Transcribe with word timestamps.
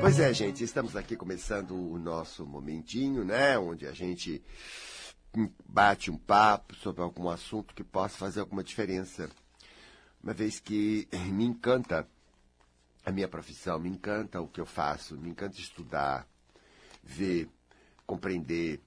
Pois 0.00 0.18
é, 0.18 0.32
gente, 0.32 0.64
estamos 0.64 0.96
aqui 0.96 1.14
começando 1.14 1.72
o 1.74 1.98
nosso 1.98 2.46
momentinho, 2.46 3.22
né? 3.22 3.58
Onde 3.58 3.86
a 3.86 3.92
gente 3.92 4.42
bate 5.68 6.10
um 6.10 6.16
papo 6.16 6.74
sobre 6.74 7.02
algum 7.02 7.28
assunto 7.28 7.74
que 7.74 7.84
possa 7.84 8.16
fazer 8.16 8.40
alguma 8.40 8.64
diferença. 8.64 9.28
Uma 10.24 10.32
vez 10.32 10.58
que 10.58 11.06
me 11.30 11.44
encanta 11.44 12.08
a 13.04 13.12
minha 13.12 13.28
profissão, 13.28 13.78
me 13.78 13.90
encanta 13.90 14.40
o 14.40 14.48
que 14.48 14.58
eu 14.58 14.64
faço, 14.64 15.18
me 15.18 15.28
encanta 15.28 15.60
estudar, 15.60 16.26
ver, 17.04 17.46
compreender. 18.06 18.80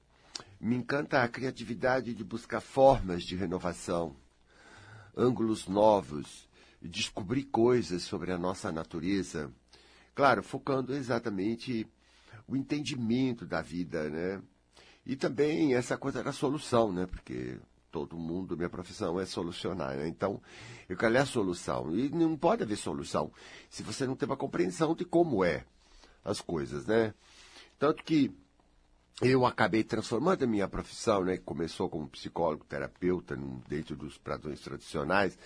Me 0.59 0.75
encanta 0.75 1.21
a 1.21 1.27
criatividade 1.27 2.15
de 2.15 2.23
buscar 2.23 2.59
formas 2.59 3.21
de 3.21 3.35
renovação, 3.35 4.15
ângulos 5.15 5.67
novos, 5.67 6.49
descobrir 6.81 7.43
coisas 7.43 8.01
sobre 8.01 8.31
a 8.31 8.37
nossa 8.37 8.71
natureza 8.71 9.53
Claro, 10.15 10.43
focando 10.43 10.93
exatamente 10.93 11.87
o 12.47 12.55
entendimento 12.55 13.45
da 13.45 13.61
vida, 13.61 14.09
né? 14.09 14.41
E 15.05 15.15
também 15.15 15.75
essa 15.75 15.97
coisa 15.97 16.23
da 16.23 16.31
solução, 16.31 16.91
né? 16.91 17.05
Porque 17.05 17.57
todo 17.91 18.17
mundo, 18.17 18.57
minha 18.57 18.69
profissão 18.69 19.19
é 19.19 19.25
solucionar, 19.25 19.95
né? 19.95 20.07
Então, 20.07 20.41
eu 20.87 20.95
quero 20.95 21.13
ler 21.13 21.19
a 21.19 21.25
solução. 21.25 21.95
E 21.95 22.09
não 22.09 22.37
pode 22.37 22.63
haver 22.63 22.77
solução 22.77 23.31
se 23.69 23.83
você 23.83 24.05
não 24.07 24.15
tem 24.15 24.27
uma 24.27 24.37
compreensão 24.37 24.95
de 24.95 25.05
como 25.05 25.43
é 25.43 25.65
as 26.23 26.41
coisas, 26.41 26.85
né? 26.85 27.13
Tanto 27.77 28.03
que 28.03 28.31
eu 29.21 29.45
acabei 29.45 29.83
transformando 29.83 30.43
a 30.43 30.47
minha 30.47 30.67
profissão, 30.67 31.23
né? 31.23 31.37
Que 31.37 31.43
começou 31.43 31.89
como 31.89 32.07
psicólogo, 32.07 32.65
terapeuta, 32.65 33.37
dentro 33.67 33.95
dos 33.95 34.17
padrões 34.17 34.59
tradicionais, 34.61 35.37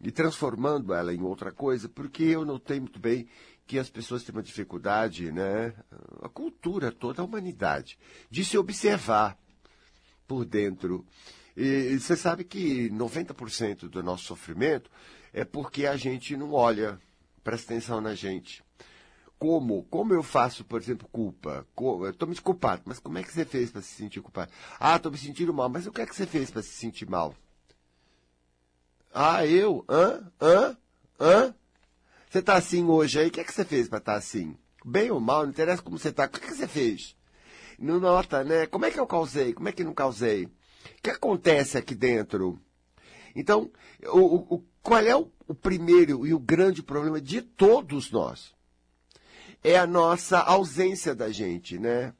e 0.00 0.10
transformando 0.10 0.92
ela 0.92 1.14
em 1.14 1.22
outra 1.22 1.52
coisa, 1.52 1.88
porque 1.88 2.24
eu 2.24 2.44
notei 2.44 2.80
muito 2.80 2.98
bem 2.98 3.28
que 3.66 3.78
as 3.78 3.88
pessoas 3.88 4.22
têm 4.22 4.34
uma 4.34 4.42
dificuldade, 4.42 5.30
né? 5.32 5.74
A 6.22 6.28
cultura, 6.28 6.92
toda 6.92 7.22
a 7.22 7.24
humanidade, 7.24 7.98
de 8.30 8.44
se 8.44 8.58
observar 8.58 9.38
por 10.26 10.44
dentro. 10.44 11.04
E 11.56 11.98
você 11.98 12.16
sabe 12.16 12.44
que 12.44 12.90
90% 12.90 13.88
do 13.88 14.02
nosso 14.02 14.24
sofrimento 14.24 14.90
é 15.32 15.44
porque 15.44 15.86
a 15.86 15.96
gente 15.96 16.36
não 16.36 16.52
olha, 16.52 16.98
presta 17.44 17.72
atenção 17.72 18.00
na 18.00 18.14
gente. 18.14 18.62
Como? 19.38 19.82
Como 19.84 20.14
eu 20.14 20.22
faço, 20.22 20.64
por 20.64 20.80
exemplo, 20.80 21.08
culpa? 21.10 21.66
Eu 21.76 22.10
estou 22.10 22.28
me 22.28 22.36
culpado, 22.36 22.82
mas 22.84 22.98
como 22.98 23.18
é 23.18 23.22
que 23.22 23.32
você 23.32 23.44
fez 23.44 23.70
para 23.70 23.82
se 23.82 23.92
sentir 23.94 24.20
culpado? 24.20 24.52
Ah, 24.78 24.96
estou 24.96 25.10
me 25.10 25.18
sentindo 25.18 25.52
mal, 25.52 25.68
mas 25.68 25.86
o 25.86 25.92
que 25.92 26.00
é 26.00 26.06
que 26.06 26.14
você 26.14 26.26
fez 26.26 26.50
para 26.50 26.62
se 26.62 26.70
sentir 26.70 27.08
mal? 27.08 27.34
Ah, 29.12 29.44
eu? 29.44 29.84
Hã? 29.88 30.32
Hã? 30.40 30.76
Hã? 31.20 31.54
Você 32.32 32.38
está 32.38 32.54
assim 32.54 32.82
hoje 32.86 33.20
aí, 33.20 33.28
o 33.28 33.30
que, 33.30 33.40
é 33.40 33.44
que 33.44 33.52
você 33.52 33.62
fez 33.62 33.90
para 33.90 33.98
estar 33.98 34.12
tá 34.12 34.18
assim? 34.18 34.56
Bem 34.86 35.10
ou 35.10 35.20
mal, 35.20 35.42
não 35.42 35.50
interessa 35.50 35.82
como 35.82 35.98
você 35.98 36.08
está, 36.08 36.24
o 36.24 36.30
que, 36.30 36.38
é 36.38 36.48
que 36.48 36.54
você 36.54 36.66
fez? 36.66 37.14
Não 37.78 38.00
nota, 38.00 38.42
né? 38.42 38.64
Como 38.64 38.86
é 38.86 38.90
que 38.90 38.98
eu 38.98 39.06
causei? 39.06 39.52
Como 39.52 39.68
é 39.68 39.72
que 39.72 39.84
não 39.84 39.92
causei? 39.92 40.46
O 40.46 40.50
que 41.02 41.10
acontece 41.10 41.76
aqui 41.76 41.94
dentro? 41.94 42.58
Então, 43.36 43.70
o, 44.06 44.54
o, 44.54 44.64
qual 44.82 45.02
é 45.02 45.14
o, 45.14 45.30
o 45.46 45.54
primeiro 45.54 46.26
e 46.26 46.32
o 46.32 46.38
grande 46.38 46.82
problema 46.82 47.20
de 47.20 47.42
todos 47.42 48.10
nós? 48.10 48.54
É 49.62 49.76
a 49.76 49.86
nossa 49.86 50.38
ausência 50.38 51.14
da 51.14 51.30
gente, 51.30 51.78
né? 51.78 52.14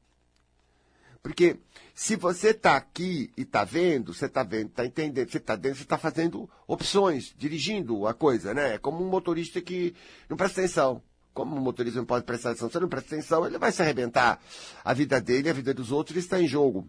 Porque 1.23 1.57
se 1.93 2.15
você 2.15 2.49
está 2.49 2.75
aqui 2.75 3.31
e 3.37 3.43
está 3.43 3.63
vendo, 3.63 4.13
você 4.13 4.25
está 4.25 4.41
vendo, 4.41 4.69
está 4.69 4.83
entendendo, 4.85 5.29
você 5.29 5.37
está 5.37 5.55
dentro, 5.55 5.77
você 5.77 5.83
está 5.83 5.97
fazendo 5.97 6.49
opções, 6.67 7.33
dirigindo 7.37 8.07
a 8.07 8.13
coisa, 8.15 8.53
né? 8.53 8.75
É 8.75 8.77
como 8.79 9.03
um 9.03 9.09
motorista 9.09 9.61
que 9.61 9.93
não 10.27 10.35
presta 10.35 10.61
atenção. 10.61 11.01
Como 11.33 11.55
um 11.55 11.59
motorista 11.59 11.99
não 11.99 12.05
pode 12.05 12.25
prestar 12.25 12.51
atenção, 12.51 12.69
se 12.69 12.79
não 12.79 12.87
presta 12.87 13.15
atenção, 13.15 13.45
ele 13.45 13.57
vai 13.59 13.71
se 13.71 13.81
arrebentar. 13.81 14.41
A 14.83 14.93
vida 14.93 15.21
dele, 15.21 15.49
a 15.49 15.53
vida 15.53 15.73
dos 15.73 15.91
outros 15.91 16.17
está 16.17 16.41
em 16.41 16.47
jogo. 16.47 16.87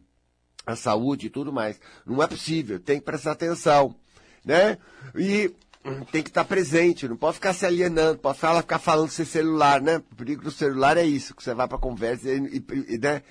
A 0.66 0.74
saúde 0.74 1.26
e 1.26 1.30
tudo 1.30 1.52
mais. 1.52 1.78
Não 2.06 2.22
é 2.22 2.26
possível, 2.26 2.80
tem 2.80 2.98
que 2.98 3.04
prestar 3.04 3.32
atenção, 3.32 3.94
né? 4.42 4.78
E 5.14 5.54
tem 6.10 6.22
que 6.22 6.30
estar 6.30 6.44
presente, 6.44 7.06
não 7.06 7.16
pode 7.16 7.34
ficar 7.34 7.52
se 7.52 7.66
alienando, 7.66 8.18
pode 8.18 8.38
ficar, 8.38 8.78
falando 8.78 9.10
sem 9.10 9.24
celular, 9.26 9.82
né? 9.82 9.98
O 9.98 10.16
perigo 10.16 10.42
do 10.42 10.50
celular 10.50 10.96
é 10.96 11.04
isso, 11.04 11.34
que 11.34 11.42
você 11.42 11.52
vai 11.52 11.68
para 11.68 11.76
conversa 11.76 12.30
e, 12.30 12.64
e, 12.88 12.98
né? 12.98 13.22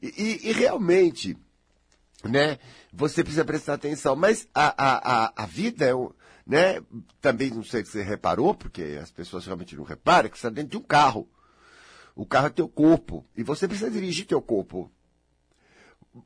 E, 0.00 0.48
e, 0.48 0.52
realmente, 0.52 1.36
né? 2.24 2.58
Você 2.94 3.22
precisa 3.22 3.44
prestar 3.44 3.74
atenção. 3.74 4.16
Mas 4.16 4.48
a, 4.54 4.68
a, 4.68 5.24
a, 5.24 5.32
a 5.36 5.46
vida 5.46 5.84
é 5.84 5.94
um, 5.94 6.10
né? 6.46 6.82
Também 7.20 7.50
não 7.50 7.62
sei 7.62 7.84
se 7.84 7.92
você 7.92 8.02
reparou, 8.02 8.54
porque 8.54 8.98
as 9.02 9.10
pessoas 9.10 9.44
realmente 9.44 9.76
não 9.76 9.84
reparam, 9.84 10.30
que 10.30 10.38
você 10.38 10.46
está 10.46 10.50
dentro 10.50 10.70
de 10.70 10.78
um 10.78 10.86
carro. 10.86 11.28
O 12.16 12.24
carro 12.24 12.46
é 12.46 12.50
teu 12.50 12.68
corpo. 12.68 13.26
E 13.36 13.42
você 13.42 13.68
precisa 13.68 13.90
dirigir 13.90 14.26
teu 14.26 14.40
corpo. 14.40 14.90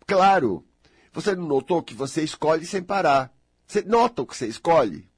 Claro, 0.06 0.64
você 1.12 1.34
não 1.34 1.46
notou 1.46 1.82
que 1.82 1.92
você 1.92 2.22
escolhe 2.22 2.64
sem 2.64 2.82
parar. 2.82 3.34
Você 3.66 3.82
nota 3.82 4.22
o 4.22 4.26
que 4.26 4.36
você 4.36 4.46
escolhe? 4.46 5.11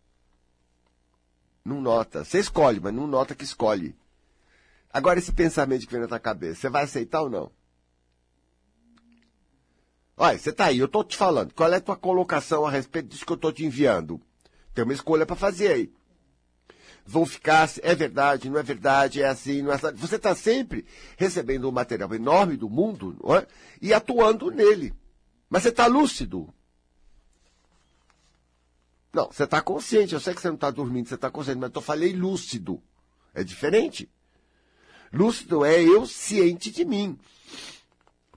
Não 1.64 1.80
nota. 1.80 2.24
Você 2.24 2.38
escolhe, 2.38 2.78
mas 2.78 2.92
não 2.92 3.06
nota 3.06 3.34
que 3.34 3.44
escolhe. 3.44 3.96
Agora, 4.92 5.18
esse 5.18 5.32
pensamento 5.32 5.86
que 5.86 5.92
vem 5.92 6.02
na 6.02 6.08
tua 6.08 6.20
cabeça, 6.20 6.60
você 6.60 6.68
vai 6.68 6.84
aceitar 6.84 7.22
ou 7.22 7.30
não? 7.30 7.50
Olha, 10.16 10.38
você 10.38 10.52
tá 10.52 10.66
aí, 10.66 10.78
eu 10.78 10.86
tô 10.86 11.02
te 11.02 11.16
falando. 11.16 11.52
Qual 11.52 11.72
é 11.72 11.76
a 11.76 11.80
tua 11.80 11.96
colocação 11.96 12.64
a 12.64 12.70
respeito 12.70 13.08
disso 13.08 13.26
que 13.26 13.32
eu 13.32 13.36
tô 13.36 13.50
te 13.50 13.64
enviando? 13.64 14.20
Tem 14.72 14.84
uma 14.84 14.92
escolha 14.92 15.26
para 15.26 15.34
fazer 15.34 15.72
aí. 15.72 15.92
Vão 17.06 17.26
ficar, 17.26 17.68
é 17.82 17.94
verdade, 17.94 18.48
não 18.48 18.58
é 18.58 18.62
verdade, 18.62 19.20
é 19.20 19.26
assim, 19.26 19.62
não 19.62 19.72
é 19.72 19.74
assim. 19.74 19.92
Você 19.94 20.16
está 20.16 20.34
sempre 20.34 20.86
recebendo 21.16 21.68
um 21.68 21.72
material 21.72 22.14
enorme 22.14 22.56
do 22.56 22.70
mundo 22.70 23.16
é? 23.36 23.46
e 23.82 23.92
atuando 23.92 24.50
nele. 24.50 24.94
Mas 25.50 25.64
você 25.64 25.70
está 25.70 25.86
lúcido. 25.86 26.52
Não, 29.14 29.30
você 29.30 29.44
está 29.44 29.62
consciente. 29.62 30.12
Eu 30.12 30.20
sei 30.20 30.34
que 30.34 30.40
você 30.40 30.48
não 30.48 30.56
está 30.56 30.70
dormindo, 30.70 31.08
você 31.08 31.14
está 31.14 31.30
consciente, 31.30 31.60
mas 31.60 31.70
eu 31.72 31.80
falei 31.80 32.12
lúcido. 32.12 32.82
É 33.32 33.44
diferente. 33.44 34.10
Lúcido 35.12 35.64
é 35.64 35.80
eu 35.80 36.04
ciente 36.04 36.70
de 36.72 36.84
mim. 36.84 37.16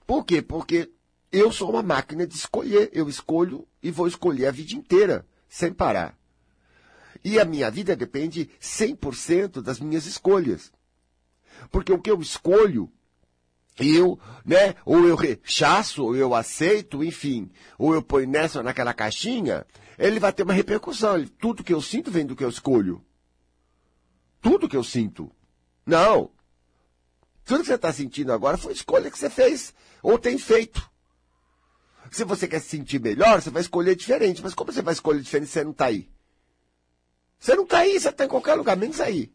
Por 0.06 0.24
quê? 0.24 0.40
Porque 0.40 0.90
eu 1.32 1.50
sou 1.50 1.70
uma 1.70 1.82
máquina 1.82 2.24
de 2.26 2.36
escolher. 2.36 2.90
Eu 2.92 3.08
escolho 3.08 3.66
e 3.82 3.90
vou 3.90 4.06
escolher 4.06 4.46
a 4.46 4.52
vida 4.52 4.74
inteira, 4.74 5.26
sem 5.48 5.72
parar. 5.72 6.16
E 7.24 7.40
a 7.40 7.44
minha 7.44 7.68
vida 7.70 7.96
depende 7.96 8.48
100% 8.60 9.60
das 9.60 9.80
minhas 9.80 10.06
escolhas. 10.06 10.72
Porque 11.72 11.92
o 11.92 12.00
que 12.00 12.10
eu 12.10 12.20
escolho, 12.20 12.88
eu, 13.76 14.16
né, 14.44 14.76
ou 14.84 15.06
eu 15.08 15.16
rechaço, 15.16 16.04
ou 16.04 16.16
eu 16.16 16.32
aceito, 16.34 17.02
enfim, 17.02 17.50
ou 17.76 17.94
eu 17.94 18.02
ponho 18.02 18.28
nessa 18.28 18.58
ou 18.58 18.64
naquela 18.64 18.94
caixinha, 18.94 19.66
ele 19.98 20.20
vai 20.20 20.32
ter 20.32 20.44
uma 20.44 20.52
repercussão. 20.52 21.16
Ele, 21.16 21.28
tudo 21.28 21.64
que 21.64 21.74
eu 21.74 21.82
sinto 21.82 22.10
vem 22.10 22.24
do 22.24 22.36
que 22.36 22.44
eu 22.44 22.48
escolho. 22.48 23.04
Tudo 24.40 24.68
que 24.68 24.76
eu 24.76 24.84
sinto. 24.84 25.30
Não. 25.84 26.30
Tudo 27.44 27.60
que 27.60 27.66
você 27.66 27.74
está 27.74 27.92
sentindo 27.92 28.32
agora 28.32 28.56
foi 28.56 28.72
escolha 28.72 29.10
que 29.10 29.18
você 29.18 29.28
fez 29.28 29.74
ou 30.02 30.18
tem 30.18 30.38
feito. 30.38 30.88
Se 32.10 32.24
você 32.24 32.46
quer 32.46 32.60
se 32.60 32.68
sentir 32.68 33.00
melhor, 33.00 33.42
você 33.42 33.50
vai 33.50 33.60
escolher 33.60 33.96
diferente. 33.96 34.42
Mas 34.42 34.54
como 34.54 34.72
você 34.72 34.82
vai 34.82 34.94
escolher 34.94 35.20
diferente 35.20 35.48
se 35.48 35.54
você 35.54 35.64
não 35.64 35.72
está 35.72 35.86
aí? 35.86 36.08
Você 37.38 37.54
não 37.54 37.64
está 37.64 37.78
aí, 37.78 37.98
você 37.98 38.08
está 38.08 38.24
em 38.24 38.28
qualquer 38.28 38.54
lugar, 38.54 38.76
menos 38.76 39.00
aí. 39.00 39.32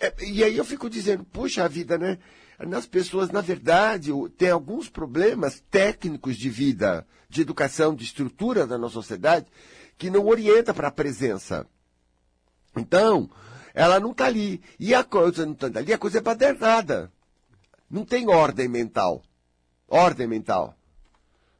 É, 0.00 0.14
e 0.24 0.42
aí 0.42 0.56
eu 0.56 0.64
fico 0.64 0.88
dizendo, 0.88 1.24
puxa 1.24 1.68
vida, 1.68 1.98
né? 1.98 2.18
As 2.58 2.86
pessoas, 2.86 3.30
na 3.30 3.40
verdade, 3.40 4.10
têm 4.36 4.50
alguns 4.50 4.88
problemas 4.88 5.62
técnicos 5.70 6.36
de 6.36 6.48
vida, 6.48 7.06
de 7.28 7.42
educação, 7.42 7.94
de 7.94 8.04
estrutura 8.04 8.66
da 8.66 8.78
nossa 8.78 8.94
sociedade, 8.94 9.46
que 9.96 10.10
não 10.10 10.26
orienta 10.26 10.72
para 10.72 10.88
a 10.88 10.92
presença. 10.92 11.66
Então, 12.76 13.30
ela 13.74 14.00
não 14.00 14.12
está 14.12 14.26
ali. 14.26 14.62
E 14.78 14.94
a 14.94 15.04
coisa 15.04 15.44
não 15.44 15.52
está 15.52 15.66
ali, 15.66 15.92
a 15.92 15.98
coisa 15.98 16.18
é 16.18 16.22
badernada. 16.22 17.12
Não 17.90 18.04
tem 18.04 18.28
ordem 18.28 18.68
mental. 18.68 19.22
Ordem 19.88 20.26
mental. 20.26 20.74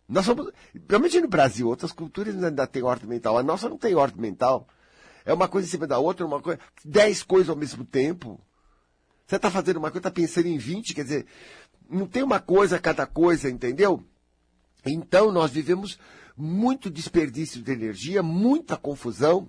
Nós 0.08 0.25
somos, 0.25 0.50
principalmente 0.72 1.20
no 1.20 1.28
Brasil, 1.28 1.69
outras 1.69 1.93
culturas 1.93 2.43
ainda 2.43 2.66
têm 2.66 2.82
ordem 2.82 3.08
mental. 3.08 3.38
A 3.38 3.43
nossa 3.43 3.69
não 3.69 3.78
tem 3.78 3.94
ordem 3.94 4.20
mental. 4.20 4.66
É 5.31 5.32
uma 5.32 5.47
coisa 5.47 5.69
em 5.69 5.71
cima 5.71 5.87
da 5.87 5.97
outra, 5.97 6.27
uma 6.27 6.41
coisa, 6.41 6.59
dez 6.85 7.23
coisas 7.23 7.49
ao 7.49 7.55
mesmo 7.55 7.85
tempo. 7.85 8.41
Você 9.25 9.37
está 9.37 9.49
fazendo 9.49 9.77
uma 9.77 9.88
coisa, 9.88 10.09
está 10.09 10.11
pensando 10.11 10.49
em 10.49 10.59
20, 10.59 10.93
quer 10.93 11.05
dizer, 11.05 11.27
não 11.88 12.05
tem 12.05 12.25
uma 12.25 12.41
coisa 12.41 12.81
cada 12.81 13.06
coisa, 13.06 13.49
entendeu? 13.49 14.03
Então 14.85 15.31
nós 15.31 15.53
vivemos 15.53 16.00
muito 16.37 16.91
desperdício 16.91 17.62
de 17.62 17.71
energia, 17.71 18.25
muita 18.25 18.77
confusão, 18.77 19.49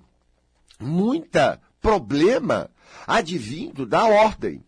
muita 0.79 1.59
problema 1.81 2.69
advindo 3.07 3.83
da 3.83 4.05
ordem. 4.05 4.63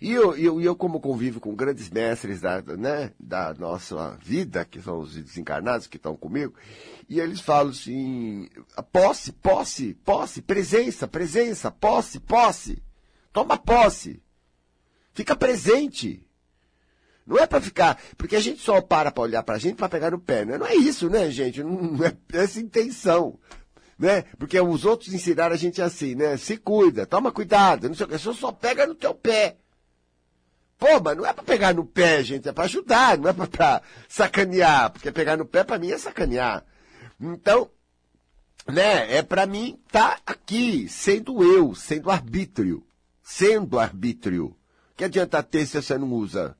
E 0.00 0.12
eu, 0.12 0.36
eu, 0.36 0.60
eu, 0.60 0.76
como 0.76 1.00
convivo 1.00 1.40
com 1.40 1.54
grandes 1.54 1.90
mestres 1.90 2.40
da, 2.40 2.62
né, 2.62 3.12
da 3.18 3.52
nossa 3.54 4.16
vida, 4.22 4.64
que 4.64 4.80
são 4.80 5.00
os 5.00 5.14
desencarnados 5.14 5.86
que 5.86 5.96
estão 5.96 6.16
comigo, 6.16 6.54
e 7.08 7.20
eles 7.20 7.40
falam 7.40 7.70
assim, 7.70 8.48
posse, 8.92 9.32
posse, 9.32 9.94
posse, 10.04 10.42
presença, 10.42 11.08
presença, 11.08 11.70
posse, 11.70 12.20
posse. 12.20 12.82
Toma 13.32 13.58
posse. 13.58 14.22
Fica 15.12 15.34
presente. 15.34 16.26
Não 17.26 17.38
é 17.38 17.46
para 17.46 17.60
ficar, 17.60 18.00
porque 18.16 18.36
a 18.36 18.40
gente 18.40 18.60
só 18.60 18.80
para 18.80 19.10
para 19.10 19.22
olhar 19.22 19.42
para 19.42 19.56
a 19.56 19.58
gente 19.58 19.76
para 19.76 19.88
pegar 19.88 20.12
no 20.12 20.18
pé. 20.18 20.44
Né? 20.44 20.56
Não 20.56 20.66
é 20.66 20.76
isso, 20.76 21.10
né, 21.10 21.28
gente? 21.30 21.62
Não 21.62 22.04
é 22.04 22.16
essa 22.32 22.60
intenção. 22.60 23.38
Né? 23.98 24.22
Porque 24.38 24.60
os 24.60 24.84
outros 24.84 25.14
ensinaram 25.14 25.54
a 25.54 25.58
gente 25.58 25.80
assim, 25.80 26.14
né? 26.14 26.36
Se 26.36 26.56
cuida, 26.56 27.06
toma 27.06 27.32
cuidado, 27.32 27.88
não 27.88 27.94
sei 27.94 28.04
o 28.06 28.08
que, 28.08 28.18
só 28.18 28.52
pega 28.52 28.86
no 28.86 28.94
teu 28.94 29.14
pé. 29.14 29.56
Pô, 30.78 31.00
mas 31.02 31.16
não 31.16 31.24
é 31.24 31.32
para 31.32 31.42
pegar 31.42 31.74
no 31.74 31.86
pé, 31.86 32.22
gente, 32.22 32.48
é 32.48 32.52
para 32.52 32.64
ajudar, 32.64 33.16
não 33.16 33.30
é 33.30 33.32
para 33.32 33.80
sacanear, 34.06 34.90
porque 34.90 35.10
pegar 35.10 35.36
no 35.36 35.46
pé 35.46 35.64
para 35.64 35.78
mim 35.78 35.90
é 35.90 35.96
sacanear. 35.96 36.64
Então, 37.18 37.70
né, 38.68 39.16
é 39.16 39.22
para 39.22 39.46
mim 39.46 39.80
tá 39.90 40.20
aqui, 40.26 40.86
sendo 40.88 41.42
eu, 41.42 41.74
sendo 41.74 42.10
arbítrio, 42.10 42.86
sendo 43.22 43.78
arbítrio. 43.78 44.54
Que 44.94 45.04
adianta 45.04 45.42
ter 45.42 45.66
se 45.66 45.80
você 45.80 45.96
não 45.96 46.10
usa? 46.12 46.56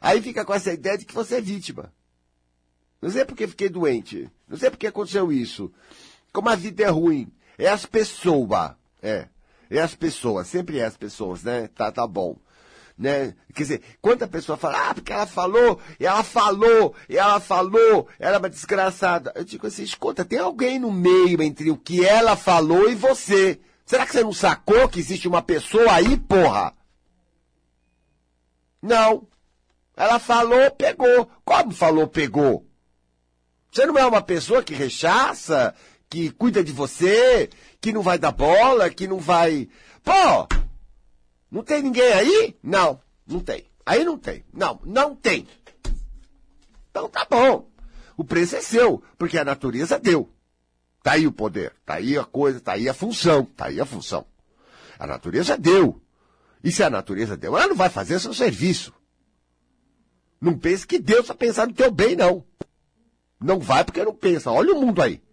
Aí 0.00 0.20
fica 0.20 0.44
com 0.44 0.54
essa 0.54 0.72
ideia 0.72 0.98
de 0.98 1.04
que 1.04 1.14
você 1.14 1.36
é 1.36 1.40
vítima. 1.40 1.92
Não 3.00 3.10
sei 3.10 3.24
porque 3.24 3.46
fiquei 3.46 3.68
doente. 3.68 4.30
Não 4.48 4.56
sei 4.56 4.70
porque 4.70 4.86
aconteceu 4.86 5.32
isso. 5.32 5.72
Como 6.34 6.48
a 6.48 6.56
vida 6.56 6.82
é 6.82 6.88
ruim. 6.88 7.32
É 7.56 7.68
as 7.68 7.86
pessoas. 7.86 8.72
É. 9.00 9.28
É 9.70 9.80
as 9.80 9.94
pessoas. 9.94 10.48
Sempre 10.48 10.80
é 10.80 10.84
as 10.84 10.96
pessoas, 10.96 11.44
né? 11.44 11.68
Tá, 11.68 11.92
tá 11.92 12.04
bom. 12.08 12.36
Né? 12.98 13.34
Quer 13.54 13.62
dizer, 13.62 13.82
quando 14.02 14.24
a 14.24 14.28
pessoa 14.28 14.58
fala, 14.58 14.90
ah, 14.90 14.94
porque 14.94 15.12
ela 15.12 15.26
falou, 15.26 15.80
ela 15.98 16.24
falou, 16.24 16.94
ela 17.08 17.38
falou, 17.38 18.08
ela 18.18 18.34
é 18.34 18.38
uma 18.38 18.50
desgraçada. 18.50 19.32
Eu 19.36 19.44
digo 19.44 19.68
assim, 19.68 19.84
escuta, 19.84 20.24
tem 20.24 20.40
alguém 20.40 20.80
no 20.80 20.90
meio 20.90 21.40
entre 21.40 21.70
o 21.70 21.76
que 21.76 22.04
ela 22.04 22.36
falou 22.36 22.90
e 22.90 22.96
você. 22.96 23.60
Será 23.86 24.04
que 24.04 24.12
você 24.12 24.24
não 24.24 24.32
sacou 24.32 24.88
que 24.88 24.98
existe 24.98 25.28
uma 25.28 25.40
pessoa 25.40 25.92
aí, 25.92 26.16
porra? 26.16 26.74
Não. 28.82 29.28
Ela 29.96 30.18
falou, 30.18 30.68
pegou. 30.72 31.30
Como 31.44 31.70
falou, 31.70 32.08
pegou? 32.08 32.66
Você 33.70 33.86
não 33.86 33.98
é 33.98 34.06
uma 34.06 34.22
pessoa 34.22 34.62
que 34.62 34.72
rechaça, 34.72 35.74
que 36.14 36.30
cuida 36.30 36.62
de 36.62 36.70
você, 36.70 37.50
que 37.80 37.92
não 37.92 38.00
vai 38.00 38.20
dar 38.20 38.30
bola, 38.30 38.88
que 38.88 39.08
não 39.08 39.18
vai. 39.18 39.68
Pô! 40.04 40.46
Não 41.50 41.64
tem 41.64 41.82
ninguém 41.82 42.12
aí? 42.12 42.56
Não, 42.62 43.00
não 43.26 43.40
tem. 43.40 43.64
Aí 43.84 44.04
não 44.04 44.16
tem. 44.16 44.44
Não, 44.52 44.80
não 44.84 45.16
tem. 45.16 45.44
Então 46.88 47.08
tá 47.08 47.26
bom. 47.28 47.68
O 48.16 48.22
preço 48.22 48.54
é 48.54 48.60
seu, 48.60 49.02
porque 49.18 49.36
a 49.36 49.44
natureza 49.44 49.98
deu. 49.98 50.30
Tá 51.02 51.14
aí 51.14 51.26
o 51.26 51.32
poder, 51.32 51.74
tá 51.84 51.94
aí 51.94 52.16
a 52.16 52.24
coisa, 52.24 52.60
tá 52.60 52.74
aí 52.74 52.88
a 52.88 52.94
função, 52.94 53.44
tá 53.44 53.66
aí 53.66 53.80
a 53.80 53.84
função. 53.84 54.24
A 54.96 55.08
natureza 55.08 55.58
deu. 55.58 56.00
E 56.62 56.70
se 56.70 56.84
a 56.84 56.88
natureza 56.88 57.36
deu, 57.36 57.56
ela 57.56 57.66
não 57.66 57.76
vai 57.76 57.90
fazer 57.90 58.20
seu 58.20 58.32
serviço. 58.32 58.94
Não 60.40 60.56
pense 60.56 60.86
que 60.86 61.00
Deus 61.00 61.22
está 61.22 61.34
pensando 61.34 61.70
no 61.70 61.74
teu 61.74 61.90
bem, 61.90 62.14
não. 62.14 62.44
Não 63.40 63.58
vai 63.58 63.84
porque 63.84 64.04
não 64.04 64.14
pensa. 64.14 64.52
Olha 64.52 64.72
o 64.72 64.80
mundo 64.80 65.02
aí. 65.02 65.23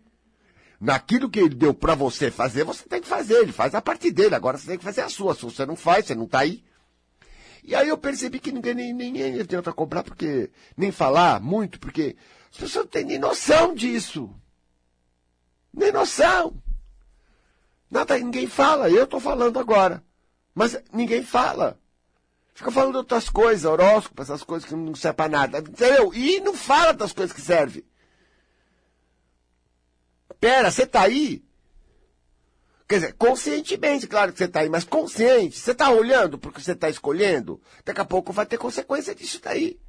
Naquilo 0.81 1.29
que 1.29 1.39
ele 1.39 1.53
deu 1.53 1.75
para 1.75 1.93
você 1.93 2.31
fazer, 2.31 2.63
você 2.63 2.83
tem 2.89 2.99
que 2.99 3.07
fazer. 3.07 3.35
Ele 3.35 3.51
faz 3.51 3.75
a 3.75 3.81
parte 3.83 4.09
dele. 4.09 4.33
Agora 4.33 4.57
você 4.57 4.65
tem 4.65 4.79
que 4.79 4.83
fazer 4.83 5.01
a 5.01 5.09
sua. 5.09 5.35
Se 5.35 5.43
você 5.43 5.63
não 5.63 5.75
faz, 5.75 6.07
você 6.07 6.15
não 6.15 6.23
está 6.25 6.39
aí. 6.39 6.63
E 7.63 7.75
aí 7.75 7.87
eu 7.87 7.97
percebi 7.99 8.39
que 8.39 8.51
ninguém 8.51 8.73
nem, 8.73 8.91
nem, 8.91 9.39
adianta 9.39 9.71
cobrar, 9.71 10.01
porque 10.01 10.49
nem 10.75 10.91
falar 10.91 11.39
muito, 11.39 11.79
porque 11.79 12.15
as 12.51 12.57
pessoas 12.57 12.85
não 12.85 12.91
têm 12.91 13.05
nem 13.05 13.19
noção 13.19 13.75
disso. 13.75 14.33
Nem 15.71 15.91
noção. 15.91 16.55
Nada, 17.89 18.17
ninguém 18.17 18.47
fala. 18.47 18.89
Eu 18.89 19.03
estou 19.03 19.19
falando 19.19 19.59
agora. 19.59 20.03
Mas 20.55 20.81
ninguém 20.91 21.21
fala. 21.21 21.79
Fica 22.55 22.71
falando 22.71 22.95
outras 22.95 23.29
coisas, 23.29 23.65
horóscopo, 23.65 24.19
essas 24.19 24.43
coisas 24.43 24.67
que 24.67 24.75
não 24.75 24.95
servem 24.95 25.17
para 25.17 25.29
nada. 25.29 25.59
Entendeu? 25.59 26.11
E 26.11 26.39
não 26.39 26.55
fala 26.55 26.91
das 26.91 27.13
coisas 27.13 27.35
que 27.35 27.41
servem. 27.41 27.83
Pera, 30.41 30.71
você 30.71 30.87
tá 30.87 31.03
aí? 31.03 31.45
Quer 32.89 32.95
dizer, 32.95 33.13
conscientemente, 33.13 34.07
claro 34.07 34.33
que 34.33 34.39
você 34.39 34.47
tá 34.47 34.61
aí, 34.61 34.69
mas 34.69 34.83
consciente. 34.83 35.57
Você 35.57 35.73
tá 35.73 35.91
olhando 35.91 36.39
porque 36.39 36.59
você 36.59 36.75
tá 36.75 36.89
escolhendo? 36.89 37.61
Daqui 37.85 38.01
a 38.01 38.05
pouco 38.05 38.33
vai 38.33 38.45
ter 38.45 38.57
consequência 38.57 39.13
disso 39.13 39.39
daí. 39.39 39.79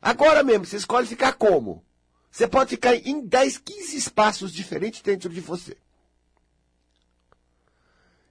Agora 0.00 0.42
mesmo, 0.42 0.64
você 0.64 0.78
escolhe 0.78 1.06
ficar 1.06 1.34
como? 1.34 1.84
Você 2.30 2.48
pode 2.48 2.70
ficar 2.70 2.94
em 2.94 3.20
10, 3.20 3.58
15 3.58 3.96
espaços 3.96 4.52
diferentes 4.52 5.02
dentro 5.02 5.28
de 5.28 5.40
você. 5.40 5.76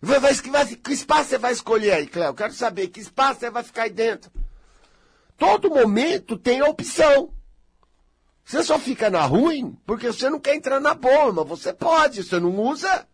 Vai, 0.01 0.19
vai, 0.19 0.33
vai, 0.33 0.65
que 0.75 0.91
espaço 0.91 1.29
você 1.29 1.37
vai 1.37 1.53
escolher 1.53 1.93
aí, 1.93 2.07
Cléo? 2.07 2.33
Quero 2.33 2.53
saber 2.53 2.87
que 2.87 2.99
espaço 2.99 3.41
você 3.41 3.51
vai 3.51 3.63
ficar 3.63 3.83
aí 3.83 3.91
dentro. 3.91 4.31
Todo 5.37 5.69
momento 5.69 6.35
tem 6.35 6.63
opção. 6.63 7.36
Você 8.47 8.63
só 8.63 8.79
fica 8.79 9.09
na 9.09 9.25
ruim 9.25 9.77
porque 9.85 10.07
você 10.07 10.29
não 10.29 10.39
quer 10.39 10.55
entrar 10.55 10.79
na 10.79 10.93
boa, 10.93 11.33
mas 11.33 11.45
você 11.49 11.73
pode, 11.73 12.23
você 12.23 12.39
não 12.39 12.57
usa. 12.57 13.05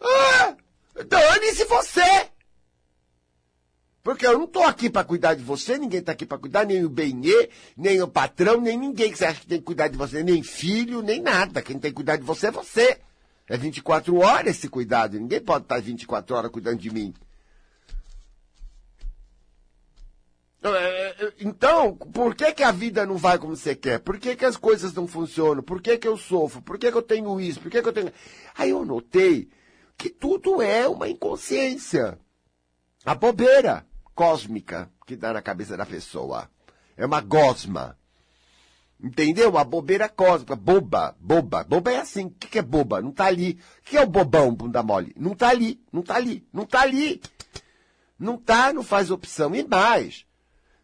Ah, 0.00 0.56
dane-se 1.04 1.64
você! 1.64 2.30
Porque 4.00 4.24
eu 4.24 4.38
não 4.38 4.44
estou 4.44 4.62
aqui 4.62 4.88
para 4.88 5.02
cuidar 5.02 5.34
de 5.34 5.42
você, 5.42 5.76
ninguém 5.76 5.98
está 5.98 6.12
aqui 6.12 6.24
para 6.24 6.38
cuidar, 6.38 6.64
nem 6.64 6.84
o 6.84 6.88
Benê, 6.88 7.50
nem 7.76 8.00
o 8.00 8.06
patrão, 8.06 8.60
nem 8.60 8.78
ninguém 8.78 9.10
que 9.10 9.18
você 9.18 9.24
acha 9.24 9.40
que 9.40 9.48
tem 9.48 9.58
que 9.58 9.64
cuidar 9.64 9.88
de 9.88 9.98
você, 9.98 10.22
nem 10.22 10.44
filho, 10.44 11.02
nem 11.02 11.20
nada. 11.20 11.62
Quem 11.62 11.80
tem 11.80 11.90
que 11.90 11.96
cuidar 11.96 12.14
de 12.14 12.22
você 12.22 12.46
é 12.46 12.52
você. 12.52 13.00
É 13.48 13.56
24 13.56 14.16
horas 14.18 14.56
esse 14.56 14.68
cuidado. 14.68 15.18
Ninguém 15.18 15.40
pode 15.40 15.64
estar 15.64 15.80
24 15.80 16.36
horas 16.36 16.50
cuidando 16.52 16.78
de 16.78 16.92
mim. 16.92 17.12
Então, 20.64 20.76
é, 20.76 21.08
é, 21.10 21.32
então, 21.40 21.94
por 21.94 22.34
que, 22.34 22.50
que 22.54 22.62
a 22.62 22.72
vida 22.72 23.04
não 23.04 23.18
vai 23.18 23.38
como 23.38 23.54
você 23.54 23.76
quer? 23.76 23.98
Por 23.98 24.18
que, 24.18 24.34
que 24.34 24.46
as 24.46 24.56
coisas 24.56 24.94
não 24.94 25.06
funcionam? 25.06 25.62
Por 25.62 25.82
que, 25.82 25.98
que 25.98 26.08
eu 26.08 26.16
sofro? 26.16 26.62
Por 26.62 26.78
que, 26.78 26.90
que 26.90 26.96
eu 26.96 27.02
tenho 27.02 27.38
isso? 27.38 27.60
Por 27.60 27.70
que, 27.70 27.82
que 27.82 27.88
eu 27.88 27.92
tenho. 27.92 28.10
Aí 28.56 28.70
eu 28.70 28.82
notei 28.82 29.50
que 29.98 30.08
tudo 30.08 30.62
é 30.62 30.88
uma 30.88 31.06
inconsciência. 31.06 32.18
A 33.04 33.14
bobeira 33.14 33.86
cósmica 34.14 34.90
que 35.06 35.16
dá 35.16 35.34
na 35.34 35.42
cabeça 35.42 35.76
da 35.76 35.84
pessoa. 35.84 36.48
É 36.96 37.04
uma 37.04 37.20
gosma. 37.20 37.98
Entendeu? 38.98 39.50
Uma 39.50 39.64
bobeira 39.64 40.08
cósmica, 40.08 40.56
boba, 40.56 41.14
boba. 41.20 41.62
Boba 41.62 41.92
é 41.92 41.98
assim. 41.98 42.24
O 42.24 42.30
que, 42.30 42.48
que 42.48 42.58
é 42.58 42.62
boba? 42.62 43.02
Não 43.02 43.12
tá 43.12 43.26
ali. 43.26 43.58
O 43.80 43.82
que 43.82 43.98
é 43.98 44.02
o 44.02 44.06
bobão, 44.08 44.54
bunda 44.54 44.82
mole? 44.82 45.14
Não 45.14 45.34
tá 45.34 45.50
ali, 45.50 45.78
não 45.92 46.00
tá 46.00 46.14
ali, 46.14 46.48
não 46.50 46.64
tá 46.64 46.80
ali. 46.80 47.20
Não 48.18 48.38
tá, 48.38 48.72
não 48.72 48.82
faz 48.82 49.10
opção. 49.10 49.54
E 49.54 49.62
mais, 49.62 50.24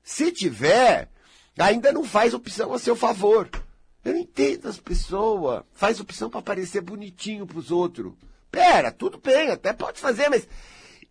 se 0.02 0.32
tiver, 0.32 1.08
ainda 1.58 1.92
não 1.92 2.04
faz 2.04 2.34
opção 2.34 2.72
a 2.72 2.78
seu 2.78 2.96
favor. 2.96 3.48
Eu 4.04 4.14
não 4.14 4.20
entendo 4.20 4.68
as 4.68 4.78
pessoas. 4.78 5.62
Faz 5.72 6.00
opção 6.00 6.30
para 6.30 6.42
parecer 6.42 6.80
bonitinho 6.80 7.46
pros 7.46 7.70
outros. 7.70 8.12
Pera, 8.50 8.90
tudo 8.90 9.18
bem, 9.18 9.50
até 9.50 9.72
pode 9.72 10.00
fazer, 10.00 10.28
mas 10.28 10.48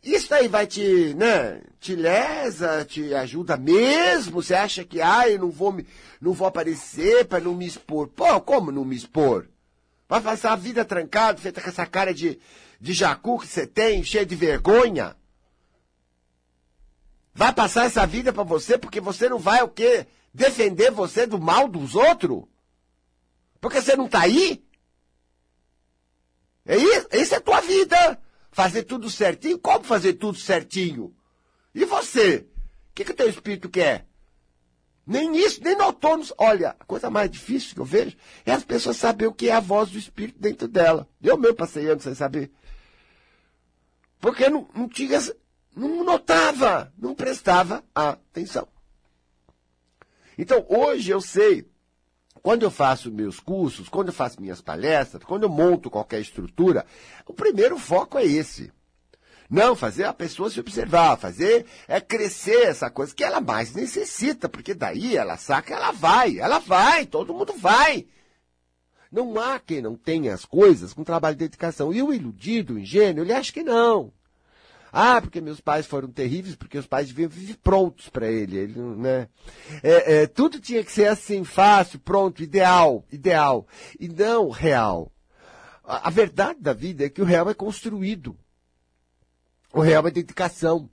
isso 0.03 0.33
aí 0.33 0.47
vai 0.47 0.65
te, 0.65 1.13
né, 1.15 1.61
te 1.79 1.95
lesa, 1.95 2.85
te 2.85 3.13
ajuda 3.13 3.57
mesmo? 3.57 4.41
Você 4.41 4.53
acha 4.53 4.83
que, 4.83 5.01
ah, 5.01 5.29
eu 5.29 5.39
não 5.39 5.49
vou, 5.49 5.71
me, 5.71 5.85
não 6.19 6.33
vou 6.33 6.47
aparecer 6.47 7.25
para 7.25 7.43
não 7.43 7.55
me 7.55 7.65
expor? 7.65 8.07
Pô, 8.07 8.39
como 8.41 8.71
não 8.71 8.83
me 8.83 8.95
expor? 8.95 9.47
Vai 10.07 10.21
passar 10.21 10.53
a 10.53 10.57
vida 10.57 10.83
trancado, 10.83 11.39
feita 11.39 11.61
com 11.61 11.69
essa 11.69 11.85
cara 11.85 12.13
de, 12.13 12.39
de 12.79 12.93
jacu 12.93 13.39
que 13.39 13.47
você 13.47 13.67
tem, 13.67 14.03
cheia 14.03 14.25
de 14.25 14.35
vergonha? 14.35 15.15
Vai 17.39 17.53
passar 17.53 17.85
essa 17.85 18.05
vida 18.05 18.33
para 18.33 18.43
você 18.43 18.77
porque 18.77 18.99
você 18.99 19.29
não 19.29 19.39
vai 19.39 19.63
o 19.63 19.69
quê? 19.69 20.05
Defender 20.33 20.91
você 20.91 21.25
do 21.25 21.39
mal 21.39 21.69
dos 21.69 21.95
outros? 21.95 22.43
Porque 23.61 23.81
você 23.81 23.95
não 23.95 24.09
tá 24.09 24.23
aí? 24.23 24.61
É 26.65 26.75
isso? 26.75 27.07
Essa 27.09 27.37
é 27.37 27.39
tua 27.39 27.61
vida 27.61 28.19
fazer 28.51 28.83
tudo 28.83 29.09
certinho? 29.09 29.57
Como 29.57 29.85
fazer 29.85 30.15
tudo 30.15 30.37
certinho? 30.37 31.15
E 31.73 31.85
você? 31.85 32.45
O 32.89 32.93
que, 32.93 33.05
que 33.05 33.11
o 33.11 33.15
teu 33.15 33.29
espírito 33.29 33.69
quer? 33.69 34.05
Nem 35.07 35.37
isso, 35.37 35.63
nem 35.63 35.77
no 35.77 35.85
outono. 35.85 36.25
Olha, 36.37 36.75
a 36.77 36.83
coisa 36.83 37.09
mais 37.09 37.31
difícil 37.31 37.73
que 37.73 37.79
eu 37.79 37.85
vejo 37.85 38.17
é 38.45 38.51
as 38.51 38.65
pessoas 38.65 38.97
saber 38.97 39.27
o 39.27 39.33
que 39.33 39.47
é 39.47 39.53
a 39.53 39.61
voz 39.61 39.89
do 39.89 39.97
espírito 39.97 40.41
dentro 40.41 40.67
dela. 40.67 41.07
Eu 41.23 41.37
mesmo 41.37 41.55
passei 41.55 41.89
anos 41.89 42.03
sem 42.03 42.13
saber. 42.13 42.51
Porque 44.19 44.49
não, 44.49 44.67
não 44.75 44.89
tinha, 44.89 45.17
não 45.75 46.03
notava, 46.03 46.91
não 46.97 47.15
prestava 47.15 47.83
atenção. 47.93 48.67
Então, 50.37 50.65
hoje 50.69 51.11
eu 51.11 51.21
sei 51.21 51.69
quando 52.41 52.63
eu 52.63 52.71
faço 52.71 53.11
meus 53.11 53.39
cursos, 53.39 53.89
quando 53.89 54.07
eu 54.07 54.13
faço 54.13 54.41
minhas 54.41 54.61
palestras, 54.61 55.23
quando 55.23 55.43
eu 55.43 55.49
monto 55.49 55.89
qualquer 55.89 56.21
estrutura, 56.21 56.85
o 57.25 57.33
primeiro 57.33 57.77
foco 57.77 58.17
é 58.17 58.25
esse. 58.25 58.71
Não, 59.49 59.75
fazer 59.75 60.03
a 60.03 60.13
pessoa 60.13 60.49
se 60.49 60.59
observar, 60.59 61.17
fazer 61.17 61.65
é 61.87 61.99
crescer 61.99 62.67
essa 62.67 62.89
coisa 62.89 63.15
que 63.15 63.23
ela 63.23 63.41
mais 63.41 63.73
necessita, 63.73 64.47
porque 64.47 64.75
daí 64.75 65.17
ela 65.17 65.37
saca, 65.37 65.73
ela 65.73 65.91
vai, 65.91 66.37
ela 66.37 66.59
vai, 66.59 67.05
todo 67.05 67.33
mundo 67.33 67.53
vai. 67.57 68.07
Não 69.11 69.39
há 69.39 69.59
quem 69.59 69.81
não 69.81 69.95
tenha 69.95 70.35
as 70.35 70.45
coisas 70.45 70.93
com 70.93 71.03
trabalho 71.03 71.35
de 71.35 71.45
dedicação. 71.45 71.91
E 71.91 72.01
o 72.03 72.13
iludido, 72.13 72.75
o 72.75 72.79
ingênuo, 72.79 73.23
ele 73.23 73.33
acha 73.33 73.51
que 73.51 73.63
não. 73.63 74.13
Ah, 74.91 75.21
porque 75.21 75.39
meus 75.39 75.61
pais 75.61 75.85
foram 75.85 76.09
terríveis, 76.09 76.55
porque 76.55 76.77
os 76.77 76.87
pais 76.87 77.07
deviam 77.07 77.29
viver 77.29 77.57
prontos 77.57 78.09
para 78.09 78.27
ele. 78.27 78.57
ele 78.57 78.79
né? 78.79 79.27
É, 79.83 80.21
é, 80.21 80.27
tudo 80.27 80.59
tinha 80.59 80.83
que 80.83 80.91
ser 80.91 81.07
assim, 81.07 81.43
fácil, 81.43 81.99
pronto, 81.99 82.43
ideal, 82.43 83.05
ideal. 83.11 83.67
E 83.99 84.07
não 84.07 84.49
real. 84.49 85.11
A, 85.83 86.07
a 86.07 86.09
verdade 86.09 86.59
da 86.59 86.73
vida 86.73 87.05
é 87.05 87.09
que 87.09 87.21
o 87.21 87.25
real 87.25 87.49
é 87.49 87.53
construído. 87.53 88.37
O 89.73 89.81
real 89.81 90.07
é 90.07 90.11
dedicação. 90.11 90.89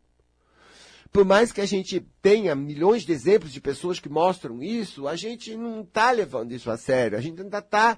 Por 1.11 1.25
mais 1.25 1.51
que 1.51 1.63
a 1.63 1.67
gente 1.67 2.01
tenha 2.21 2.55
milhões 2.55 3.03
de 3.03 3.13
exemplos 3.13 3.51
de 3.51 3.61
pessoas 3.61 3.99
que 3.99 4.09
mostram 4.09 4.63
isso, 4.63 5.09
a 5.09 5.17
gente 5.17 5.57
não 5.57 5.81
está 5.81 6.11
levando 6.11 6.53
isso 6.53 6.71
a 6.71 6.77
sério. 6.77 7.17
A 7.17 7.21
gente 7.23 7.41
ainda 7.41 7.59
está 7.59 7.97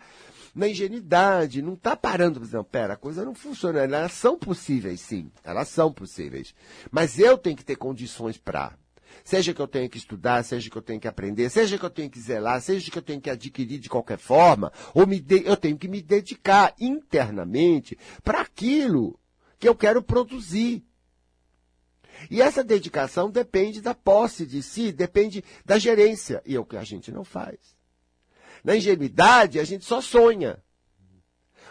na 0.59 0.69
ingenuidade, 0.69 1.63
não 1.63 1.75
está 1.75 1.97
parando 1.97 2.41
não, 2.51 2.65
pera, 2.65 2.95
a 2.95 2.97
coisa 2.97 3.25
não 3.25 3.33
funciona. 3.33 3.79
Elas 3.79 4.13
são 4.13 4.37
possíveis, 4.37 5.01
sim. 5.01 5.31
Elas 5.45 5.69
são 5.69 5.93
possíveis. 5.93 6.53
Mas 6.91 7.17
eu 7.19 7.39
tenho 7.39 7.57
que 7.57 7.65
ter 7.65 7.77
condições 7.77 8.37
para. 8.37 8.77
Seja 9.23 9.55
que 9.55 9.61
eu 9.61 9.69
tenha 9.69 9.89
que 9.89 9.97
estudar, 9.97 10.45
seja 10.45 10.69
que 10.69 10.77
eu 10.77 10.83
tenha 10.83 10.99
que 10.99 11.07
aprender, 11.07 11.49
seja 11.49 11.79
que 11.79 11.85
eu 11.85 11.91
tenha 11.91 12.11
que 12.11 12.19
zelar, 12.19 12.61
seja 12.61 12.91
que 12.91 12.99
eu 12.99 13.03
tenha 13.03 13.21
que 13.21 13.31
adquirir 13.31 13.79
de 13.79 13.89
qualquer 13.89 14.19
forma, 14.19 14.73
ou 14.93 15.07
me 15.07 15.21
de... 15.21 15.45
eu 15.47 15.57
tenho 15.57 15.79
que 15.79 15.87
me 15.87 16.03
dedicar 16.03 16.75
internamente 16.79 17.97
para 18.25 18.41
aquilo 18.41 19.19
que 19.59 19.69
eu 19.69 19.77
quero 19.77 20.03
produzir. 20.03 20.85
E 22.29 22.43
essa 22.43 22.65
dedicação 22.65 23.31
depende 23.31 23.81
da 23.81 23.95
posse 23.95 24.45
de 24.45 24.61
si, 24.61 24.91
depende 24.91 25.45
da 25.65 25.79
gerência. 25.79 26.43
E 26.45 26.57
é 26.57 26.61
o 26.61 26.65
que 26.65 26.77
a 26.77 26.83
gente 26.83 27.13
não 27.13 27.23
faz. 27.23 27.78
Na 28.69 28.77
ingenuidade, 28.77 29.59
a 29.59 29.65
gente 29.65 29.87
só 29.87 29.99
sonha. 29.99 30.63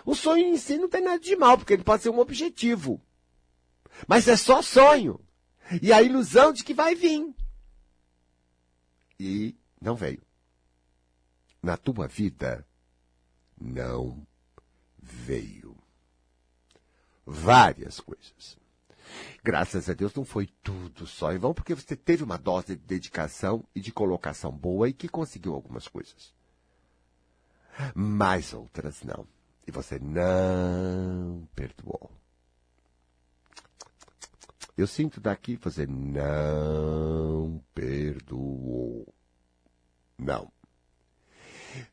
O 0.04 0.16
sonho 0.16 0.48
em 0.48 0.58
si 0.58 0.80
não 0.80 0.90
tem 0.90 1.04
nada 1.04 1.20
de 1.20 1.36
mal, 1.36 1.56
porque 1.56 1.74
ele 1.74 1.84
pode 1.84 2.02
ser 2.02 2.10
um 2.10 2.18
objetivo. 2.18 3.00
Mas 4.08 4.28
é 4.28 4.36
só 4.36 4.64
sonho. 4.64 5.24
E 5.80 5.94
a 5.94 6.02
ilusão 6.02 6.52
de 6.52 6.64
que 6.64 6.74
vai 6.74 6.96
vir. 6.96 7.36
E 9.20 9.56
não 9.80 9.96
veio. 9.96 10.24
Na 11.62 11.78
tua 11.78 12.08
vida, 12.08 12.68
não 13.62 14.26
veio. 14.98 15.78
Várias 17.24 18.00
coisas. 18.00 18.58
Graças 19.44 19.88
a 19.88 19.94
Deus 19.94 20.16
não 20.16 20.26
foi 20.26 20.48
tudo 20.64 21.06
só 21.06 21.32
em 21.32 21.38
vão, 21.38 21.54
porque 21.54 21.76
você 21.76 21.96
teve 21.96 22.24
uma 22.24 22.40
dose 22.40 22.76
de 22.76 22.84
dedicação 22.88 23.64
e 23.76 23.82
de 23.82 23.92
colocação 23.92 24.52
boa 24.52 24.90
e 24.90 24.94
que 24.94 25.08
conseguiu 25.08 25.54
algumas 25.54 25.88
coisas. 25.88 26.36
Mas 27.94 28.54
outras 28.54 29.04
não. 29.04 29.28
E 29.68 29.72
você 29.72 30.00
não 30.00 31.48
perdoou. 31.56 32.12
Eu 34.78 34.88
sinto 34.88 35.20
daqui 35.20 35.56
você 35.56 35.86
não 35.88 37.62
perdoou. 37.74 39.14
Não. 40.18 40.52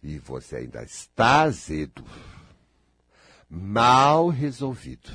E 0.03 0.19
você 0.19 0.57
ainda 0.57 0.83
está 0.83 1.43
azedo, 1.43 2.05
mal 3.49 4.29
resolvido 4.29 5.11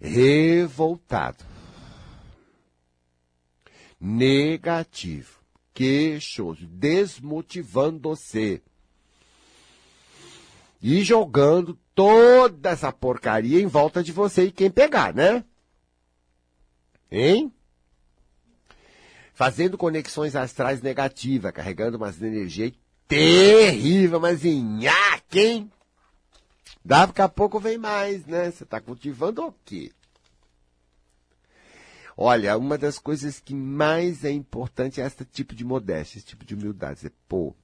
revoltado, 0.00 1.44
negativo, 4.00 5.40
queixoso, 5.72 6.66
desmotivando-se 6.66 8.62
e 10.82 11.02
jogando 11.02 11.78
toda 11.94 12.70
essa 12.70 12.92
porcaria 12.92 13.60
em 13.60 13.66
volta 13.66 14.02
de 14.02 14.12
você 14.12 14.44
e 14.44 14.52
quem 14.52 14.70
pegar, 14.70 15.14
né? 15.14 15.44
Hein? 17.10 17.52
Fazendo 19.32 19.76
conexões 19.78 20.34
astrais 20.34 20.82
negativas, 20.82 21.52
carregando 21.52 21.96
umas 21.96 22.20
energias 22.20 22.72
terrível, 23.08 24.18
mas 24.18 24.44
em 24.44 24.80
quem 25.28 25.70
Daqui 26.86 27.20
a 27.20 27.28
pouco 27.28 27.58
vem 27.58 27.76
mais, 27.76 28.24
né? 28.26 28.48
Você 28.48 28.62
está 28.62 28.80
cultivando 28.80 29.44
o 29.44 29.52
quê? 29.64 29.90
Olha, 32.16 32.56
uma 32.56 32.78
das 32.78 32.96
coisas 32.96 33.40
que 33.40 33.52
mais 33.52 34.24
é 34.24 34.30
importante 34.30 35.00
é 35.00 35.06
esse 35.06 35.24
tipo 35.24 35.52
de 35.52 35.64
modéstia, 35.64 36.18
esse 36.18 36.26
tipo 36.28 36.44
de 36.44 36.54
humildade. 36.54 37.04
É, 37.04 37.10
pô, 37.28 37.56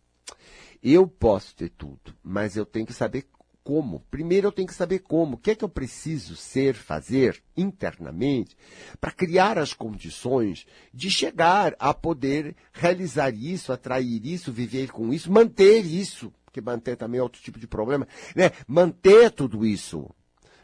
eu 0.83 1.07
posso 1.07 1.55
ter 1.55 1.71
tudo, 1.71 2.15
mas 2.23 2.57
eu 2.57 2.67
tenho 2.67 2.87
que 2.87 2.93
saber 2.93 3.27
como. 3.63 4.01
Primeiro 4.11 4.49
eu 4.49 4.53
tenho 4.53 4.67
que 4.67 4.75
saber 4.75 5.01
como. 5.01 5.35
O 5.35 5.39
que 5.39 5.53
é 5.53 5.55
que 5.55 5.65
eu 5.65 5.69
preciso 5.69 6.35
ser, 6.35 6.75
fazer 6.75 7.43
internamente 7.57 8.57
para 9.01 9.13
criar 9.13 9.59
as 9.59 9.73
condições 9.73 10.67
de 10.93 11.11
chegar 11.11 11.77
a 11.79 11.95
poder 11.95 12.57
realizar 12.73 13.33
isso, 13.33 13.73
atrair 13.73 14.27
isso, 14.27 14.53
viver 14.53 14.91
com 14.91 15.13
isso, 15.13 15.31
manter 15.31 15.85
isso 15.85 16.33
porque 16.53 16.61
manter 16.61 16.97
também 16.97 17.19
é 17.19 17.23
outro 17.23 17.41
tipo 17.41 17.59
de 17.59 17.67
problema, 17.67 18.07
né? 18.37 18.51
Manter 18.69 19.31
tudo 19.31 19.65
isso. 19.65 20.11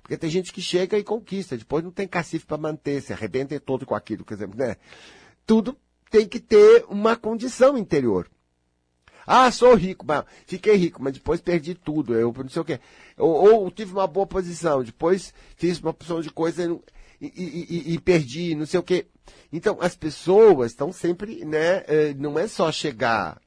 Porque 0.02 0.18
tem 0.18 0.28
gente 0.28 0.52
que 0.52 0.60
chega 0.60 0.98
e 0.98 1.02
conquista, 1.02 1.56
depois 1.56 1.82
não 1.82 1.90
tem 1.90 2.06
cacife 2.06 2.44
para 2.44 2.58
manter, 2.58 3.00
se 3.00 3.14
arrebenta 3.14 3.58
todo 3.58 3.86
com 3.86 3.94
aquilo, 3.94 4.22
quer 4.22 4.34
dizer, 4.34 4.54
né? 4.54 4.76
Tudo 5.46 5.74
tem 6.10 6.28
que 6.28 6.40
ter 6.40 6.84
uma 6.90 7.16
condição 7.16 7.78
interior. 7.78 8.28
Ah, 9.30 9.50
sou 9.50 9.74
rico, 9.74 10.06
mas 10.06 10.24
fiquei 10.46 10.74
rico, 10.76 11.02
mas 11.02 11.12
depois 11.12 11.40
perdi 11.40 11.74
tudo, 11.74 12.14
eu 12.14 12.32
não 12.32 12.48
sei 12.48 12.62
o 12.62 12.64
quê. 12.64 12.80
Ou, 13.16 13.62
ou 13.62 13.70
tive 13.70 13.92
uma 13.92 14.06
boa 14.06 14.26
posição, 14.26 14.82
depois 14.82 15.34
fiz 15.56 15.78
uma 15.80 15.90
opção 15.90 16.20
de 16.20 16.30
coisa 16.30 16.64
e, 17.20 17.26
e, 17.26 17.66
e, 17.68 17.94
e 17.94 17.98
perdi, 17.98 18.54
não 18.54 18.64
sei 18.64 18.80
o 18.80 18.82
quê. 18.82 19.06
Então, 19.52 19.76
as 19.80 19.94
pessoas 19.94 20.70
estão 20.70 20.92
sempre, 20.92 21.44
né, 21.44 21.84
eh, 21.86 22.14
não 22.16 22.38
é 22.38 22.46
só 22.48 22.72
chegar 22.72 23.38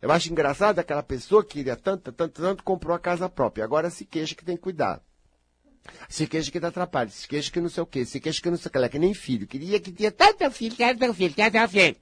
eu 0.00 0.12
acho 0.12 0.30
engraçado 0.30 0.78
aquela 0.78 1.02
pessoa 1.02 1.42
que 1.42 1.54
queria 1.54 1.76
tanto, 1.76 2.12
tanto, 2.12 2.40
tanto, 2.40 2.62
comprou 2.62 2.94
a 2.94 2.98
casa 2.98 3.28
própria. 3.28 3.64
Agora 3.64 3.90
se 3.90 4.04
queixa 4.04 4.34
que 4.34 4.44
tem 4.44 4.56
que 4.56 4.62
cuidar. 4.62 5.00
Se 6.08 6.26
queixa 6.26 6.50
que 6.50 6.60
dá 6.60 6.70
trabalho, 6.70 7.10
se 7.10 7.26
queixa 7.26 7.50
que 7.50 7.60
não 7.60 7.68
sei 7.68 7.82
o 7.82 7.86
quê, 7.86 8.04
se 8.04 8.20
queixa 8.20 8.42
que 8.42 8.50
não 8.50 8.56
sei 8.56 8.68
o 8.68 8.70
que, 8.70 8.76
ela 8.76 8.86
é 8.86 8.88
que 8.88 8.98
nem 8.98 9.14
filho. 9.14 9.46
Queria 9.46 9.80
que 9.80 9.92
tinha 9.92 10.10
tanto 10.10 10.50
filho, 10.50 10.76
tanto 10.76 11.14
filho, 11.14 11.34
tanto 11.34 11.68
filho. 11.68 11.96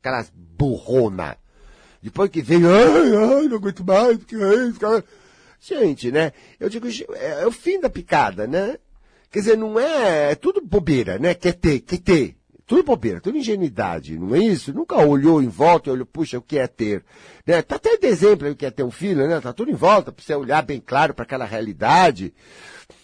Aquelas 0.00 0.30
burrona. 0.30 1.36
Depois 2.02 2.30
que 2.30 2.40
veio, 2.40 2.68
ai, 2.70 3.14
ai, 3.14 3.48
não 3.48 3.56
aguento 3.56 3.84
mais, 3.84 4.16
porque 4.16 4.36
isso, 4.36 4.80
cara. 4.80 5.04
Gente, 5.60 6.10
né? 6.10 6.32
Eu 6.58 6.70
digo, 6.70 6.86
é, 7.14 7.42
é 7.42 7.46
o 7.46 7.52
fim 7.52 7.78
da 7.78 7.90
picada, 7.90 8.46
né? 8.46 8.78
Quer 9.30 9.40
dizer, 9.40 9.58
não 9.58 9.78
é, 9.78 10.32
é 10.32 10.34
tudo 10.34 10.60
bobeira, 10.60 11.18
né? 11.18 11.34
Quer 11.34 11.52
ter, 11.52 11.80
quer 11.80 11.98
ter. 11.98 12.36
Tudo 12.66 12.84
bobeira, 12.84 13.20
tudo 13.20 13.36
ingenuidade, 13.36 14.16
não 14.16 14.34
é 14.34 14.38
isso? 14.38 14.72
Nunca 14.72 14.96
olhou 14.96 15.42
em 15.42 15.48
volta 15.48 15.88
e 15.88 15.92
olhou, 15.92 16.06
puxa, 16.06 16.38
o 16.38 16.42
que 16.42 16.56
é 16.56 16.68
ter? 16.68 17.04
Né? 17.44 17.60
Tá 17.62 17.74
até 17.74 17.98
exemplo 18.06 18.46
aí 18.46 18.54
que 18.54 18.64
é 18.64 18.70
ter 18.70 18.84
um 18.84 18.92
filho, 18.92 19.26
né? 19.26 19.40
Tá 19.40 19.52
tudo 19.52 19.72
em 19.72 19.74
volta 19.74 20.12
para 20.12 20.24
você 20.24 20.34
olhar 20.34 20.62
bem 20.62 20.80
claro 20.80 21.12
para 21.12 21.24
aquela 21.24 21.44
realidade. 21.44 22.32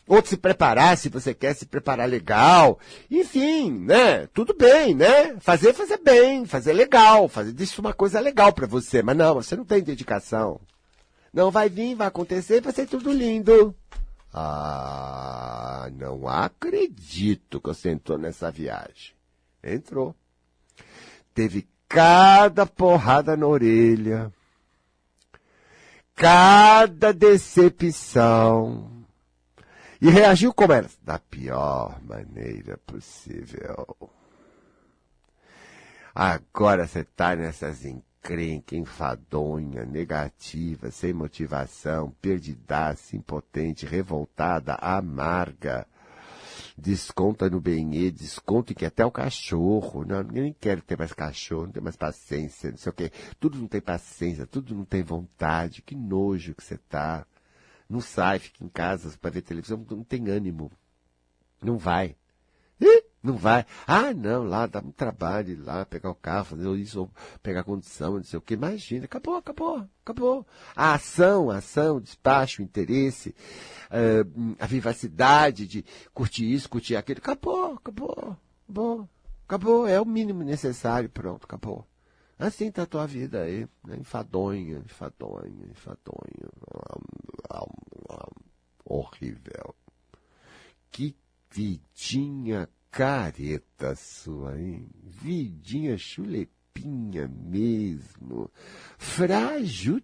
Ou 0.08 0.24
se 0.24 0.36
preparar, 0.36 0.96
se 0.96 1.08
você 1.08 1.34
quer 1.34 1.54
se 1.54 1.66
preparar 1.66 2.08
legal. 2.08 2.78
Enfim, 3.10 3.70
né? 3.70 4.26
Tudo 4.28 4.54
bem, 4.54 4.94
né? 4.94 5.36
Fazer, 5.40 5.72
fazer 5.72 5.98
bem, 5.98 6.46
fazer 6.46 6.72
legal, 6.72 7.28
fazer 7.28 7.52
disso 7.52 7.80
uma 7.80 7.92
coisa 7.92 8.20
legal 8.20 8.52
para 8.52 8.66
você. 8.66 9.02
Mas 9.02 9.16
não, 9.16 9.34
você 9.34 9.56
não 9.56 9.64
tem 9.64 9.82
dedicação. 9.82 10.60
Não 11.32 11.50
vai 11.50 11.68
vir, 11.68 11.96
vai 11.96 12.06
acontecer, 12.06 12.60
vai 12.60 12.72
ser 12.72 12.86
tudo 12.86 13.12
lindo. 13.12 13.74
Ah, 14.32 15.88
não 15.96 16.28
acredito 16.28 17.60
que 17.60 17.68
você 17.68 17.90
entrou 17.90 18.16
nessa 18.16 18.50
viagem. 18.50 19.12
Entrou. 19.62 20.14
Teve 21.34 21.66
cada 21.88 22.64
porrada 22.64 23.36
na 23.36 23.46
orelha, 23.46 24.32
cada 26.14 27.12
decepção. 27.12 28.95
E 30.00 30.10
reagiu 30.10 30.52
como 30.52 30.72
era? 30.72 30.88
Da 31.02 31.18
pior 31.18 32.00
maneira 32.02 32.76
possível. 32.78 33.86
Agora 36.14 36.86
você 36.86 37.00
está 37.00 37.36
nessas 37.36 37.84
encrencas, 37.84 38.78
enfadonha, 38.78 39.84
negativa, 39.84 40.90
sem 40.90 41.12
motivação, 41.12 42.12
perdidaça, 42.20 43.16
impotente, 43.16 43.86
revoltada, 43.86 44.74
amarga 44.74 45.86
desconta 46.76 47.48
no 47.48 47.60
benê, 47.60 48.10
desconta 48.10 48.74
que 48.74 48.84
até 48.84 49.04
o 49.04 49.10
cachorro. 49.10 50.04
Não, 50.04 50.22
nem 50.22 50.52
quero 50.52 50.82
ter 50.82 50.98
mais 50.98 51.12
cachorro, 51.12 51.64
não 51.66 51.72
tenho 51.72 51.84
mais 51.84 51.96
paciência, 51.96 52.70
não 52.70 52.78
sei 52.78 52.90
o 52.90 52.94
quê. 52.94 53.10
Tudo 53.40 53.58
não 53.58 53.66
tem 53.66 53.80
paciência, 53.80 54.46
tudo 54.46 54.74
não 54.74 54.84
tem 54.84 55.02
vontade. 55.02 55.82
Que 55.82 55.94
nojo 55.94 56.54
que 56.54 56.62
você 56.62 56.76
tá. 56.76 57.26
Não 57.88 58.00
sai, 58.00 58.38
fica 58.38 58.64
em 58.64 58.68
casa 58.68 59.16
para 59.18 59.30
ver 59.30 59.42
televisão, 59.42 59.84
não 59.90 60.04
tem 60.04 60.28
ânimo. 60.28 60.70
Não 61.62 61.78
vai. 61.78 62.16
Não 63.22 63.36
vai. 63.36 63.66
Ah, 63.86 64.14
não, 64.14 64.44
lá 64.44 64.66
dá 64.66 64.78
um 64.78 64.92
trabalho 64.92 65.50
ir 65.50 65.56
lá, 65.56 65.84
pegar 65.84 66.10
o 66.10 66.14
carro, 66.14 66.44
fazer 66.44 66.68
isso, 66.76 67.00
ou 67.00 67.10
pegar 67.42 67.64
condição, 67.64 68.14
não 68.14 68.22
sei 68.22 68.38
o 68.38 68.42
que. 68.42 68.54
Imagina, 68.54 69.06
acabou, 69.06 69.36
acabou, 69.36 69.84
acabou. 70.04 70.46
A 70.76 70.94
ação, 70.94 71.50
a 71.50 71.56
ação, 71.56 72.00
despacho, 72.00 72.62
interesse, 72.62 73.34
uh, 73.90 74.56
a 74.60 74.66
vivacidade 74.66 75.66
de 75.66 75.84
curtir 76.14 76.52
isso, 76.52 76.68
curtir 76.68 76.94
aquilo, 76.94 77.18
acabou, 77.18 77.74
acabou, 77.74 78.36
acabou, 78.68 79.08
acabou. 79.44 79.86
É 79.88 80.00
o 80.00 80.04
mínimo 80.06 80.44
necessário, 80.44 81.08
pronto, 81.08 81.44
acabou. 81.44 81.84
Assim 82.38 82.70
tá 82.70 82.82
a 82.82 82.86
tua 82.86 83.06
vida 83.06 83.42
aí, 83.42 83.66
né? 83.86 83.96
enfadonha, 83.98 84.78
enfadonha, 84.84 85.66
enfadonha. 85.70 86.50
Horrível. 88.84 89.74
Que 90.90 91.16
vidinha 91.50 92.68
careta 92.90 93.94
sua, 93.94 94.58
hein? 94.60 94.86
Vidinha 95.02 95.96
chulepinha 95.96 97.26
mesmo. 97.26 98.50
Frajutinha. 98.98 99.98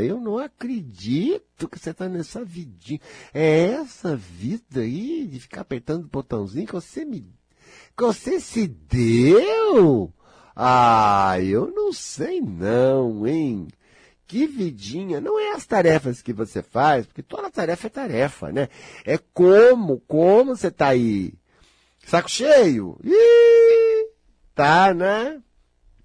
Eu 0.00 0.20
não 0.20 0.38
acredito 0.38 1.68
que 1.68 1.78
você 1.80 1.92
tá 1.92 2.08
nessa 2.08 2.44
vidinha. 2.44 3.00
É 3.34 3.72
essa 3.72 4.14
vida 4.16 4.82
aí 4.82 5.26
de 5.26 5.40
ficar 5.40 5.62
apertando 5.62 6.04
o 6.04 6.08
botãozinho 6.08 6.66
que 6.66 6.72
você 6.72 7.04
me. 7.04 7.20
que 7.96 8.04
você 8.04 8.38
se 8.38 8.68
deu? 8.68 10.14
Ah, 10.60 11.36
eu 11.40 11.70
não 11.70 11.92
sei 11.92 12.40
não, 12.40 13.26
hein? 13.26 13.68
Que 14.26 14.46
vidinha, 14.46 15.20
não 15.20 15.38
é 15.38 15.52
as 15.52 15.64
tarefas 15.64 16.20
que 16.20 16.32
você 16.32 16.62
faz, 16.62 17.06
porque 17.06 17.22
toda 17.22 17.50
tarefa 17.50 17.86
é 17.86 17.90
tarefa, 17.90 18.52
né? 18.52 18.68
É 19.04 19.18
como, 19.32 20.00
como 20.00 20.56
você 20.56 20.70
tá 20.70 20.88
aí 20.88 21.32
Saco 22.08 22.30
cheio? 22.30 22.98
Ih, 23.04 24.08
tá, 24.54 24.94
né? 24.94 25.42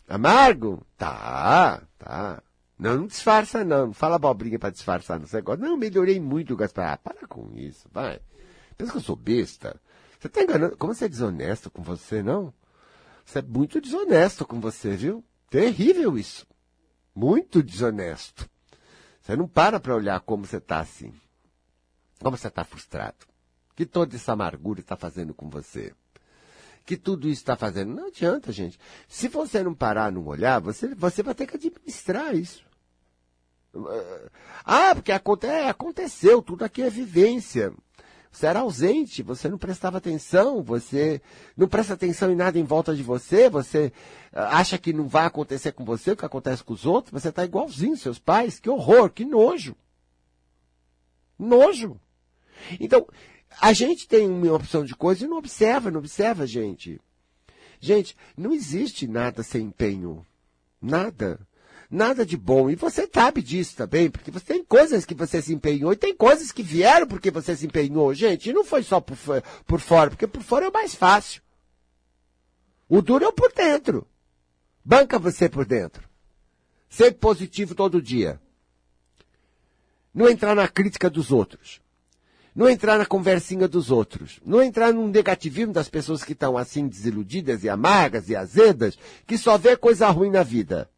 Amargo? 0.05 0.85
Tá, 0.97 1.81
tá. 1.97 2.43
Não, 2.77 2.97
não 2.97 3.07
disfarça 3.07 3.63
não. 3.63 3.87
Não 3.87 3.93
fala 3.93 4.17
abobrinha 4.17 4.59
para 4.59 4.69
disfarçar 4.69 5.17
no 5.17 5.25
negócio. 5.31 5.63
Não, 5.63 5.77
melhorei 5.77 6.19
muito, 6.19 6.57
Gaspar. 6.57 6.91
Ah, 6.91 6.97
para 6.97 7.25
com 7.25 7.49
isso, 7.55 7.87
vai. 7.89 8.19
Pensa 8.77 8.91
que 8.91 8.97
eu 8.97 9.01
sou 9.01 9.15
besta. 9.15 9.79
Você 10.19 10.27
tá 10.27 10.43
enganando. 10.43 10.75
Como 10.75 10.93
você 10.93 11.05
é 11.05 11.09
desonesto 11.09 11.71
com 11.71 11.81
você, 11.81 12.21
não? 12.21 12.53
Você 13.25 13.39
é 13.39 13.41
muito 13.41 13.81
desonesto 13.81 14.45
com 14.45 14.59
você, 14.59 14.95
viu? 14.95 15.23
Terrível 15.49 16.17
isso. 16.17 16.45
Muito 17.15 17.63
desonesto. 17.63 18.49
Você 19.21 19.35
não 19.35 19.47
para 19.47 19.79
para 19.79 19.95
olhar 19.95 20.19
como 20.21 20.45
você 20.45 20.59
tá 20.59 20.79
assim. 20.79 21.13
Como 22.19 22.37
você 22.37 22.49
tá 22.49 22.63
frustrado 22.63 23.33
que 23.75 23.85
toda 23.85 24.15
essa 24.15 24.33
amargura 24.33 24.79
está 24.79 24.95
fazendo 24.95 25.33
com 25.33 25.49
você. 25.49 25.93
Que 26.85 26.97
tudo 26.97 27.27
isso 27.27 27.41
está 27.41 27.55
fazendo. 27.55 27.93
Não 27.93 28.07
adianta, 28.07 28.51
gente. 28.51 28.79
Se 29.07 29.27
você 29.27 29.63
não 29.63 29.73
parar, 29.73 30.11
não 30.11 30.25
olhar, 30.25 30.59
você, 30.59 30.93
você 30.93 31.23
vai 31.23 31.33
ter 31.33 31.47
que 31.47 31.55
administrar 31.55 32.35
isso. 32.35 32.63
Ah, 34.63 34.93
porque 34.93 35.11
aconte, 35.11 35.47
é, 35.47 35.69
aconteceu, 35.69 36.41
tudo 36.41 36.63
aqui 36.63 36.83
é 36.83 36.89
vivência. 36.89 37.73
Você 38.33 38.47
era 38.47 38.61
ausente, 38.61 39.21
você 39.21 39.47
não 39.47 39.59
prestava 39.59 39.99
atenção, 39.99 40.63
você 40.63 41.21
não 41.55 41.67
presta 41.67 41.93
atenção 41.93 42.31
em 42.31 42.35
nada 42.35 42.57
em 42.57 42.63
volta 42.63 42.95
de 42.95 43.03
você, 43.03 43.47
você 43.47 43.93
ah, 44.33 44.57
acha 44.57 44.75
que 44.75 44.91
não 44.91 45.07
vai 45.07 45.27
acontecer 45.27 45.71
com 45.71 45.85
você 45.85 46.11
o 46.11 46.17
que 46.17 46.25
acontece 46.25 46.63
com 46.63 46.73
os 46.73 46.83
outros, 46.83 47.13
você 47.13 47.29
está 47.29 47.45
igualzinho 47.45 47.95
seus 47.95 48.17
pais. 48.17 48.59
Que 48.59 48.71
horror, 48.71 49.11
que 49.11 49.23
nojo. 49.23 49.75
Nojo. 51.37 51.99
Então, 52.79 53.05
a 53.61 53.71
gente 53.71 54.07
tem 54.07 54.27
uma 54.27 54.51
opção 54.53 54.83
de 54.83 54.95
coisa 54.95 55.23
e 55.23 55.27
não 55.27 55.37
observa, 55.37 55.91
não 55.91 55.99
observa, 55.99 56.47
gente. 56.47 56.99
Gente, 57.79 58.17
não 58.35 58.51
existe 58.51 59.07
nada 59.07 59.43
sem 59.43 59.67
empenho. 59.67 60.25
Nada. 60.81 61.39
Nada 61.89 62.25
de 62.25 62.35
bom. 62.37 62.69
E 62.69 62.75
você 62.75 63.07
sabe 63.11 63.41
disso 63.41 63.75
também, 63.75 64.09
porque 64.09 64.31
você 64.31 64.45
tem 64.45 64.63
coisas 64.63 65.05
que 65.05 65.13
você 65.13 65.41
se 65.41 65.53
empenhou 65.53 65.93
e 65.93 65.97
tem 65.97 66.15
coisas 66.15 66.51
que 66.51 66.63
vieram 66.63 67.07
porque 67.07 67.29
você 67.29 67.55
se 67.55 67.65
empenhou. 67.65 68.13
Gente, 68.13 68.49
e 68.49 68.53
não 68.53 68.63
foi 68.63 68.83
só 68.83 68.99
por, 68.99 69.17
por 69.65 69.79
fora, 69.79 70.09
porque 70.09 70.27
por 70.27 70.41
fora 70.41 70.65
é 70.65 70.69
o 70.69 70.73
mais 70.73 70.95
fácil. 70.95 71.41
O 72.89 73.01
duro 73.01 73.25
é 73.25 73.27
o 73.27 73.33
por 73.33 73.51
dentro. 73.53 74.07
Banca 74.83 75.17
você 75.17 75.47
por 75.47 75.65
dentro. 75.65 76.07
Ser 76.89 77.13
positivo 77.13 77.73
todo 77.73 78.01
dia. 78.01 78.39
Não 80.13 80.29
entrar 80.29 80.53
na 80.53 80.67
crítica 80.67 81.09
dos 81.09 81.31
outros. 81.31 81.81
Não 82.55 82.69
entrar 82.69 82.99
na 82.99 83.05
conversinha 83.05 83.67
dos 83.67 83.89
outros. 83.89 84.39
Não 84.45 84.61
entrar 84.61 84.93
num 84.93 85.07
negativismo 85.07 85.73
das 85.73 85.89
pessoas 85.89 86.23
que 86.23 86.33
estão 86.33 86.55
assim 86.55 86.87
desiludidas 86.87 87.63
e 87.63 87.69
amargas 87.69 88.29
e 88.29 88.35
azedas, 88.35 88.97
que 89.25 89.37
só 89.37 89.57
vê 89.57 89.75
coisa 89.75 90.07
ruim 90.09 90.29
na 90.29 90.43
vida. 90.43 90.89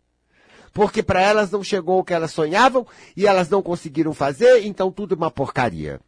Porque 0.75 1.01
para 1.01 1.21
elas 1.21 1.49
não 1.49 1.63
chegou 1.63 1.99
o 1.99 2.03
que 2.03 2.13
elas 2.13 2.31
sonhavam 2.31 2.85
e 3.15 3.25
elas 3.25 3.49
não 3.49 3.61
conseguiram 3.61 4.13
fazer, 4.13 4.65
então 4.65 4.91
tudo 4.91 5.15
é 5.15 5.17
uma 5.17 5.31
porcaria. 5.31 6.01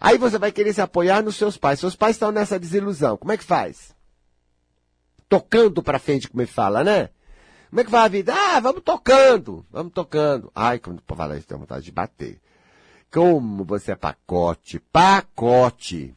Aí 0.00 0.16
você 0.16 0.38
vai 0.38 0.50
querer 0.50 0.72
se 0.72 0.80
apoiar 0.80 1.22
nos 1.22 1.36
seus 1.36 1.58
pais. 1.58 1.78
Seus 1.78 1.94
pais 1.94 2.16
estão 2.16 2.32
nessa 2.32 2.58
desilusão. 2.58 3.18
Como 3.18 3.32
é 3.32 3.36
que 3.36 3.44
faz? 3.44 3.94
Tocando 5.28 5.82
para 5.82 5.98
frente, 5.98 6.26
como 6.26 6.40
ele 6.40 6.50
fala, 6.50 6.82
né? 6.82 7.10
Como 7.68 7.82
é 7.82 7.84
que 7.84 7.90
vai 7.90 8.00
a 8.00 8.08
vida? 8.08 8.32
Ah, 8.34 8.60
vamos 8.60 8.80
tocando, 8.82 9.66
vamos 9.70 9.92
tocando. 9.92 10.50
Ai, 10.54 10.78
quando 10.78 11.02
fala 11.06 11.36
isso, 11.36 11.46
tem 11.46 11.58
vontade 11.58 11.84
de 11.84 11.92
bater. 11.92 12.40
Como 13.12 13.62
você 13.62 13.92
é 13.92 13.96
pacote, 13.96 14.80
pacote. 14.90 16.14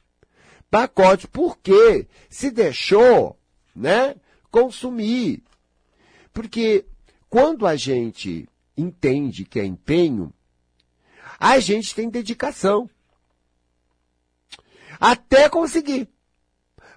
Pacote, 0.72 1.28
porque 1.28 2.08
se 2.30 2.50
deixou, 2.50 3.38
né, 3.76 4.16
consumir. 4.50 5.44
Porque 6.34 6.86
quando 7.30 7.68
a 7.68 7.76
gente 7.76 8.48
entende 8.76 9.46
que 9.46 9.60
é 9.60 9.66
empenho, 9.66 10.34
a 11.40 11.60
gente 11.60 11.94
tem 11.96 12.10
dedicação. 12.10 12.90
Até 15.00 15.48
conseguir. 15.48 16.10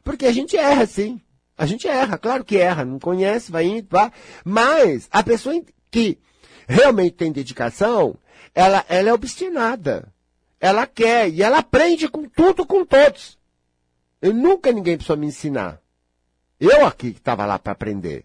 Porque 0.03 0.27
a 0.27 0.33
gente 0.33 0.57
erra, 0.57 0.87
sim. 0.87 1.21
A 1.57 1.67
gente 1.67 1.87
erra, 1.87 2.19
claro 2.19 2.45
que 2.45 2.57
erra, 2.57 2.85
não 2.85 2.99
conhece, 2.99 3.53
vai 3.53 3.65
indo, 3.65 3.87
vai. 3.89 4.11
Mas 4.45 5.09
a 5.11 5.23
pessoa 5.23 5.63
que 5.91 6.19
realmente 6.67 7.15
tem 7.15 7.31
dedicação, 7.31 8.17
ela, 8.55 8.85
ela 8.89 9.11
é 9.11 9.13
obstinada. 9.13 10.13
Ela 10.59 10.87
quer 10.87 11.29
e 11.29 11.43
ela 11.43 11.59
aprende 11.59 12.09
com 12.09 12.29
tudo, 12.29 12.67
com 12.67 12.85
todos. 12.85 13.39
Eu 14.21 14.33
nunca 14.33 14.73
ninguém 14.73 14.97
precisou 14.97 15.17
me 15.17 15.27
ensinar. 15.27 15.81
Eu 16.59 16.87
aqui 16.87 17.13
que 17.13 17.19
estava 17.19 17.45
lá 17.45 17.59
para 17.59 17.73
aprender. 17.73 18.25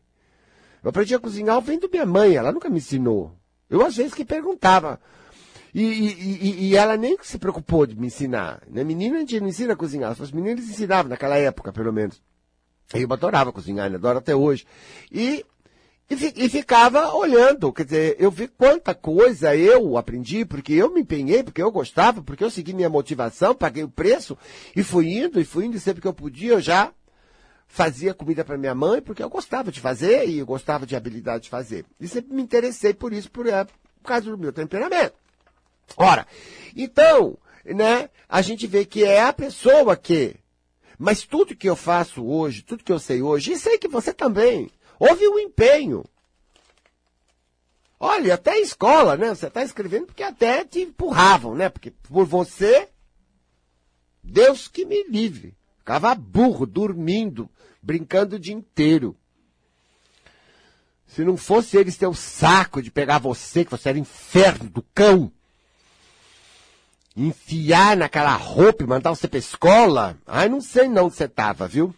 Eu 0.84 0.90
aprendi 0.90 1.16
a 1.16 1.20
cozinhar 1.20 1.60
vendo 1.62 1.90
minha 1.92 2.06
mãe, 2.06 2.36
ela 2.36 2.52
nunca 2.52 2.70
me 2.70 2.78
ensinou. 2.78 3.34
Eu 3.70 3.86
às 3.86 3.96
vezes 3.96 4.14
que 4.14 4.24
perguntava. 4.24 5.00
E, 5.74 5.82
e, 5.84 6.68
e, 6.70 6.76
ela 6.76 6.98
nem 6.98 7.18
se 7.22 7.38
preocupou 7.38 7.86
de 7.86 7.96
me 7.96 8.08
ensinar. 8.08 8.64
Né? 8.68 8.84
Menina 8.84 9.18
a 9.18 9.20
gente 9.20 9.40
não 9.40 9.48
ensina 9.48 9.74
a 9.74 9.76
cozinhar. 9.76 10.16
Os 10.20 10.32
meninos 10.32 10.68
ensinavam 10.68 11.10
naquela 11.10 11.38
época, 11.38 11.72
pelo 11.72 11.94
menos. 11.94 12.22
Eu 12.94 13.12
adorava 13.12 13.52
cozinhar, 13.52 13.94
adoro 13.94 14.18
até 14.18 14.36
hoje. 14.36 14.66
E 15.12 15.46
e, 16.10 16.46
e, 16.46 16.50
ficava 16.50 17.14
olhando, 17.14 17.74
quer 17.74 17.84
dizer, 17.84 18.16
eu 18.18 18.32
vi 18.32 18.48
quanta 18.48 18.96
coisa 18.96 19.54
eu 19.54 19.98
aprendi, 19.98 20.46
porque 20.46 20.72
eu 20.72 20.94
me 20.94 21.02
empenhei, 21.02 21.44
porque 21.44 21.62
eu 21.62 21.70
gostava, 21.70 22.22
porque 22.24 22.46
eu 22.46 22.50
segui 22.50 22.72
minha 22.72 22.90
motivação, 22.90 23.54
paguei 23.54 23.84
o 23.84 23.90
preço, 23.90 24.38
e 24.74 24.84
fui 24.84 25.18
indo, 25.18 25.38
e 25.38 25.44
fui 25.44 25.66
indo, 25.66 25.76
e 25.76 25.80
sempre 25.82 26.02
que 26.02 26.08
eu 26.08 26.14
podia, 26.14 26.54
eu 26.54 26.62
já 26.62 26.94
fazia 27.68 28.14
comida 28.14 28.44
para 28.44 28.58
minha 28.58 28.74
mãe, 28.74 29.02
porque 29.02 29.22
eu 29.22 29.30
gostava 29.30 29.72
de 29.72 29.80
fazer, 29.80 30.28
e 30.28 30.40
eu 30.40 30.46
gostava 30.46 30.86
de 30.86 30.96
habilidade 30.96 31.44
de 31.44 31.50
fazer. 31.50 31.86
E 32.00 32.08
sempre 32.08 32.34
me 32.34 32.42
interessei 32.42 32.94
por 32.94 33.14
isso, 33.14 33.30
por, 33.30 33.48
é, 33.48 33.64
por 33.66 34.04
causa 34.04 34.32
do 34.32 34.38
meu 34.38 34.54
temperamento. 34.54 35.14
Ora, 35.96 36.26
então, 36.76 37.38
né, 37.66 38.10
a 38.28 38.42
gente 38.42 38.66
vê 38.68 38.86
que 38.86 39.04
é 39.04 39.22
a 39.22 39.34
pessoa 39.34 39.96
que, 39.96 40.36
mas 40.98 41.24
tudo 41.24 41.56
que 41.56 41.70
eu 41.70 41.76
faço 41.76 42.26
hoje, 42.26 42.64
tudo 42.64 42.84
que 42.84 42.92
eu 42.92 43.00
sei 43.00 43.22
hoje, 43.22 43.54
e 43.54 43.60
sei 43.60 43.78
que 43.78 43.88
você 43.88 44.14
também, 44.14 44.72
Houve 45.00 45.28
um 45.28 45.40
empenho. 45.40 46.04
Olha, 48.00 48.36
até 48.36 48.52
a 48.52 48.60
escola, 48.60 49.18
né? 49.18 49.30
Você 49.30 49.48
está 49.48 49.64
escrevendo 49.64 50.08
porque 50.08 50.24
até 50.24 50.64
te 50.64 50.82
empurravam, 50.82 51.56
né? 51.56 51.70
Porque 51.70 51.92
por 51.92 52.26
você, 52.26 52.90
Deus 54.24 54.68
que 54.68 54.86
me 54.86 55.04
livre. 55.04 55.56
Ficava 55.88 56.14
burro, 56.14 56.66
dormindo, 56.66 57.50
brincando 57.82 58.36
o 58.36 58.40
dia 58.40 58.54
inteiro. 58.54 59.16
Se 61.06 61.24
não 61.24 61.38
fosse 61.38 61.78
eles 61.78 61.96
ter 61.96 62.08
o 62.08 62.14
saco 62.14 62.82
de 62.82 62.92
pegar 62.92 63.20
você, 63.20 63.64
que 63.64 63.72
você 63.72 63.88
era 63.88 63.98
inferno 63.98 64.70
do 64.70 64.82
cão, 64.82 65.32
enfiar 67.16 67.96
naquela 67.96 68.36
roupa 68.36 68.84
e 68.84 68.86
mandar 68.86 69.12
você 69.12 69.30
pra 69.30 69.40
escola, 69.40 70.18
ai, 70.28 70.50
não 70.50 70.60
sei 70.60 70.90
não 70.90 71.06
onde 71.06 71.16
você 71.16 71.26
tava, 71.26 71.70
viu? 71.70 71.96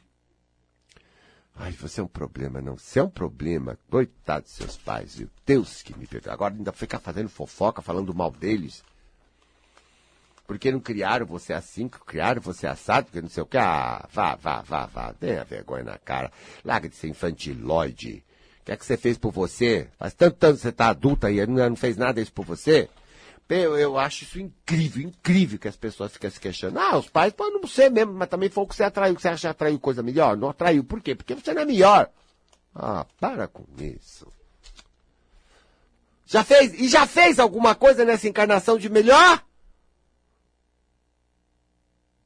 Ai, 1.56 1.72
você 1.72 2.00
é 2.00 2.04
um 2.04 2.08
problema, 2.08 2.62
não. 2.62 2.78
Você 2.78 3.00
é 3.00 3.04
um 3.04 3.10
problema. 3.10 3.76
Coitado 3.90 4.44
dos 4.44 4.54
seus 4.54 4.78
pais, 4.78 5.16
viu? 5.16 5.32
Deus 5.48 5.82
que 5.82 5.98
me 5.98 6.06
perdoe. 6.06 6.32
Agora 6.32 6.54
ainda 6.54 6.72
fica 6.72 7.00
fazendo 7.00 7.28
fofoca, 7.28 7.82
falando 7.82 8.14
mal 8.14 8.30
deles. 8.30 8.84
Porque 10.50 10.72
não 10.72 10.80
criaram 10.80 11.28
você 11.28 11.54
assim, 11.54 11.88
criaram 11.88 12.42
você 12.42 12.66
assado, 12.66 13.06
porque 13.06 13.22
não 13.22 13.30
sei 13.30 13.44
o 13.44 13.46
que. 13.46 13.56
Ah, 13.56 14.04
vá, 14.12 14.34
vá, 14.36 14.64
vá, 14.64 14.88
vá. 14.88 15.14
Tenha 15.14 15.44
vergonha 15.44 15.84
na 15.84 16.00
cara. 16.00 16.32
Larga 16.66 16.90
de 16.90 16.96
ser 16.96 17.08
infantiloide. 17.08 18.24
O 18.62 18.66
que 18.66 18.72
é 18.72 18.76
que 18.76 18.84
você 18.84 18.98
fez 18.98 19.16
por 19.16 19.32
você? 19.32 19.90
Faz 20.00 20.16
tanto 20.16 20.38
tempo 20.38 20.56
que 20.56 20.62
você 20.62 20.72
tá 20.72 20.90
adulta 20.90 21.30
e 21.30 21.46
não, 21.46 21.70
não 21.70 21.76
fez 21.76 21.98
nada 21.98 22.20
isso 22.20 22.34
por 22.34 22.46
você? 22.46 22.90
Eu, 23.48 23.78
eu 23.78 23.96
acho 23.96 24.24
isso 24.24 24.40
incrível, 24.40 25.04
incrível 25.04 25.60
que 25.60 25.68
as 25.68 25.78
pessoas 25.78 26.14
ficam 26.14 26.32
se 26.32 26.40
questionando. 26.40 26.84
Ah, 26.84 26.98
os 26.98 27.08
pais 27.08 27.32
podem 27.32 27.62
não 27.62 27.68
ser 27.68 27.92
mesmo, 27.92 28.14
mas 28.14 28.28
também 28.28 28.50
foi 28.50 28.64
o 28.64 28.68
que 28.68 28.76
você 28.76 28.86
atraiu. 28.86 29.20
Você 29.20 29.28
acha 29.28 29.42
que 29.42 29.48
atraiu 29.52 29.80
coisa 29.80 30.02
melhor? 30.02 30.36
Não 30.36 30.50
atraiu. 30.50 30.84
Por 30.84 31.00
quê? 31.00 31.14
Porque 31.14 31.36
você 31.36 31.54
não 31.54 31.62
é 31.62 31.66
melhor. 31.66 32.10
Ah, 32.74 33.06
para 33.20 33.48
com 33.48 33.66
isso. 33.80 34.26
Já 36.26 36.44
fez, 36.44 36.74
e 36.74 36.88
já 36.88 37.06
fez 37.06 37.38
alguma 37.38 37.76
coisa 37.76 38.04
nessa 38.04 38.28
encarnação 38.28 38.80
de 38.80 38.90
melhor? 38.90 39.44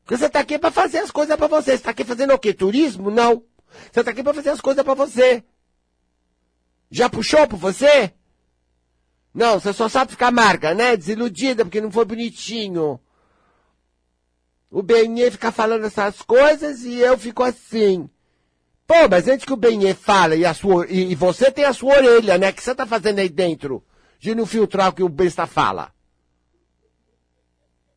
Porque 0.03 0.17
você 0.17 0.25
está 0.25 0.39
aqui 0.39 0.59
para 0.59 0.71
fazer 0.71 0.99
as 0.99 1.11
coisas 1.11 1.35
para 1.35 1.47
você. 1.47 1.71
Você 1.71 1.75
está 1.75 1.91
aqui 1.91 2.03
fazendo 2.03 2.33
o 2.33 2.39
quê? 2.39 2.53
Turismo? 2.53 3.09
Não. 3.09 3.43
Você 3.91 4.01
está 4.01 4.11
aqui 4.11 4.21
para 4.21 4.33
fazer 4.33 4.49
as 4.49 4.61
coisas 4.61 4.83
para 4.83 4.93
você. 4.93 5.43
Já 6.91 7.09
puxou 7.09 7.47
por 7.47 7.57
você? 7.57 8.13
Não, 9.33 9.59
você 9.59 9.73
só 9.73 9.89
sabe 9.89 10.11
ficar 10.11 10.27
amarga, 10.27 10.73
né? 10.75 10.95
Desiludida 10.95 11.65
porque 11.65 11.81
não 11.81 11.91
foi 11.91 12.05
bonitinho. 12.05 12.99
O 14.69 14.83
Benê 14.83 15.31
fica 15.31 15.51
falando 15.51 15.85
essas 15.85 16.21
coisas 16.21 16.83
e 16.83 16.97
eu 16.99 17.17
fico 17.17 17.41
assim. 17.41 18.09
Pô, 18.85 19.07
mas 19.09 19.27
antes 19.27 19.45
que 19.45 19.53
o 19.53 19.57
Benê 19.57 19.93
fala 19.93 20.35
e, 20.35 20.45
a 20.45 20.53
sua, 20.53 20.85
e, 20.87 21.11
e, 21.11 21.15
você 21.15 21.51
tem 21.51 21.63
a 21.63 21.73
sua 21.73 21.95
orelha, 21.95 22.37
né? 22.37 22.49
O 22.49 22.53
que 22.53 22.61
você 22.61 22.75
tá 22.75 22.85
fazendo 22.85 23.19
aí 23.19 23.29
dentro? 23.29 23.83
De 24.19 24.35
não 24.35 24.45
filtrar 24.45 24.89
o 24.89 24.93
que 24.93 25.03
o 25.03 25.09
besta 25.09 25.47
fala. 25.47 25.91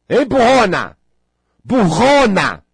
Hein, 0.09 0.25
burrona? 0.25 0.97
Burrona! 1.67 2.65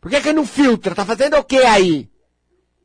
Por 0.00 0.10
que 0.10 0.20
que 0.20 0.32
não 0.32 0.44
filtra? 0.44 0.92
Tá 0.92 1.06
fazendo 1.06 1.36
o 1.36 1.44
que 1.44 1.58
aí? 1.58 2.10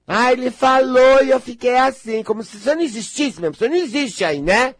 Ah, 0.05 0.31
ele 0.31 0.51
falou 0.51 1.23
e 1.23 1.31
eu 1.31 1.39
fiquei 1.39 1.75
assim, 1.75 2.23
como 2.23 2.43
se 2.43 2.59
você 2.59 2.75
não 2.75 2.83
existisse 2.83 3.41
mesmo. 3.41 3.55
Você 3.55 3.67
não 3.67 3.75
existe 3.75 4.23
aí, 4.23 4.43
né? 4.43 4.75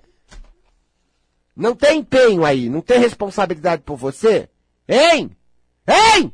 Não 1.56 1.76
tem 1.76 2.00
empenho 2.00 2.46
aí, 2.46 2.70
não 2.70 2.82
tem 2.82 3.00
responsabilidade 3.00 3.82
por 3.82 3.98
você? 3.98 4.48
Hein? 4.88 5.36
Hein? 5.88 6.34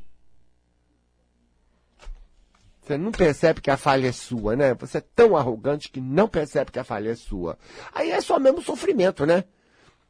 Você 2.82 2.98
não 2.98 3.12
percebe 3.12 3.62
que 3.62 3.72
a 3.72 3.78
falha 3.78 4.10
é 4.10 4.12
sua, 4.12 4.56
né? 4.58 4.74
Você 4.74 4.98
é 4.98 5.04
tão 5.16 5.36
arrogante 5.36 5.90
que 5.90 6.02
não 6.02 6.28
percebe 6.28 6.72
que 6.72 6.80
a 6.80 6.84
falha 6.84 7.12
é 7.12 7.16
sua. 7.16 7.58
Aí 7.94 8.12
é 8.12 8.20
só 8.20 8.38
mesmo 8.38 8.62
sofrimento, 8.62 9.26
né? 9.26 9.46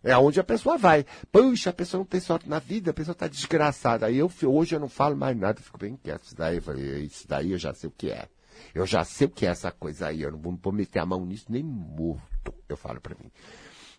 É 0.05 0.11
aonde 0.11 0.39
a 0.39 0.43
pessoa 0.43 0.77
vai. 0.77 1.03
Puxa, 1.31 1.71
a 1.71 1.73
pessoa 1.73 1.99
não 1.99 2.05
tem 2.05 2.19
sorte 2.19 2.47
na 2.47 2.59
vida, 2.59 2.91
a 2.91 2.93
pessoa 2.93 3.13
está 3.13 3.27
desgraçada. 3.27 4.05
Aí 4.05 4.17
eu, 4.17 4.31
hoje 4.43 4.75
eu 4.75 4.79
não 4.79 4.87
falo 4.87 5.17
mais 5.17 5.35
nada, 5.35 5.59
fico 5.59 5.79
bem 5.79 5.97
quieto. 5.97 6.25
Isso 6.25 6.35
daí, 6.35 6.61
isso 7.03 7.27
daí 7.27 7.51
eu 7.51 7.57
já 7.57 7.73
sei 7.73 7.89
o 7.89 7.93
que 7.97 8.11
é. 8.11 8.27
Eu 8.73 8.85
já 8.85 9.03
sei 9.03 9.25
o 9.25 9.29
que 9.31 9.47
é 9.47 9.49
essa 9.49 9.71
coisa 9.71 10.07
aí, 10.07 10.21
eu 10.21 10.31
não 10.31 10.39
vou, 10.39 10.71
meter 10.71 10.99
a 10.99 11.05
mão 11.05 11.25
nisso 11.25 11.47
nem 11.49 11.63
morto, 11.63 12.53
eu 12.69 12.77
falo 12.77 13.01
para 13.01 13.15
mim. 13.15 13.31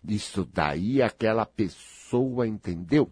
Isso 0.07 0.47
daí 0.51 1.01
aquela 1.01 1.45
pessoa 1.45 2.47
entendeu 2.47 3.11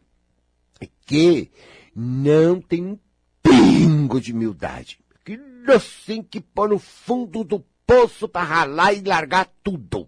que 1.06 1.52
não 1.94 2.62
tem 2.62 2.86
um 2.86 3.00
pingo 3.44 4.22
de 4.22 4.32
humildade. 4.32 5.00
Que 5.26 5.38
assim 5.68 6.24
que 6.24 6.40
pôr 6.40 6.70
no 6.70 6.80
fundo 6.80 7.44
do 7.44 7.60
poço 7.86 8.28
para 8.30 8.46
ralar 8.46 8.94
e 8.94 9.02
largar 9.02 9.52
tudo. 9.62 10.08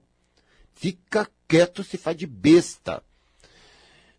Fica 0.73 1.29
quieto, 1.47 1.83
se 1.83 1.97
faz 1.97 2.15
de 2.17 2.27
besta. 2.27 3.03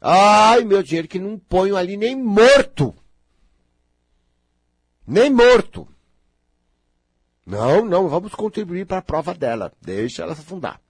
Ai, 0.01 0.65
meu 0.65 0.83
dinheiro, 0.83 1.09
que 1.09 1.19
não 1.19 1.39
ponho 1.39 1.77
ali 1.77 1.97
nem 1.97 2.17
morto. 2.17 2.95
Nem 5.07 5.31
morto. 5.31 5.89
Não, 7.45 7.85
não, 7.85 8.09
vamos 8.09 8.35
contribuir 8.35 8.87
para 8.87 8.99
a 8.99 9.03
prova 9.03 9.35
dela. 9.35 9.73
Deixa 9.81 10.23
ela 10.23 10.35
se 10.35 10.43
afundar. 10.43 10.81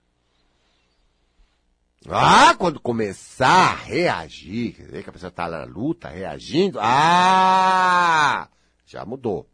Ah, 2.08 2.54
quando 2.56 2.80
começar 2.80 3.72
a 3.72 3.74
reagir, 3.74 4.74
quer 4.74 4.82
dizer 4.84 5.02
que 5.02 5.10
a 5.10 5.12
pessoa 5.12 5.28
está 5.28 5.48
na 5.48 5.64
luta, 5.64 6.08
reagindo, 6.08 6.78
ah, 6.80 8.48
já 8.86 9.04
mudou. 9.04 9.48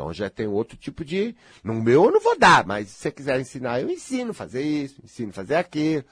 Então 0.00 0.14
já 0.14 0.30
tem 0.30 0.46
outro 0.46 0.78
tipo 0.78 1.04
de. 1.04 1.36
No 1.62 1.74
meu 1.74 2.06
eu 2.06 2.10
não 2.10 2.20
vou 2.20 2.38
dar, 2.38 2.66
mas 2.66 2.88
se 2.88 2.94
você 2.94 3.12
quiser 3.12 3.38
ensinar, 3.38 3.82
eu 3.82 3.90
ensino 3.90 4.32
fazer 4.32 4.62
isso, 4.62 4.98
ensino 5.04 5.30
fazer 5.30 5.56
aquilo, 5.56 6.06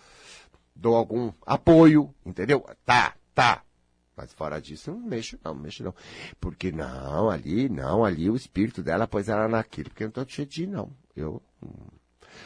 dou 0.76 0.94
algum 0.94 1.32
apoio, 1.46 2.14
entendeu? 2.24 2.66
Tá, 2.84 3.14
tá. 3.34 3.62
Mas 4.14 4.30
fora 4.34 4.60
disso, 4.60 4.90
não 4.90 5.00
mexo 5.00 5.38
não, 5.42 5.54
não 5.54 5.62
mexo 5.62 5.82
não. 5.82 5.94
Porque 6.38 6.70
não, 6.70 7.30
ali, 7.30 7.70
não, 7.70 8.04
ali 8.04 8.28
o 8.28 8.36
espírito 8.36 8.82
dela 8.82 9.08
pôs 9.08 9.26
ela 9.26 9.48
naquilo. 9.48 9.88
Porque 9.88 10.04
eu 10.04 10.08
não 10.08 10.12
tô 10.12 10.26
cheio 10.28 10.46
de 10.46 10.66
não. 10.66 10.92
Eu. 11.16 11.40
Hum. 11.62 11.70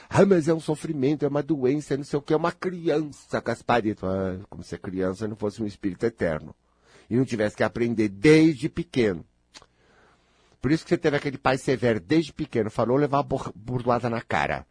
Ah, 0.08 0.24
mas 0.24 0.46
é 0.46 0.54
um 0.54 0.60
sofrimento, 0.60 1.24
é 1.24 1.28
uma 1.28 1.42
doença, 1.42 1.96
não 1.96 2.04
sei 2.04 2.20
o 2.20 2.22
que, 2.22 2.32
é 2.32 2.36
uma 2.36 2.52
criança, 2.52 3.40
Gasparito. 3.40 4.06
Ah, 4.06 4.38
como 4.48 4.62
se 4.62 4.76
a 4.76 4.78
criança 4.78 5.26
não 5.26 5.34
fosse 5.34 5.60
um 5.60 5.66
espírito 5.66 6.06
eterno. 6.06 6.54
E 7.10 7.16
não 7.16 7.24
tivesse 7.24 7.56
que 7.56 7.64
aprender 7.64 8.08
desde 8.08 8.68
pequeno. 8.68 9.26
Por 10.62 10.70
isso 10.70 10.84
que 10.84 10.90
você 10.90 10.96
teve 10.96 11.16
aquele 11.16 11.36
pai 11.36 11.58
severo 11.58 11.98
desde 11.98 12.32
pequeno, 12.32 12.70
falou 12.70 12.96
levar 12.96 13.18
a 13.18 13.50
burdoada 13.52 14.08
na 14.08 14.22
cara. 14.22 14.64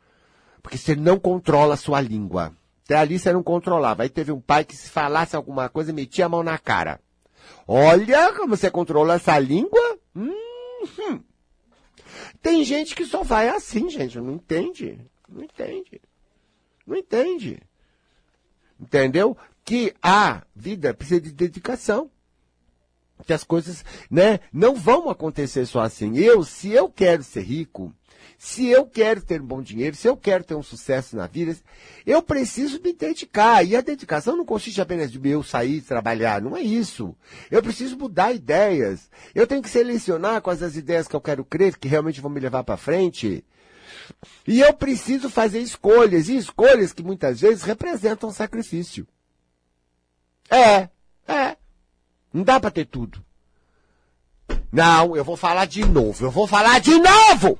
Porque 0.63 0.77
você 0.77 0.95
não 0.95 1.19
controla 1.19 1.73
a 1.73 1.77
sua 1.77 1.99
língua. 1.99 2.55
Até 2.85 2.95
ali 2.95 3.19
você 3.19 3.33
não 3.33 3.43
controlava. 3.43 4.03
Aí 4.03 4.09
teve 4.09 4.31
um 4.31 4.39
pai 4.39 4.63
que 4.63 4.73
se 4.73 4.89
falasse 4.89 5.35
alguma 5.35 5.67
coisa, 5.67 5.91
metia 5.91 6.27
a 6.27 6.29
mão 6.29 6.43
na 6.43 6.57
cara. 6.57 7.01
Olha 7.67 8.33
como 8.33 8.55
você 8.55 8.71
controla 8.71 9.15
essa 9.15 9.37
língua. 9.37 9.99
Hum, 10.15 11.21
Tem 12.41 12.63
gente 12.63 12.95
que 12.95 13.05
só 13.05 13.21
vai 13.21 13.49
assim, 13.49 13.89
gente. 13.89 14.17
Não 14.17 14.31
entende. 14.31 14.97
Não 15.27 15.43
entende. 15.43 16.01
Não 16.87 16.95
entende. 16.95 17.59
Entendeu? 18.79 19.37
Que 19.65 19.93
a 20.01 20.41
vida 20.55 20.93
precisa 20.93 21.19
de 21.19 21.33
dedicação. 21.33 22.09
Que 23.25 23.33
as 23.33 23.43
coisas, 23.43 23.83
né, 24.09 24.39
não 24.51 24.75
vão 24.75 25.09
acontecer 25.09 25.65
só 25.65 25.81
assim. 25.81 26.17
Eu, 26.17 26.43
se 26.43 26.71
eu 26.71 26.89
quero 26.89 27.23
ser 27.23 27.41
rico, 27.41 27.93
se 28.37 28.65
eu 28.65 28.87
quero 28.87 29.21
ter 29.21 29.39
bom 29.39 29.61
dinheiro, 29.61 29.95
se 29.95 30.07
eu 30.07 30.17
quero 30.17 30.43
ter 30.43 30.55
um 30.55 30.63
sucesso 30.63 31.15
na 31.15 31.27
vida, 31.27 31.55
eu 32.07 32.23
preciso 32.23 32.81
me 32.81 32.91
dedicar. 32.91 33.63
E 33.63 33.75
a 33.75 33.81
dedicação 33.81 34.35
não 34.35 34.43
consiste 34.43 34.81
apenas 34.81 35.11
de 35.11 35.29
eu 35.29 35.43
sair 35.43 35.79
trabalhar, 35.81 36.41
não 36.41 36.57
é 36.57 36.61
isso. 36.61 37.15
Eu 37.51 37.61
preciso 37.61 37.95
mudar 37.95 38.33
ideias. 38.33 39.11
Eu 39.35 39.45
tenho 39.45 39.61
que 39.61 39.69
selecionar 39.69 40.41
quais 40.41 40.63
as 40.63 40.75
ideias 40.75 41.07
que 41.07 41.15
eu 41.15 41.21
quero 41.21 41.45
crer, 41.45 41.77
que 41.77 41.87
realmente 41.87 42.19
vão 42.19 42.31
me 42.31 42.39
levar 42.39 42.63
para 42.63 42.77
frente. 42.77 43.45
E 44.47 44.59
eu 44.59 44.73
preciso 44.73 45.29
fazer 45.29 45.59
escolhas, 45.59 46.27
e 46.27 46.35
escolhas 46.35 46.93
que 46.93 47.03
muitas 47.03 47.41
vezes 47.41 47.61
representam 47.61 48.31
sacrifício. 48.31 49.07
É, 50.49 50.89
é. 51.27 51.57
Não 52.33 52.43
dá 52.43 52.59
para 52.59 52.71
ter 52.71 52.85
tudo. 52.85 53.23
Não, 54.71 55.15
eu 55.15 55.23
vou 55.23 55.35
falar 55.35 55.65
de 55.65 55.85
novo, 55.85 56.25
eu 56.25 56.31
vou 56.31 56.47
falar 56.47 56.79
de 56.79 56.97
novo! 56.97 57.59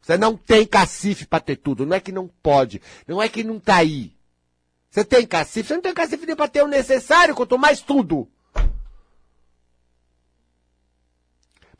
Você 0.00 0.18
não 0.18 0.36
tem 0.36 0.66
cacife 0.66 1.24
para 1.24 1.38
ter 1.38 1.56
tudo. 1.56 1.86
Não 1.86 1.96
é 1.96 2.00
que 2.00 2.10
não 2.10 2.26
pode. 2.26 2.82
Não 3.06 3.22
é 3.22 3.28
que 3.28 3.44
não 3.44 3.60
tá 3.60 3.76
aí. 3.76 4.12
Você 4.90 5.04
tem 5.04 5.24
cacife? 5.24 5.68
Você 5.68 5.74
não 5.74 5.80
tem 5.80 5.94
cacife 5.94 6.26
nem 6.26 6.34
para 6.34 6.48
ter 6.48 6.62
o 6.62 6.68
necessário, 6.68 7.36
quanto 7.36 7.56
mais 7.56 7.80
tudo. 7.80 8.28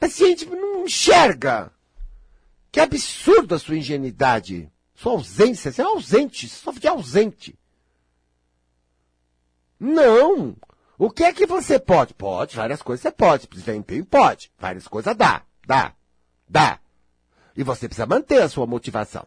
Mas 0.00 0.16
gente 0.16 0.46
não 0.46 0.84
enxerga. 0.84 1.72
Que 2.70 2.80
absurdo 2.80 3.54
a 3.54 3.58
sua 3.58 3.76
ingenuidade. 3.76 4.70
Sua 4.94 5.12
ausência. 5.12 5.72
Você 5.72 5.82
é 5.82 5.84
ausente. 5.84 6.48
Você 6.48 6.56
sofre 6.56 6.80
de 6.80 6.88
ausente. 6.88 7.58
Não. 9.78 10.56
O 10.98 11.10
que 11.10 11.24
é 11.24 11.32
que 11.32 11.46
você 11.46 11.78
pode? 11.78 12.14
Pode, 12.14 12.56
várias 12.56 12.82
coisas 12.82 13.02
você 13.02 13.10
pode. 13.10 13.48
Desempenho 13.48 14.04
pode. 14.04 14.52
Várias 14.58 14.86
coisas 14.86 15.16
dá. 15.16 15.42
Dá. 15.66 15.94
Dá. 16.48 16.78
E 17.56 17.62
você 17.62 17.88
precisa 17.88 18.06
manter 18.06 18.42
a 18.42 18.48
sua 18.48 18.66
motivação. 18.66 19.26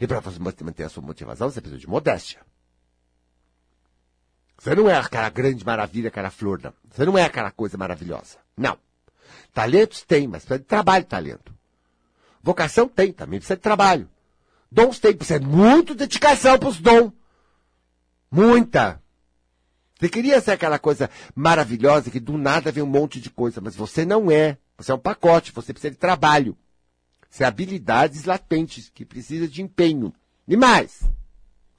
E 0.00 0.06
para 0.06 0.20
você 0.20 0.38
manter 0.38 0.84
a 0.84 0.88
sua 0.88 1.02
motivação, 1.02 1.50
você 1.50 1.60
precisa 1.60 1.80
de 1.80 1.88
modéstia. 1.88 2.40
Você 4.58 4.74
não 4.74 4.88
é 4.88 4.96
aquela 4.96 5.28
grande 5.30 5.64
maravilha, 5.64 6.08
aquela 6.08 6.30
flor, 6.30 6.60
não. 6.62 6.72
Você 6.90 7.04
não 7.04 7.18
é 7.18 7.24
aquela 7.24 7.50
coisa 7.50 7.76
maravilhosa. 7.76 8.38
Não. 8.56 8.78
Talentos 9.52 10.02
tem, 10.02 10.26
mas 10.26 10.44
precisa 10.44 10.58
de 10.58 10.64
trabalho 10.64 11.04
talento. 11.04 11.54
Vocação 12.42 12.88
tem, 12.88 13.12
também 13.12 13.38
precisa 13.38 13.56
de 13.56 13.62
trabalho. 13.62 14.08
Dons 14.70 14.98
tem, 14.98 15.16
precisa 15.16 15.40
de 15.40 15.46
muita 15.46 15.94
dedicação 15.94 16.58
para 16.58 16.68
os 16.68 16.80
dons. 16.80 17.12
Muita. 18.30 19.00
Você 19.98 20.08
queria 20.08 20.40
ser 20.40 20.52
aquela 20.52 20.78
coisa 20.78 21.08
maravilhosa 21.34 22.10
que 22.10 22.18
do 22.18 22.36
nada 22.36 22.72
vem 22.72 22.82
um 22.82 22.86
monte 22.86 23.20
de 23.20 23.30
coisa, 23.30 23.60
mas 23.60 23.76
você 23.76 24.04
não 24.04 24.30
é. 24.30 24.58
Você 24.76 24.90
é 24.90 24.94
um 24.94 24.98
pacote, 24.98 25.52
você 25.52 25.72
precisa 25.72 25.92
de 25.92 25.96
trabalho. 25.96 26.56
São 27.30 27.46
habilidades 27.46 28.24
latentes 28.24 28.90
que 28.92 29.04
precisa 29.04 29.46
de 29.46 29.62
empenho. 29.62 30.12
E 30.46 30.56
mais, 30.56 31.02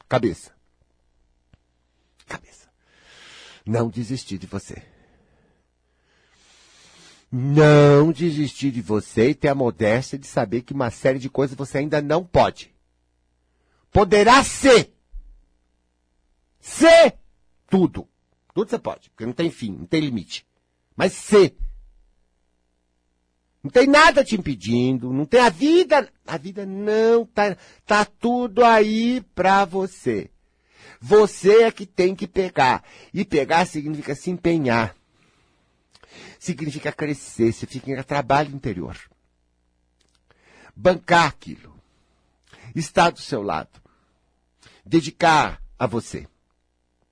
cabeça. 0.08 0.54
Cabeça. 2.25 2.67
não 3.65 3.89
desistir 3.89 4.38
de 4.38 4.47
você. 4.47 4.82
Não 7.32 8.12
desistir 8.12 8.71
de 8.71 8.82
você 8.82 9.32
e 9.32 9.36
ter 9.36 9.49
a 9.49 9.56
modéstia 9.56 10.17
de 10.17 10.25
saber 10.25 10.62
que 10.62 10.73
uma 10.73 10.89
série 10.89 11.19
de 11.19 11.30
coisas 11.30 11.56
você 11.56 11.80
ainda 11.80 12.01
não 12.01 12.23
pode. 12.23 12.73
Poderá 13.91 14.43
ser. 14.43 14.93
Ser 16.60 17.17
tudo. 17.69 18.08
Tudo 18.54 18.69
você 18.69 18.80
pode, 18.80 19.10
porque 19.10 19.25
não 19.25 19.34
tem 19.34 19.51
fim, 19.51 19.71
não 19.71 19.86
tem 19.86 20.01
limite. 20.01 20.45
Mas 20.95 21.13
ser. 21.13 21.56
Não 23.62 23.71
tem 23.71 23.88
nada 23.88 24.23
te 24.23 24.36
impedindo, 24.36 25.12
não 25.12 25.25
tem 25.25 25.41
a 25.41 25.49
vida, 25.49 26.08
a 26.25 26.38
vida 26.38 26.65
não 26.65 27.25
tá, 27.25 27.58
tá 27.86 28.06
tudo 28.06 28.63
aí 28.63 29.21
pra 29.34 29.65
você. 29.65 30.30
Você 31.01 31.63
é 31.63 31.71
que 31.71 31.86
tem 31.86 32.15
que 32.15 32.28
pegar. 32.28 32.84
E 33.13 33.25
pegar 33.25 33.65
significa 33.65 34.15
se 34.15 34.30
empenhar. 34.30 34.95
Significa 36.39 36.91
crescer, 36.91 37.51
significa 37.51 38.04
trabalho 38.04 38.56
interior. 38.56 38.97
Bancar 40.75 41.28
aquilo. 41.28 41.75
Estar 42.75 43.10
do 43.10 43.19
seu 43.19 43.41
lado. 43.41 43.82
Dedicar 44.86 45.62
a 45.78 45.88
você. 45.88 46.28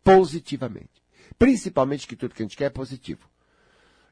Positivamente. 0.04 1.04
Principalmente 1.38 2.08
que 2.08 2.16
tudo 2.16 2.36
que 2.36 2.42
a 2.42 2.46
gente 2.46 2.58
quer 2.58 2.66
é 2.66 2.70
positivo. 2.70 3.30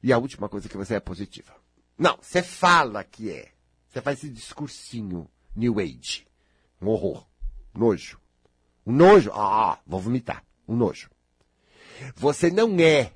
E 0.02 0.12
a 0.12 0.18
última 0.18 0.50
coisa 0.50 0.68
que 0.68 0.78
você 0.78 0.96
é 0.96 1.00
positiva. 1.00 1.54
Não, 1.98 2.18
você 2.22 2.42
fala 2.42 3.04
que 3.04 3.30
é. 3.30 3.52
Você 3.88 4.02
faz 4.02 4.20
esse 4.20 4.30
discursinho 4.30 5.30
New 5.56 5.80
Age. 5.80 6.26
Um 6.82 6.88
horror. 6.88 7.28
Nojo. 7.74 8.20
Um 8.86 8.94
nojo. 8.94 9.32
Ah, 9.34 9.80
vou 9.86 10.00
vomitar. 10.00 10.44
Um 10.68 10.76
nojo. 10.76 11.10
Você 12.16 12.50
não 12.50 12.80
é. 12.80 13.14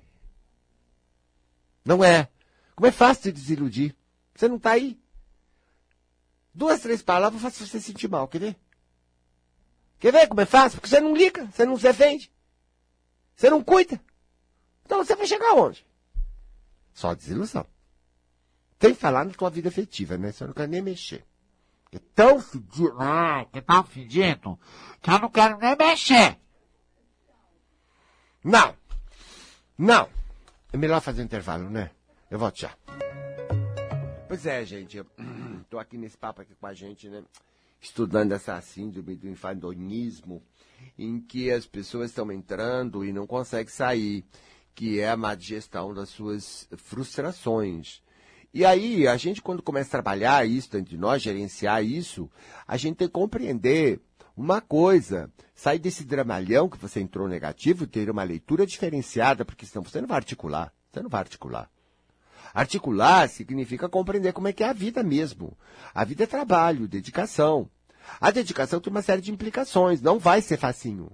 Não 1.83 2.03
é. 2.03 2.29
Como 2.75 2.87
é 2.87 2.91
fácil 2.91 3.23
se 3.23 3.31
desiludir. 3.31 3.95
Você 4.35 4.47
não 4.47 4.57
está 4.57 4.71
aí. 4.71 4.99
Duas, 6.53 6.81
três 6.81 7.01
palavras 7.01 7.41
faz 7.41 7.55
você 7.55 7.79
se 7.79 7.87
sentir 7.87 8.09
mal. 8.09 8.27
Quer 8.27 8.39
ver? 8.39 8.55
Quer 9.99 10.11
ver 10.11 10.27
como 10.27 10.41
é 10.41 10.45
fácil? 10.45 10.79
Porque 10.79 10.89
você 10.89 10.99
não 10.99 11.15
liga, 11.15 11.45
você 11.47 11.65
não 11.65 11.77
se 11.77 11.83
defende. 11.83 12.31
Você 13.35 13.49
não 13.49 13.63
cuida. 13.63 13.99
Então 14.85 15.03
você 15.03 15.15
vai 15.15 15.27
chegar 15.27 15.53
onde? 15.53 15.85
Só 16.93 17.13
desilusão. 17.13 17.65
Tem 18.79 18.93
que 18.93 18.99
falar 18.99 19.25
na 19.25 19.33
tua 19.33 19.49
vida 19.49 19.69
afetiva, 19.69 20.17
né? 20.17 20.31
Você 20.31 20.45
não 20.45 20.53
quer 20.53 20.67
nem 20.67 20.81
mexer. 20.81 21.25
É 21.91 21.99
tão 22.13 22.39
fedido. 22.41 22.95
Ah, 22.99 23.45
que 23.51 23.61
tão 23.61 23.83
fedido 23.83 24.59
que 25.01 25.09
eu 25.09 25.19
não 25.19 25.29
quero 25.29 25.57
nem 25.57 25.75
mexer. 25.75 26.37
Não. 28.43 28.75
Não. 29.77 30.09
É 30.71 30.77
melhor 30.77 31.01
fazer 31.01 31.21
um 31.21 31.25
intervalo, 31.25 31.69
né? 31.69 31.91
Eu 32.29 32.37
volto 32.37 32.59
já. 32.59 32.75
Pois 34.27 34.45
é, 34.45 34.65
gente. 34.65 34.97
Eu 34.97 35.05
tô 35.69 35.79
aqui 35.79 35.97
nesse 35.97 36.17
papo 36.17 36.41
aqui 36.41 36.53
com 36.55 36.67
a 36.67 36.73
gente, 36.73 37.09
né? 37.09 37.23
Estudando 37.81 38.31
essa 38.31 38.59
síndrome 38.61 39.15
do 39.15 39.29
infandonismo, 39.29 40.43
em 40.97 41.19
que 41.19 41.51
as 41.51 41.65
pessoas 41.65 42.09
estão 42.09 42.31
entrando 42.31 43.03
e 43.03 43.13
não 43.13 43.27
conseguem 43.27 43.71
sair, 43.71 44.25
que 44.73 44.99
é 44.99 45.09
a 45.09 45.17
má 45.17 45.35
digestão 45.35 45.93
das 45.93 46.09
suas 46.09 46.67
frustrações. 46.77 48.01
E 48.53 48.63
aí, 48.63 49.07
a 49.07 49.17
gente, 49.17 49.41
quando 49.41 49.61
começa 49.61 49.89
a 49.89 49.91
trabalhar 49.91 50.47
isso 50.47 50.71
dentro 50.71 50.89
de 50.89 50.97
nós, 50.97 51.21
gerenciar 51.21 51.83
isso, 51.83 52.29
a 52.65 52.77
gente 52.77 52.95
tem 52.95 53.07
que 53.07 53.13
compreender 53.13 53.99
uma 54.35 54.61
coisa. 54.61 55.29
Sair 55.53 55.79
desse 55.79 56.05
dramalhão 56.05 56.69
que 56.69 56.77
você 56.77 56.99
entrou 56.99 57.27
negativo, 57.27 57.87
ter 57.87 58.09
uma 58.09 58.23
leitura 58.23 58.65
diferenciada, 58.65 59.43
porque 59.43 59.65
senão 59.65 59.83
você 59.83 59.99
não 59.99 60.07
vai 60.07 60.17
articular. 60.17 60.73
Você 60.91 61.01
não 61.01 61.09
vai 61.09 61.19
articular. 61.19 61.69
Articular 62.53 63.27
significa 63.27 63.89
compreender 63.89 64.31
como 64.31 64.47
é 64.47 64.53
que 64.53 64.63
é 64.63 64.69
a 64.69 64.73
vida 64.73 65.03
mesmo. 65.03 65.57
A 65.93 66.05
vida 66.05 66.23
é 66.23 66.27
trabalho, 66.27 66.87
dedicação. 66.87 67.69
A 68.19 68.31
dedicação 68.31 68.79
tem 68.79 68.91
uma 68.91 69.01
série 69.01 69.21
de 69.21 69.31
implicações. 69.31 70.01
Não 70.01 70.19
vai 70.19 70.41
ser 70.41 70.57
facinho. 70.57 71.11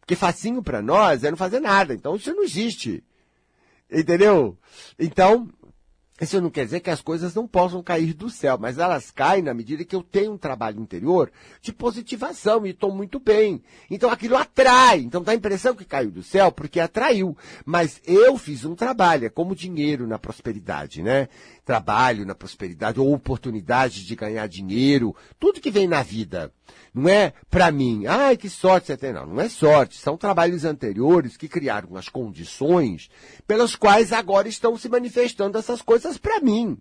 Porque 0.00 0.14
facinho 0.14 0.62
para 0.62 0.80
nós 0.80 1.24
é 1.24 1.30
não 1.30 1.36
fazer 1.36 1.60
nada. 1.60 1.92
Então 1.92 2.16
isso 2.16 2.32
não 2.32 2.44
existe. 2.44 3.02
Entendeu? 3.90 4.56
Então, 4.98 5.48
isso 6.18 6.40
não 6.40 6.48
quer 6.48 6.64
dizer 6.64 6.80
que 6.80 6.88
as 6.88 7.02
coisas 7.02 7.34
não 7.34 7.46
possam 7.46 7.82
cair 7.82 8.14
do 8.14 8.30
céu, 8.30 8.56
mas 8.58 8.78
elas 8.78 9.10
caem 9.10 9.42
na 9.42 9.52
medida 9.52 9.84
que 9.84 9.94
eu 9.94 10.02
tenho 10.02 10.32
um 10.32 10.38
trabalho 10.38 10.80
interior 10.80 11.30
de 11.60 11.74
positivação 11.74 12.66
e 12.66 12.70
estou 12.70 12.90
muito 12.90 13.20
bem. 13.20 13.62
Então 13.90 14.10
aquilo 14.10 14.36
atrai. 14.36 15.00
Então 15.00 15.22
dá 15.22 15.32
a 15.32 15.34
impressão 15.34 15.74
que 15.74 15.84
caiu 15.84 16.10
do 16.10 16.22
céu 16.22 16.50
porque 16.50 16.80
atraiu. 16.80 17.36
Mas 17.66 18.00
eu 18.06 18.38
fiz 18.38 18.64
um 18.64 18.74
trabalho, 18.74 19.26
é 19.26 19.28
como 19.28 19.54
dinheiro 19.54 20.06
na 20.06 20.18
prosperidade, 20.18 21.02
né? 21.02 21.28
Trabalho 21.66 22.24
na 22.24 22.34
prosperidade 22.34 22.98
ou 22.98 23.12
oportunidade 23.12 24.06
de 24.06 24.16
ganhar 24.16 24.46
dinheiro, 24.46 25.14
tudo 25.38 25.60
que 25.60 25.70
vem 25.70 25.86
na 25.86 26.02
vida. 26.02 26.50
Não 26.94 27.08
é 27.08 27.32
para 27.50 27.70
mim, 27.70 28.06
ai 28.06 28.36
que 28.36 28.48
sorte 28.48 28.86
você 28.86 28.96
tem, 28.96 29.12
não. 29.12 29.26
Não 29.26 29.40
é 29.40 29.48
sorte, 29.48 29.98
são 29.98 30.16
trabalhos 30.16 30.64
anteriores 30.64 31.36
que 31.36 31.48
criaram 31.48 31.96
as 31.96 32.08
condições 32.08 33.10
pelas 33.46 33.76
quais 33.76 34.12
agora 34.12 34.48
estão 34.48 34.76
se 34.78 34.88
manifestando 34.88 35.58
essas 35.58 35.82
coisas 35.82 36.16
para 36.16 36.40
mim. 36.40 36.78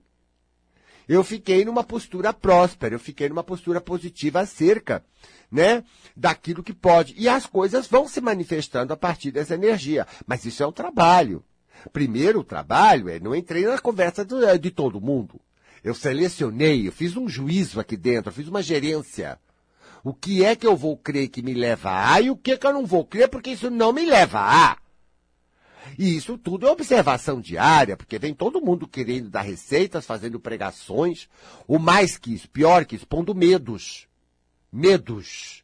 Eu 1.07 1.23
fiquei 1.23 1.63
numa 1.63 1.83
postura 1.83 2.33
próspera, 2.33 2.95
eu 2.95 2.99
fiquei 2.99 3.29
numa 3.29 3.43
postura 3.43 3.79
positiva 3.79 4.39
acerca, 4.39 5.03
né, 5.51 5.83
daquilo 6.15 6.63
que 6.63 6.73
pode. 6.73 7.13
E 7.17 7.29
as 7.29 7.45
coisas 7.45 7.87
vão 7.87 8.07
se 8.07 8.19
manifestando 8.19 8.91
a 8.91 8.97
partir 8.97 9.31
dessa 9.31 9.53
energia. 9.53 10.07
Mas 10.25 10.45
isso 10.45 10.63
é 10.63 10.67
um 10.67 10.71
trabalho. 10.71 11.43
Primeiro 11.93 12.39
o 12.39 12.43
trabalho 12.43 13.09
é, 13.09 13.19
não 13.19 13.35
entrei 13.35 13.65
na 13.65 13.77
conversa 13.77 14.25
do, 14.25 14.57
de 14.57 14.71
todo 14.71 15.01
mundo. 15.01 15.39
Eu 15.83 15.93
selecionei, 15.93 16.87
eu 16.87 16.91
fiz 16.91 17.15
um 17.15 17.29
juízo 17.29 17.79
aqui 17.79 17.95
dentro, 17.95 18.29
eu 18.29 18.33
fiz 18.33 18.47
uma 18.47 18.63
gerência. 18.63 19.37
O 20.05 20.13
que 20.13 20.45
é 20.45 20.55
que 20.55 20.67
eu 20.67 20.77
vou 20.77 20.95
crer 20.95 21.29
que 21.29 21.41
me 21.41 21.55
leva 21.55 21.89
a 22.13 22.21
e 22.21 22.29
o 22.29 22.37
que 22.37 22.51
é 22.51 22.57
que 22.57 22.67
eu 22.67 22.71
não 22.71 22.85
vou 22.85 23.03
crer 23.03 23.27
porque 23.27 23.49
isso 23.49 23.71
não 23.71 23.91
me 23.91 24.05
leva 24.05 24.39
a. 24.39 24.77
E 25.97 26.15
isso 26.15 26.37
tudo 26.37 26.67
é 26.67 26.69
observação 26.69 27.41
diária, 27.41 27.97
porque 27.97 28.19
vem 28.19 28.31
todo 28.31 28.61
mundo 28.61 28.87
querendo 28.87 29.31
dar 29.31 29.41
receitas, 29.41 30.05
fazendo 30.05 30.39
pregações. 30.39 31.27
O 31.67 31.79
mais 31.79 32.19
que 32.19 32.35
isso, 32.35 32.47
pior 32.47 32.85
que 32.85 32.95
isso, 32.95 33.07
pondo 33.07 33.33
medos. 33.33 34.07
Medos. 34.71 35.63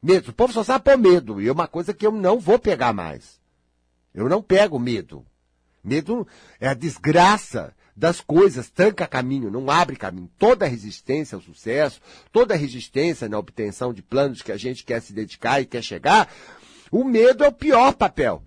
Medos. 0.00 0.28
O 0.28 0.34
povo 0.34 0.52
só 0.52 0.62
sabe 0.62 0.84
pôr 0.84 0.96
medo. 0.96 1.40
E 1.40 1.48
é 1.48 1.52
uma 1.52 1.66
coisa 1.66 1.92
que 1.92 2.06
eu 2.06 2.12
não 2.12 2.38
vou 2.38 2.60
pegar 2.60 2.92
mais. 2.92 3.40
Eu 4.14 4.28
não 4.28 4.40
pego 4.40 4.78
medo. 4.78 5.26
Medo 5.82 6.28
é 6.60 6.68
a 6.68 6.74
desgraça 6.74 7.74
das 7.96 8.20
coisas, 8.20 8.70
tranca 8.70 9.06
caminho, 9.06 9.50
não 9.50 9.70
abre 9.70 9.96
caminho. 9.96 10.30
Toda 10.38 10.66
resistência 10.66 11.36
ao 11.36 11.42
sucesso, 11.42 12.00
toda 12.32 12.54
resistência 12.54 13.28
na 13.28 13.38
obtenção 13.38 13.92
de 13.92 14.02
planos 14.02 14.42
que 14.42 14.52
a 14.52 14.56
gente 14.56 14.84
quer 14.84 15.00
se 15.02 15.12
dedicar 15.12 15.60
e 15.60 15.66
quer 15.66 15.82
chegar, 15.82 16.32
o 16.90 17.04
medo 17.04 17.44
é 17.44 17.48
o 17.48 17.52
pior 17.52 17.94
papel. 17.94 18.42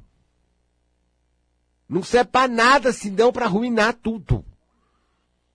Não 1.87 2.01
serve 2.01 2.31
para 2.31 2.47
nada 2.47 2.91
senão 2.91 3.31
para 3.31 3.45
arruinar 3.45 3.93
tudo. 3.93 4.43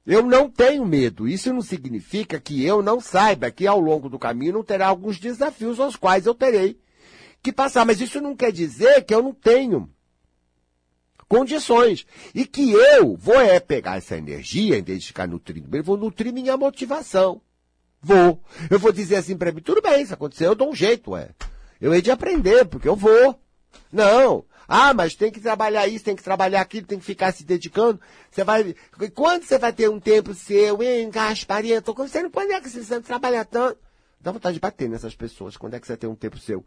Eu 0.06 0.22
não 0.22 0.48
tenho 0.48 0.86
medo. 0.86 1.28
Isso 1.28 1.52
não 1.52 1.60
significa 1.60 2.40
que 2.40 2.64
eu 2.64 2.82
não 2.82 3.00
saiba 3.00 3.50
que 3.50 3.66
ao 3.66 3.78
longo 3.78 4.08
do 4.08 4.18
caminho 4.18 4.54
não 4.54 4.64
terá 4.64 4.86
alguns 4.86 5.18
desafios 5.18 5.78
aos 5.78 5.96
quais 5.96 6.24
eu 6.24 6.34
terei 6.34 6.80
que 7.42 7.52
passar. 7.52 7.84
Mas 7.84 8.00
isso 8.00 8.20
não 8.20 8.34
quer 8.34 8.52
dizer 8.52 9.04
que 9.04 9.14
eu 9.14 9.22
não 9.22 9.34
tenho 9.34 9.90
condições. 11.28 12.06
E 12.34 12.44
que 12.44 12.72
eu 12.72 13.16
vou 13.16 13.40
é 13.40 13.60
pegar 13.60 13.98
essa 13.98 14.16
energia, 14.16 14.78
em 14.78 14.82
vez 14.82 15.02
de 15.02 15.08
ficar 15.08 15.28
nutrindo, 15.28 15.76
eu 15.76 15.84
vou 15.84 15.96
nutrir 15.96 16.32
minha 16.32 16.56
motivação. 16.56 17.40
Vou. 18.00 18.42
Eu 18.70 18.78
vou 18.78 18.92
dizer 18.92 19.16
assim 19.16 19.36
para 19.36 19.52
mim, 19.52 19.60
tudo 19.60 19.82
bem, 19.82 20.04
se 20.06 20.14
acontecer, 20.14 20.46
eu 20.46 20.54
dou 20.54 20.70
um 20.70 20.74
jeito, 20.74 21.16
é. 21.16 21.30
Eu 21.80 21.94
hei 21.94 22.00
de 22.00 22.10
aprender, 22.10 22.64
porque 22.64 22.88
eu 22.88 22.96
vou. 22.96 23.38
Não. 23.92 24.44
Ah, 24.66 24.92
mas 24.92 25.14
tem 25.14 25.30
que 25.30 25.40
trabalhar 25.40 25.86
isso, 25.88 26.04
tem 26.04 26.14
que 26.14 26.22
trabalhar 26.22 26.60
aquilo, 26.60 26.86
tem 26.86 26.98
que 26.98 27.04
ficar 27.04 27.32
se 27.32 27.42
dedicando. 27.42 28.00
Você 28.30 28.44
vai. 28.44 28.74
Quando 29.14 29.44
você 29.44 29.58
vai 29.58 29.72
ter 29.72 29.88
um 29.88 29.98
tempo 29.98 30.34
seu, 30.34 30.82
hein, 30.82 31.10
Gasparinha? 31.10 31.80
Tô 31.80 31.94
conversando, 31.94 32.30
quando 32.30 32.50
é 32.50 32.60
que 32.60 32.68
você 32.68 33.00
trabalha 33.00 33.44
tanto? 33.44 33.78
Dá 34.20 34.30
vontade 34.30 34.54
de 34.54 34.60
bater 34.60 34.88
nessas 34.88 35.14
pessoas. 35.14 35.56
Quando 35.56 35.74
é 35.74 35.80
que 35.80 35.86
você 35.86 35.92
vai 35.92 35.98
ter 35.98 36.06
um 36.06 36.14
tempo 36.14 36.38
seu? 36.38 36.64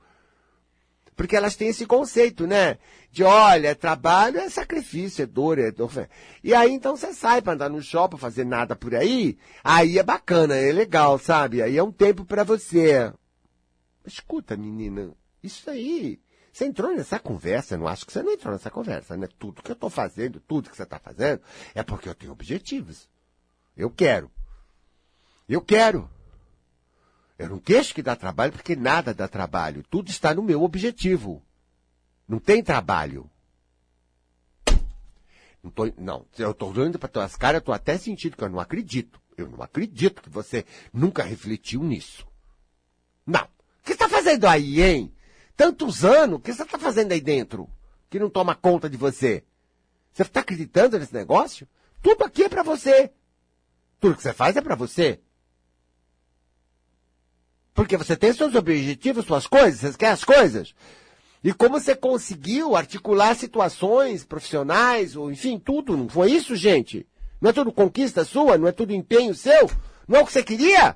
Porque 1.16 1.36
elas 1.36 1.56
têm 1.56 1.68
esse 1.68 1.86
conceito, 1.86 2.48
né? 2.48 2.78
De 3.12 3.24
olha, 3.24 3.76
trabalho 3.76 4.40
é 4.40 4.50
sacrifício, 4.50 5.24
é 5.24 5.26
dor, 5.26 5.60
é 5.60 5.72
dor. 5.72 6.08
E 6.44 6.54
aí 6.54 6.72
então 6.72 6.96
você 6.96 7.14
sai 7.14 7.42
para 7.42 7.54
andar 7.54 7.70
no 7.70 7.82
shopping, 7.82 8.18
fazer 8.18 8.46
nada 8.46 8.76
por 8.76 8.96
aí, 8.96 9.38
aí 9.64 10.00
é 10.00 10.04
bacana, 10.04 10.56
é 10.56 10.72
legal, 10.72 11.20
sabe? 11.20 11.62
Aí 11.62 11.78
é 11.78 11.84
um 11.84 11.92
tempo 11.92 12.26
para 12.26 12.44
você. 12.44 13.12
Escuta, 14.06 14.56
menina, 14.56 15.12
isso 15.44 15.70
aí. 15.70 16.20
Você 16.52 16.66
entrou 16.66 16.94
nessa 16.94 17.18
conversa, 17.18 17.76
eu 17.76 17.80
não 17.80 17.88
acho 17.88 18.06
que 18.06 18.12
você 18.12 18.22
não 18.22 18.32
entrou 18.32 18.54
nessa 18.54 18.70
conversa, 18.70 19.16
né? 19.16 19.28
Tudo 19.40 19.62
que 19.62 19.72
eu 19.72 19.74
estou 19.76 19.90
fazendo, 19.90 20.40
tudo 20.42 20.70
que 20.70 20.76
você 20.76 20.84
está 20.84 21.00
fazendo, 21.00 21.42
é 21.74 21.82
porque 21.82 22.10
eu 22.10 22.16
tenho 22.16 22.32
objetivos. 22.32 23.10
Eu 23.76 23.90
quero. 23.90 24.30
Eu 25.48 25.62
quero. 25.62 26.10
Eu 27.42 27.50
não 27.50 27.58
queixo 27.58 27.96
que 27.96 28.04
dá 28.04 28.16
trabalho 28.16 28.52
porque 28.52 28.76
nada 28.76 29.16
dá 29.16 29.28
trabalho. 29.28 29.84
Tudo 29.90 30.12
está 30.12 30.32
no 30.32 30.44
meu 30.44 30.62
objetivo. 30.62 31.42
Não 32.28 32.38
tem 32.38 32.64
trabalho. 32.64 33.28
Não, 35.64 35.72
tô, 35.72 35.92
não, 35.98 36.24
eu 36.38 36.54
tô 36.54 36.68
olhando 36.68 37.00
para 37.00 37.10
tuas 37.10 37.36
caras, 37.36 37.60
eu 37.60 37.66
tô 37.66 37.72
até 37.72 37.98
sentindo 37.98 38.38
que 38.38 38.44
eu 38.44 38.50
não 38.50 38.60
acredito. 38.60 39.20
Eu 39.36 39.50
não 39.50 39.64
acredito 39.64 40.22
que 40.22 40.30
você 40.30 40.64
nunca 40.94 41.24
refletiu 41.24 41.82
nisso. 41.82 42.28
Não. 43.26 43.42
O 43.44 43.84
que 43.84 43.94
você 43.94 43.98
tá 43.98 44.08
fazendo 44.08 44.46
aí, 44.46 44.80
hein? 44.80 45.12
Tantos 45.58 46.06
anos, 46.06 46.38
o 46.38 46.40
que 46.40 46.54
você 46.54 46.64
tá 46.64 46.78
fazendo 46.78 47.12
aí 47.12 47.22
dentro? 47.22 47.68
Que 48.08 48.20
não 48.20 48.30
toma 48.30 48.54
conta 48.54 48.88
de 48.88 48.98
você? 48.98 49.44
Você 50.14 50.26
tá 50.26 50.42
acreditando 50.42 51.00
nesse 51.00 51.14
negócio? 51.14 51.68
Tudo 52.04 52.24
aqui 52.24 52.44
é 52.44 52.50
para 52.50 52.62
você. 52.62 53.12
Tudo 54.00 54.16
que 54.16 54.22
você 54.22 54.32
faz 54.32 54.56
é 54.56 54.62
para 54.62 54.76
você. 54.76 55.20
Porque 57.74 57.98
você 57.98 58.16
tem 58.16 58.34
seus 58.34 58.54
objetivos, 58.56 59.26
suas 59.26 59.48
coisas, 59.48 59.80
você 59.80 59.98
quer 59.98 60.10
as 60.10 60.24
coisas. 60.24 60.74
E 61.44 61.54
como 61.54 61.80
você 61.80 61.96
conseguiu 61.96 62.76
articular 62.76 63.36
situações 63.36 64.24
profissionais, 64.24 65.16
ou 65.16 65.32
enfim, 65.32 65.58
tudo, 65.58 65.98
não 65.98 66.08
foi 66.08 66.32
isso, 66.32 66.56
gente? 66.56 67.08
Não 67.40 67.50
é 67.50 67.54
tudo 67.54 67.72
conquista 67.72 68.24
sua? 68.24 68.58
Não 68.58 68.68
é 68.68 68.72
tudo 68.72 68.94
empenho 68.94 69.34
seu? 69.34 69.70
Não 70.08 70.20
é 70.20 70.22
o 70.22 70.26
que 70.26 70.32
você 70.32 70.44
queria? 70.44 70.96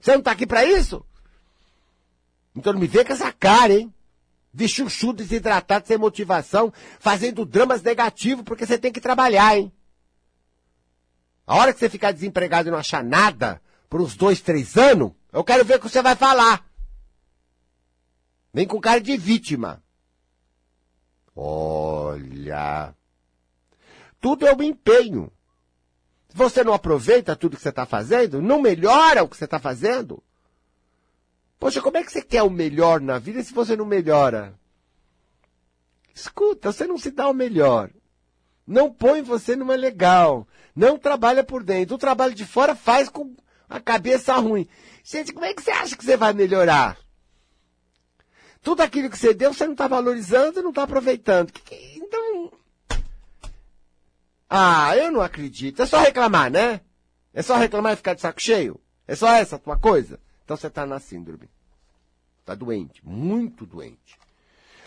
Você 0.00 0.12
não 0.12 0.18
está 0.18 0.32
aqui 0.32 0.46
para 0.46 0.64
isso? 0.64 1.04
Então 2.54 2.72
não 2.72 2.80
me 2.80 2.86
vê 2.86 3.04
com 3.04 3.12
essa 3.12 3.32
cara, 3.32 3.74
hein? 3.74 3.92
De 4.52 4.66
chuchu, 4.66 5.12
desidratado, 5.12 5.86
sem 5.86 5.98
motivação, 5.98 6.72
fazendo 6.98 7.44
dramas 7.44 7.82
negativos, 7.82 8.42
porque 8.42 8.66
você 8.66 8.78
tem 8.78 8.90
que 8.90 9.00
trabalhar, 9.00 9.56
hein? 9.56 9.70
A 11.46 11.56
hora 11.56 11.72
que 11.72 11.78
você 11.78 11.88
ficar 11.88 12.10
desempregado 12.10 12.68
e 12.68 12.72
não 12.72 12.78
achar 12.78 13.04
nada 13.04 13.60
por 13.88 14.00
uns 14.00 14.16
dois, 14.16 14.40
três 14.40 14.76
anos, 14.76 15.12
eu 15.36 15.44
quero 15.44 15.66
ver 15.66 15.76
o 15.76 15.80
que 15.80 15.90
você 15.90 16.00
vai 16.00 16.16
falar. 16.16 16.66
Vem 18.54 18.66
com 18.66 18.80
cara 18.80 19.02
de 19.02 19.18
vítima. 19.18 19.82
Olha. 21.34 22.94
Tudo 24.18 24.46
é 24.46 24.54
um 24.54 24.62
empenho. 24.62 25.30
Se 26.30 26.36
você 26.38 26.64
não 26.64 26.72
aproveita 26.72 27.36
tudo 27.36 27.54
que 27.54 27.62
você 27.62 27.68
está 27.68 27.84
fazendo, 27.84 28.40
não 28.40 28.62
melhora 28.62 29.22
o 29.22 29.28
que 29.28 29.36
você 29.36 29.44
está 29.44 29.58
fazendo. 29.58 30.22
Poxa, 31.58 31.82
como 31.82 31.98
é 31.98 32.02
que 32.02 32.10
você 32.10 32.22
quer 32.22 32.42
o 32.42 32.48
melhor 32.48 32.98
na 32.98 33.18
vida 33.18 33.42
se 33.42 33.52
você 33.52 33.76
não 33.76 33.84
melhora? 33.84 34.58
Escuta, 36.14 36.72
você 36.72 36.86
não 36.86 36.96
se 36.96 37.10
dá 37.10 37.28
o 37.28 37.34
melhor. 37.34 37.90
Não 38.66 38.90
põe 38.90 39.20
você 39.20 39.54
numa 39.54 39.74
legal. 39.74 40.48
Não 40.74 40.98
trabalha 40.98 41.44
por 41.44 41.62
dentro. 41.62 41.96
O 41.96 41.98
trabalho 41.98 42.34
de 42.34 42.46
fora 42.46 42.74
faz 42.74 43.10
com 43.10 43.36
a 43.68 43.78
cabeça 43.78 44.34
ruim. 44.36 44.66
Gente, 45.08 45.32
como 45.32 45.46
é 45.46 45.54
que 45.54 45.62
você 45.62 45.70
acha 45.70 45.96
que 45.96 46.04
você 46.04 46.16
vai 46.16 46.32
melhorar? 46.32 46.98
Tudo 48.60 48.80
aquilo 48.80 49.08
que 49.08 49.16
você 49.16 49.32
deu, 49.32 49.54
você 49.54 49.64
não 49.64 49.72
está 49.72 49.86
valorizando, 49.86 50.60
não 50.60 50.70
está 50.70 50.82
aproveitando. 50.82 51.52
Então. 51.94 52.52
Ah, 54.50 54.96
eu 54.96 55.12
não 55.12 55.20
acredito. 55.20 55.80
É 55.80 55.86
só 55.86 56.00
reclamar, 56.00 56.50
né? 56.50 56.80
É 57.32 57.40
só 57.40 57.56
reclamar 57.56 57.92
e 57.92 57.96
ficar 57.96 58.14
de 58.14 58.20
saco 58.20 58.42
cheio? 58.42 58.80
É 59.06 59.14
só 59.14 59.28
essa 59.28 59.54
a 59.54 59.58
tua 59.60 59.78
coisa? 59.78 60.18
Então 60.44 60.56
você 60.56 60.66
está 60.66 60.84
na 60.84 60.98
síndrome. 60.98 61.48
Está 62.40 62.56
doente, 62.56 63.00
muito 63.06 63.64
doente. 63.64 64.18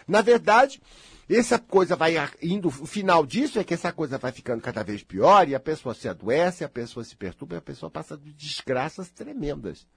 Na 0.06 0.22
verdade, 0.22 0.82
essa 1.30 1.58
coisa 1.58 1.96
vai 1.96 2.16
indo, 2.42 2.68
o 2.68 2.86
final 2.86 3.26
disso 3.26 3.58
é 3.58 3.64
que 3.64 3.74
essa 3.74 3.94
coisa 3.94 4.18
vai 4.18 4.34
ficando 4.34 4.62
cada 4.62 4.84
vez 4.84 5.02
pior 5.02 5.48
e 5.48 5.56
a 5.56 5.60
pessoa 5.62 5.96
se 5.96 6.10
adoece, 6.10 6.66
a 6.66 6.70
pessoa 6.70 7.06
se 7.06 7.16
perturba 7.16 7.56
e 7.56 7.60
a 7.60 7.62
pessoa 7.62 7.90
passa 7.90 8.18
de 8.18 8.34
desgraças 8.34 9.10
tremendas. 9.10 9.88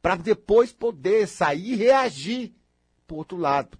Para 0.00 0.16
depois 0.16 0.72
poder 0.72 1.26
sair 1.26 1.72
e 1.72 1.76
reagir 1.76 2.52
para 3.06 3.16
outro 3.16 3.36
lado. 3.36 3.78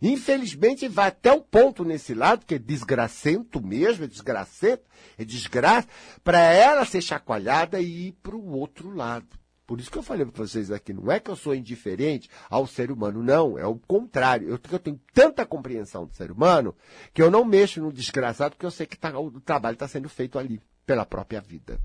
Infelizmente, 0.00 0.88
vai 0.88 1.08
até 1.08 1.32
o 1.32 1.40
ponto 1.40 1.84
nesse 1.84 2.12
lado, 2.12 2.44
que 2.44 2.56
é 2.56 2.58
desgracento 2.58 3.64
mesmo, 3.64 4.04
é 4.04 4.08
desgracento, 4.08 4.84
é 5.16 5.24
desgraça, 5.24 5.88
para 6.22 6.38
ela 6.38 6.84
ser 6.84 7.00
chacoalhada 7.00 7.80
e 7.80 8.08
ir 8.08 8.12
para 8.22 8.36
o 8.36 8.52
outro 8.52 8.94
lado. 8.94 9.26
Por 9.66 9.80
isso 9.80 9.90
que 9.90 9.98
eu 9.98 10.02
falei 10.02 10.24
para 10.24 10.44
vocês 10.44 10.70
aqui, 10.70 10.92
não 10.92 11.10
é 11.10 11.18
que 11.18 11.28
eu 11.28 11.34
sou 11.34 11.54
indiferente 11.54 12.30
ao 12.48 12.68
ser 12.68 12.92
humano, 12.92 13.20
não, 13.20 13.58
é 13.58 13.66
o 13.66 13.76
contrário. 13.76 14.48
Eu, 14.48 14.60
eu 14.70 14.78
tenho 14.78 15.00
tanta 15.12 15.44
compreensão 15.44 16.06
do 16.06 16.14
ser 16.14 16.30
humano 16.30 16.74
que 17.12 17.20
eu 17.20 17.30
não 17.30 17.44
mexo 17.44 17.80
no 17.80 17.92
desgraçado, 17.92 18.52
porque 18.54 18.66
eu 18.66 18.70
sei 18.70 18.86
que 18.86 18.96
tá, 18.96 19.18
o 19.18 19.40
trabalho 19.40 19.74
está 19.74 19.88
sendo 19.88 20.08
feito 20.08 20.38
ali, 20.38 20.60
pela 20.84 21.04
própria 21.04 21.40
vida. 21.40 21.80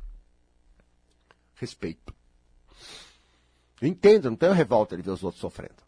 Respeito. 1.56 2.14
Entendo, 3.82 4.30
não 4.30 4.38
tenho 4.38 4.54
revolta 4.54 4.96
de 4.96 5.02
ver 5.02 5.12
os 5.12 5.24
outros 5.24 5.42
sofrendo. 5.42 5.84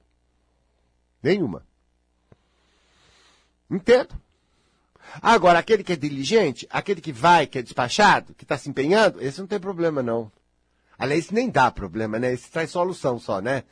Nenhuma. 1.22 1.66
Entendo. 3.70 4.20
Agora, 5.22 5.60
aquele 5.60 5.84
que 5.84 5.94
é 5.94 5.96
diligente, 5.96 6.68
aquele 6.70 7.02
que 7.02 7.12
vai, 7.12 7.46
que 7.46 7.60
é 7.60 7.62
despachado, 7.62 8.34
que 8.34 8.44
está 8.44 8.58
se 8.58 8.70
empenhando, 8.70 9.22
esse 9.22 9.40
não 9.40 9.48
tem 9.48 9.60
problema, 9.60 10.02
não. 10.02 10.32
Aliás, 10.98 11.30
nem 11.30 11.50
dá 11.50 11.70
problema, 11.70 12.18
né? 12.18 12.34
Esse 12.34 12.50
traz 12.50 12.72
solução 12.72 13.20
só, 13.20 13.42
né? 13.42 13.64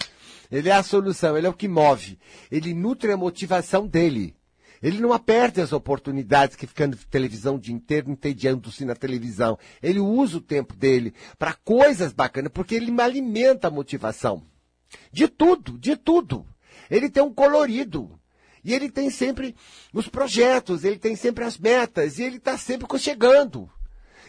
Ele 0.52 0.70
é 0.70 0.74
a 0.74 0.84
solução, 0.84 1.38
ele 1.38 1.48
é 1.48 1.50
o 1.50 1.54
que 1.54 1.68
move. 1.68 2.20
Ele 2.52 2.74
nutre 2.74 3.12
a 3.12 3.18
motivação 3.18 3.88
dele. 3.88 4.36
Ele 4.82 5.00
não 5.00 5.18
perde 5.20 5.62
as 5.62 5.72
oportunidades 5.72 6.56
que 6.56 6.66
ficando 6.66 6.98
televisão 7.10 7.56
o 7.56 7.60
dia 7.60 7.74
inteiro, 7.74 8.10
entediando-se 8.10 8.84
na 8.84 8.96
televisão. 8.96 9.58
Ele 9.82 10.00
usa 10.00 10.38
o 10.38 10.42
tempo 10.42 10.76
dele 10.76 11.14
para 11.38 11.54
coisas 11.54 12.12
bacanas, 12.12 12.52
porque 12.52 12.76
ele 12.76 13.00
alimenta 13.00 13.68
a 13.68 13.72
motivação. 13.72 14.44
De 15.12 15.28
tudo, 15.28 15.78
de 15.78 15.96
tudo. 15.96 16.46
Ele 16.90 17.10
tem 17.10 17.22
um 17.22 17.34
colorido. 17.34 18.20
E 18.64 18.74
ele 18.74 18.90
tem 18.90 19.10
sempre 19.10 19.56
os 19.94 20.08
projetos, 20.08 20.84
ele 20.84 20.98
tem 20.98 21.16
sempre 21.16 21.44
as 21.44 21.58
metas, 21.58 22.20
e 22.20 22.24
ele 22.24 22.38
está 22.38 22.58
sempre 22.58 22.88
chegando. 23.00 23.70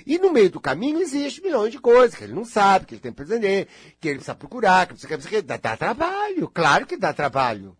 E 0.06 0.18
no 0.18 0.32
meio 0.32 0.50
do 0.50 0.60
caminho 0.60 1.00
existe 1.00 1.42
milhões 1.42 1.70
de 1.70 1.78
coisas 1.78 2.16
que 2.16 2.24
ele 2.24 2.32
não 2.32 2.44
sabe, 2.44 2.86
que 2.86 2.94
ele 2.94 3.00
tem 3.00 3.12
que 3.12 3.22
aprender, 3.22 3.68
que 4.00 4.08
ele 4.08 4.16
precisa 4.16 4.34
procurar, 4.34 4.86
que 4.86 4.94
precisa, 4.94 5.28
que 5.28 5.42
dá, 5.42 5.56
dá 5.56 5.76
trabalho, 5.76 6.48
claro 6.48 6.86
que 6.86 6.96
dá 6.96 7.12
trabalho. 7.12 7.76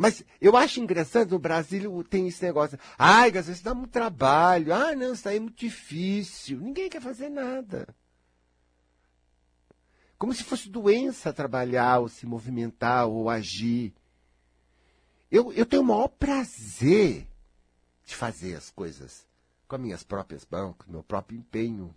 Mas 0.00 0.24
eu 0.40 0.56
acho 0.56 0.80
engraçado, 0.80 1.32
no 1.32 1.38
Brasil 1.38 2.02
tem 2.04 2.26
esse 2.26 2.42
negócio. 2.42 2.78
Ai, 2.98 3.28
às 3.36 3.48
vezes 3.48 3.60
dá 3.60 3.74
muito 3.74 3.90
trabalho. 3.90 4.72
Ah, 4.72 4.96
não, 4.96 5.12
isso 5.12 5.28
aí 5.28 5.36
é 5.36 5.40
muito 5.40 5.58
difícil. 5.58 6.58
Ninguém 6.58 6.88
quer 6.88 7.02
fazer 7.02 7.28
nada. 7.28 7.86
Como 10.16 10.32
se 10.32 10.42
fosse 10.42 10.70
doença 10.70 11.34
trabalhar, 11.34 11.98
ou 11.98 12.08
se 12.08 12.24
movimentar, 12.24 13.08
ou 13.08 13.28
agir. 13.28 13.92
Eu, 15.30 15.52
eu 15.52 15.66
tenho 15.66 15.82
o 15.82 15.84
maior 15.84 16.08
prazer 16.08 17.28
de 18.06 18.16
fazer 18.16 18.54
as 18.54 18.70
coisas 18.70 19.26
com 19.68 19.76
as 19.76 19.82
minhas 19.82 20.02
próprias 20.02 20.46
mãos, 20.50 20.76
com 20.78 20.88
o 20.88 20.92
meu 20.92 21.02
próprio 21.02 21.38
empenho. 21.38 21.94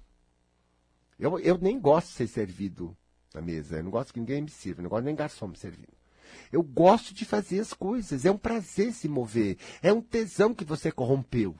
Eu, 1.18 1.39
eu 1.39 1.58
nem 1.58 1.80
gosto 1.80 2.10
de 2.10 2.16
ser 2.16 2.28
servido 2.28 2.98
na 3.34 3.42
mesa. 3.42 3.78
Eu 3.78 3.84
não 3.86 3.92
gosto 3.92 4.13
que 4.13 4.20
ninguém 4.20 4.42
me 4.42 4.50
sirva. 4.50 4.82
Eu 4.82 4.84
não 4.84 4.89
gosto 4.89 5.06
nem 5.06 5.16
garçom 5.16 5.48
me 5.48 5.58
servindo. 5.58 6.03
Eu 6.52 6.63
gosto 6.63 7.13
de 7.13 7.26
fazer 7.26 7.60
as 7.60 7.74
coisas. 7.74 8.26
É 8.26 8.32
um 8.32 8.38
prazer 8.38 8.93
se 8.93 9.08
mover. 9.08 9.58
É 9.82 9.91
um 9.91 10.02
tesão 10.02 10.54
que 10.54 10.65
você 10.65 10.91
corrompeu. 10.91 11.56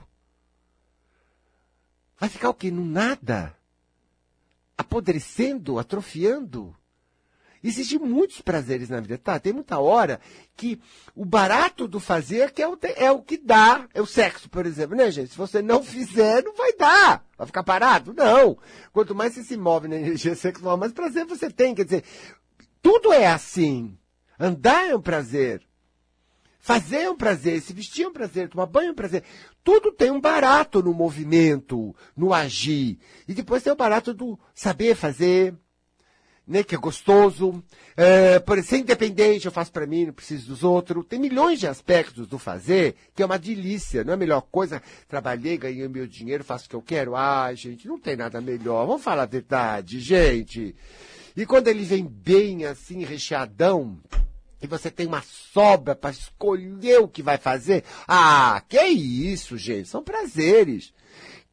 Vai 2.20 2.30
ficar 2.30 2.50
o 2.50 2.54
quê? 2.54 2.72
No 2.72 2.86
nada? 2.86 3.56
apodrecendo, 4.78 5.80
atrofiando. 5.80 6.76
Existem 7.64 7.98
muitos 7.98 8.42
prazeres 8.42 8.90
na 8.90 9.00
vida, 9.00 9.18
tá? 9.18 9.40
Tem 9.40 9.54
muita 9.54 9.80
hora 9.80 10.20
que 10.58 10.82
o 11.16 11.24
barato 11.24 11.88
do 11.88 11.98
fazer 11.98 12.52
que 12.52 12.62
é 12.62 12.68
o, 12.68 12.78
é 12.98 13.10
o 13.10 13.22
que 13.22 13.38
dá. 13.38 13.88
É 13.94 14.02
o 14.02 14.06
sexo, 14.06 14.50
por 14.50 14.66
exemplo, 14.66 14.98
né, 14.98 15.10
gente? 15.10 15.32
Se 15.32 15.38
você 15.38 15.62
não 15.62 15.82
fizer, 15.82 16.44
não 16.44 16.54
vai 16.56 16.74
dar. 16.74 17.26
Vai 17.38 17.48
ficar 17.48 17.64
parado? 17.64 18.14
Não. 18.14 18.58
Quanto 18.92 19.16
mais 19.16 19.34
você 19.34 19.44
se 19.44 19.56
move 19.56 19.88
na 19.88 19.96
energia 19.96 20.36
sexual, 20.36 20.76
mais 20.76 20.92
prazer 20.92 21.26
você 21.26 21.50
tem. 21.50 21.74
Quer 21.74 21.86
dizer, 21.86 22.04
tudo 22.82 23.14
é 23.14 23.28
assim. 23.28 23.98
Andar 24.40 24.90
é 24.90 24.96
um 24.96 25.02
prazer. 25.02 25.62
Fazer 26.60 27.02
é 27.02 27.10
um 27.10 27.18
prazer, 27.18 27.62
se 27.62 27.74
vestir 27.74 28.04
é 28.04 28.08
um 28.08 28.14
prazer, 28.14 28.48
tomar 28.48 28.66
banho 28.68 28.88
é 28.88 28.92
um 28.92 28.96
prazer. 28.96 29.24
Tudo 29.66 29.92
tem 29.92 30.10
um 30.10 30.22
barato 30.22 30.82
no 30.82 30.94
movimento, 30.94 31.94
no 32.16 32.34
agir. 32.34 32.98
E 33.28 33.34
depois 33.34 33.62
tem 33.62 33.74
o 33.74 33.76
barato 33.76 34.14
do 34.14 34.40
saber 34.56 34.96
fazer, 34.96 35.54
né, 36.48 36.64
que 36.64 36.74
é 36.74 36.78
gostoso. 36.78 37.62
É, 37.98 38.40
por 38.40 38.64
ser 38.64 38.78
independente, 38.78 39.46
eu 39.46 39.52
faço 39.52 39.74
para 39.74 39.86
mim, 39.86 40.06
não 40.06 40.14
preciso 40.14 40.48
dos 40.48 40.64
outros. 40.64 41.06
Tem 41.06 41.20
milhões 41.20 41.60
de 41.60 41.68
aspectos 41.68 42.28
do 42.28 42.40
fazer 42.40 42.96
que 43.14 43.22
é 43.22 43.26
uma 43.26 43.38
delícia. 43.38 44.04
Não 44.04 44.12
é 44.12 44.14
a 44.14 44.18
melhor 44.18 44.42
coisa? 44.42 44.82
Trabalhei, 45.08 45.58
ganhei 45.58 45.88
meu 45.90 46.08
dinheiro, 46.08 46.46
faço 46.46 46.68
o 46.68 46.70
que 46.70 46.76
eu 46.78 46.82
quero. 46.82 47.14
Ah, 47.16 47.54
gente, 47.54 47.90
não 47.90 48.00
tem 48.00 48.16
nada 48.16 48.40
melhor. 48.40 48.86
Vamos 48.88 49.04
falar 49.04 49.24
a 49.24 49.26
verdade, 49.26 50.00
gente. 50.00 50.74
E 51.36 51.46
quando 51.46 51.68
ele 51.68 51.84
vem 51.84 52.06
bem 52.06 52.66
assim, 52.66 53.04
recheadão, 53.04 54.00
e 54.62 54.68
você 54.68 54.90
tem 54.90 55.08
uma 55.08 55.22
sobra 55.22 55.96
para 55.96 56.12
escolher 56.12 57.00
o 57.00 57.08
que 57.08 57.22
vai 57.22 57.38
fazer. 57.38 57.84
Ah, 58.08 58.64
que 58.68 58.82
isso, 58.82 59.58
gente, 59.58 59.90
são 59.90 60.04
prazeres 60.04 60.94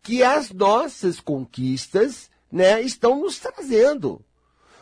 que 0.03 0.22
as 0.22 0.51
nossas 0.51 1.20
conquistas, 1.20 2.31
né, 2.51 2.81
estão 2.83 3.20
nos 3.20 3.39
trazendo. 3.39 4.24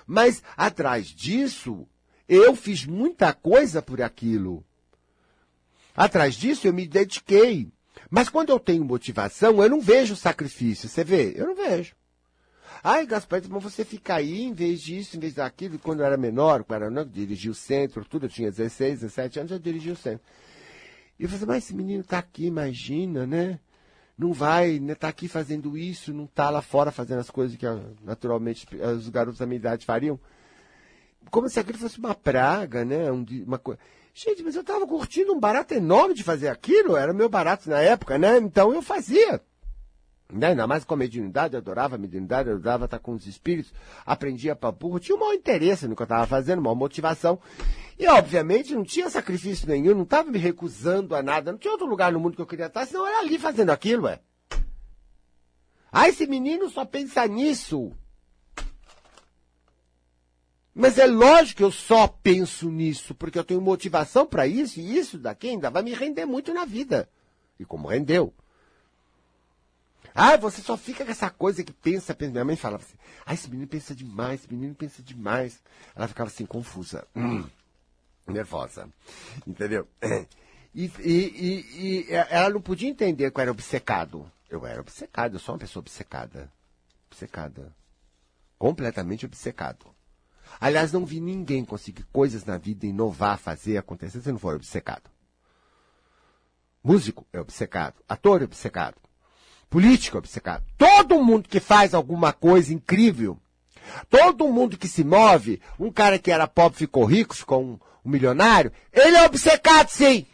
Mas 0.07 0.43
atrás 0.57 1.07
disso 1.07 1.87
Eu 2.31 2.55
fiz 2.55 2.85
muita 2.85 3.33
coisa 3.33 3.81
por 3.81 4.03
aquilo. 4.03 4.63
Atrás 5.97 6.35
disso 6.35 6.67
eu 6.67 6.75
me 6.75 6.87
dediquei. 6.87 7.73
Mas 8.11 8.29
quando 8.29 8.51
eu 8.51 8.61
tenho 8.61 8.85
motivação, 8.85 9.63
eu 9.63 9.71
não 9.71 9.81
vejo 9.81 10.15
sacrifício. 10.15 10.91
Você 10.91 11.03
vê? 11.03 11.33
Eu 11.35 11.47
não 11.47 11.55
vejo. 11.55 11.97
Ai, 12.83 13.07
Gaspar, 13.07 13.43
mas 13.49 13.63
você 13.63 13.85
fica 13.85 14.15
aí 14.15 14.43
em 14.43 14.53
vez 14.53 14.81
disso, 14.81 15.17
em 15.17 15.21
vez 15.21 15.35
daquilo. 15.35 15.79
Quando 15.79 16.01
eu 16.01 16.07
era 16.07 16.17
menor, 16.17 16.65
quando 16.65 16.83
eu 16.83 16.91
era, 16.91 17.05
dirigi 17.05 17.51
o 17.51 17.55
centro, 17.55 18.05
tudo, 18.05 18.27
eu 18.27 18.31
tinha 18.31 18.51
16, 18.51 19.01
17 19.01 19.41
anos, 19.41 19.53
eu 19.53 19.59
dirigi 19.59 19.91
o 19.91 19.97
centro. 19.97 20.21
E 21.19 21.25
eu 21.25 21.29
falei, 21.29 21.47
mas 21.47 21.65
esse 21.65 21.75
menino 21.75 22.01
está 22.03 22.19
aqui, 22.19 22.47
imagina, 22.47 23.27
né? 23.27 23.59
Não 24.17 24.33
vai, 24.33 24.79
né? 24.79 24.95
Tá 24.95 25.09
aqui 25.09 25.29
fazendo 25.29 25.77
isso, 25.77 26.13
não 26.13 26.27
tá 26.27 26.51
lá 26.51 26.63
fora 26.63 26.91
fazendo 26.91 27.19
as 27.21 27.31
coisas 27.31 27.57
que 27.57 27.67
naturalmente 28.03 28.67
os 28.97 29.09
garotos 29.09 29.39
da 29.39 29.47
minha 29.47 29.59
idade 29.59 29.85
fariam. 29.85 30.19
Como 31.31 31.49
se 31.49 31.59
aquilo 31.59 31.79
fosse 31.79 31.99
uma 31.99 32.15
praga, 32.15 32.85
né? 32.85 33.11
Um, 33.11 33.25
uma 33.47 33.59
coisa. 33.59 33.81
Gente, 34.15 34.43
mas 34.43 34.55
eu 34.55 34.63
estava 34.63 34.87
curtindo 34.87 35.33
um 35.33 35.39
barato 35.39 35.75
enorme 35.75 36.15
de 36.15 36.25
fazer 36.25 36.49
aquilo, 36.49 36.97
era 36.97 37.13
meu 37.13 37.29
barato 37.29 37.69
na 37.69 37.81
época, 37.81 38.19
né? 38.19 38.39
Então 38.39 38.73
eu 38.73 38.83
fazia. 38.83 39.41
Né? 40.31 40.49
Ainda 40.49 40.67
mais 40.67 40.85
com 40.85 40.93
a 40.93 40.97
mediunidade, 40.97 41.55
eu 41.55 41.59
adorava 41.59 41.95
a 41.95 41.99
mediunidade, 41.99 42.51
eu 42.51 42.57
adorava 42.57 42.85
estar 42.85 42.99
com 42.99 43.13
os 43.13 43.27
espíritos, 43.27 43.73
aprendia 44.05 44.55
para 44.55 44.71
burro, 44.71 45.01
tinha 45.01 45.17
um 45.17 45.21
mau 45.21 45.33
interesse 45.33 45.89
no 45.89 45.97
que 45.97 46.03
eu 46.03 46.05
estava 46.05 46.27
fazendo, 46.27 46.59
uma 46.59 46.75
motivação. 46.75 47.39
E, 47.99 48.07
obviamente, 48.07 48.75
não 48.75 48.85
tinha 48.85 49.09
sacrifício 49.09 49.67
nenhum, 49.67 49.95
não 49.95 50.03
estava 50.03 50.31
me 50.31 50.39
recusando 50.39 51.15
a 51.15 51.23
nada, 51.23 51.51
não 51.51 51.59
tinha 51.59 51.73
outro 51.73 51.87
lugar 51.87 52.13
no 52.13 52.21
mundo 52.21 52.37
que 52.37 52.43
eu 52.43 52.47
queria 52.47 52.67
estar, 52.67 52.85
senão 52.87 53.07
era 53.07 53.21
ali 53.21 53.39
fazendo 53.39 53.71
aquilo, 53.71 54.05
ué. 54.05 54.21
Ah, 55.91 56.09
esse 56.09 56.27
menino 56.27 56.69
só 56.69 56.85
pensa 56.85 57.27
nisso. 57.27 57.91
Mas 60.75 60.99
é 60.99 61.07
lógico 61.07 61.57
que 61.57 61.65
eu 61.65 61.73
só 61.73 62.07
penso 62.07 62.71
nisso, 62.71 63.15
porque 63.15 63.39
eu 63.39 63.45
tenho 63.45 63.61
motivação 63.63 64.27
para 64.27 64.47
isso, 64.47 64.79
e 64.79 64.97
isso 64.97 65.19
daqui 65.19 65.49
ainda 65.49 65.71
vai 65.71 65.83
me 65.83 65.95
render 65.95 66.27
muito 66.27 66.53
na 66.53 66.67
vida. 66.67 67.09
E 67.59 67.65
como 67.65 67.89
rendeu. 67.89 68.33
Ah, 70.21 70.37
você 70.37 70.61
só 70.61 70.77
fica 70.77 71.05
com 71.05 71.13
essa 71.13 71.31
coisa 71.31 71.63
que 71.63 71.73
pensa, 71.73 72.13
pensa. 72.13 72.33
Minha 72.33 72.45
mãe 72.45 72.57
falava 72.57 72.83
assim, 72.83 72.97
ah, 73.25 73.33
esse 73.33 73.49
menino 73.49 73.69
pensa 73.69 73.95
demais, 73.95 74.41
esse 74.41 74.53
menino 74.53 74.75
pensa 74.75 75.01
demais. 75.01 75.63
Ela 75.95 76.09
ficava 76.09 76.29
assim, 76.29 76.45
confusa, 76.45 77.07
hum, 77.15 77.49
nervosa, 78.27 78.89
entendeu? 79.47 79.87
E, 80.75 80.85
e, 80.99 81.01
e, 81.03 82.07
e, 82.11 82.13
ela 82.13 82.51
não 82.51 82.61
podia 82.61 82.89
entender 82.89 83.31
que 83.31 83.39
eu 83.39 83.43
era 83.43 83.51
obcecado. 83.51 84.31
Eu 84.51 84.67
era 84.67 84.81
obcecado, 84.81 85.35
eu 85.35 85.39
sou 85.39 85.55
uma 85.55 85.59
pessoa 85.61 85.81
obcecada. 85.81 86.53
Obcecada. 87.11 87.73
Completamente 88.59 89.25
obcecado. 89.25 89.87
Aliás, 90.61 90.93
não 90.93 91.07
vi 91.07 91.21
ninguém 91.21 91.65
conseguir 91.65 92.05
coisas 92.13 92.45
na 92.45 92.59
vida, 92.59 92.87
inovar, 92.87 93.39
fazer, 93.39 93.77
acontecer, 93.77 94.21
se 94.21 94.33
não 94.33 94.39
for 94.39 94.57
obcecado. 94.57 95.11
Músico 96.83 97.27
é 97.33 97.41
obcecado, 97.41 98.03
ator 98.09 98.43
é 98.43 98.45
obcecado, 98.45 98.97
político 99.69 100.19
obcecado. 100.19 100.65
Todo 100.77 101.23
mundo 101.23 101.49
que 101.49 101.61
faz 101.61 101.95
alguma 101.95 102.33
coisa 102.33 102.73
incrível, 102.73 103.39
todo 104.09 104.49
mundo 104.49 104.77
que 104.77 104.89
se 104.89 105.05
move, 105.05 105.61
um 105.79 105.91
cara 105.91 106.19
que 106.19 106.31
era 106.31 106.47
pobre 106.47 106.79
ficou 106.79 107.05
rico, 107.05 107.35
ficou 107.35 107.63
um, 107.63 107.79
um 108.05 108.11
milionário, 108.11 108.73
ele 108.93 109.17
é 109.17 109.25
obcecado 109.25 109.89
sim. 109.89 110.27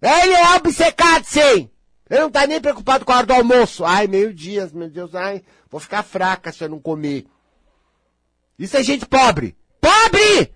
Ele 0.00 0.32
é 0.32 0.56
obcecado 0.56 1.24
sim. 1.24 1.70
Ele 2.08 2.20
não 2.20 2.30
tá 2.30 2.46
nem 2.46 2.60
preocupado 2.60 3.04
com 3.04 3.12
a 3.12 3.18
hora 3.18 3.26
do 3.26 3.34
almoço. 3.34 3.84
Ai, 3.84 4.06
meio-dia, 4.06 4.68
meu 4.72 4.88
Deus, 4.88 5.14
ai, 5.14 5.44
vou 5.70 5.80
ficar 5.80 6.02
fraca 6.02 6.50
se 6.50 6.64
eu 6.64 6.68
não 6.68 6.80
comer. 6.80 7.26
Isso 8.58 8.76
é 8.76 8.82
gente 8.82 9.06
pobre. 9.06 9.56
Pobre! 9.80 10.52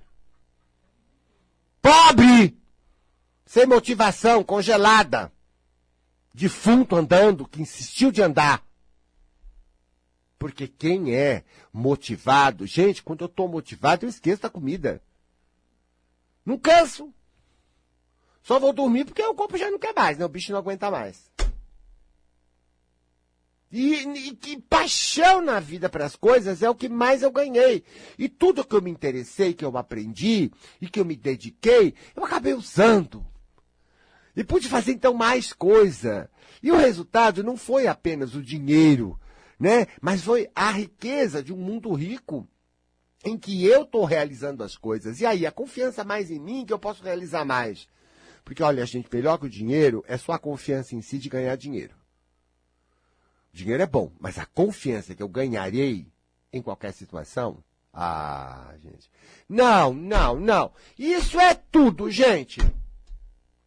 Pobre! 1.81 2.59
Sem 3.47 3.67
motivação, 3.67 4.43
congelada 4.43 5.34
defunto 6.35 6.97
andando, 6.97 7.47
que 7.47 7.63
insistiu 7.63 8.11
de 8.11 8.21
andar. 8.21 8.67
Porque 10.37 10.67
quem 10.67 11.15
é 11.15 11.45
motivado, 11.73 12.67
gente, 12.67 13.03
quando 13.03 13.23
eu 13.23 13.27
estou 13.27 13.49
motivado, 13.49 14.05
eu 14.05 14.11
esqueço 14.11 14.43
da 14.43 14.51
comida. 14.51 15.01
Não 16.45 16.59
canso. 16.59 17.15
Só 18.43 18.59
vou 18.59 18.73
dormir 18.73 19.07
porque 19.07 19.23
o 19.23 19.35
corpo 19.35 19.57
já 19.57 19.71
não 19.71 19.79
quer 19.79 19.95
mais, 19.95 20.19
né? 20.19 20.25
O 20.25 20.29
bicho 20.29 20.53
não 20.53 20.59
aguenta 20.59 20.91
mais. 20.91 21.33
E, 23.73 23.95
e 24.29 24.37
que 24.37 24.61
paixão 24.61 25.41
na 25.41 25.59
vida 25.59 25.89
para 25.89 26.05
as 26.05 26.15
coisas 26.15 26.63
é 26.63 26.69
o 26.69 26.75
que 26.75 26.89
mais 26.89 27.23
eu 27.23 27.31
ganhei. 27.31 27.83
E 28.19 28.29
tudo 28.29 28.65
que 28.65 28.75
eu 28.75 28.83
me 28.83 28.91
interessei, 28.91 29.55
que 29.55 29.65
eu 29.65 29.77
aprendi 29.79 30.53
e 30.81 30.89
que 30.89 31.01
eu 31.01 31.05
me 31.05 31.17
dediquei, 31.17 31.95
eu 32.15 32.25
acabei 32.25 32.53
usando. 32.53 33.27
E 34.37 34.43
pude 34.43 34.69
fazer 34.69 34.93
então 34.93 35.15
mais 35.15 35.53
coisa. 35.53 36.31
E 36.63 36.73
o 36.73 36.77
resultado 36.77 37.45
não 37.45 37.57
foi 37.57 37.87
apenas 37.87 38.35
o 38.35 38.43
dinheiro, 38.43 39.19
né? 39.59 39.87
Mas 40.01 40.23
foi 40.23 40.49
a 40.55 40.71
riqueza 40.71 41.43
de 41.43 41.53
um 41.53 41.57
mundo 41.57 41.93
rico 41.93 42.49
em 43.25 43.39
que 43.39 43.65
eu 43.65 43.83
estou 43.83 44.05
realizando 44.05 44.63
as 44.63 44.77
coisas. 44.77 45.21
E 45.21 45.27
aí, 45.27 45.47
a 45.47 45.53
confiança 45.53 46.05
mais 46.05 46.31
em 46.31 46.39
mim 46.39 46.65
que 46.67 46.73
eu 46.73 46.79
posso 46.79 47.03
realizar 47.03 47.45
mais. 47.45 47.89
Porque, 48.45 48.63
olha, 48.63 48.85
gente, 48.85 49.09
melhor 49.11 49.39
que 49.39 49.47
o 49.47 49.51
dinheiro 49.51 50.05
é 50.07 50.19
só 50.19 50.33
a 50.33 50.39
confiança 50.39 50.95
em 50.95 51.01
si 51.01 51.19
de 51.19 51.31
ganhar 51.31 51.57
dinheiro. 51.57 51.95
Dinheiro 53.53 53.83
é 53.83 53.87
bom, 53.87 54.13
mas 54.19 54.39
a 54.39 54.45
confiança 54.45 55.15
que 55.15 55.23
eu 55.23 55.29
ganharei 55.29 56.07
em 56.53 56.61
qualquer 56.61 56.93
situação. 56.93 57.63
Ah, 57.93 58.75
gente. 58.83 59.11
Não, 59.49 59.95
não, 59.95 60.39
não. 60.39 60.73
Isso 60.99 61.39
é 61.39 61.55
tudo, 61.55 62.11
gente. 62.11 62.61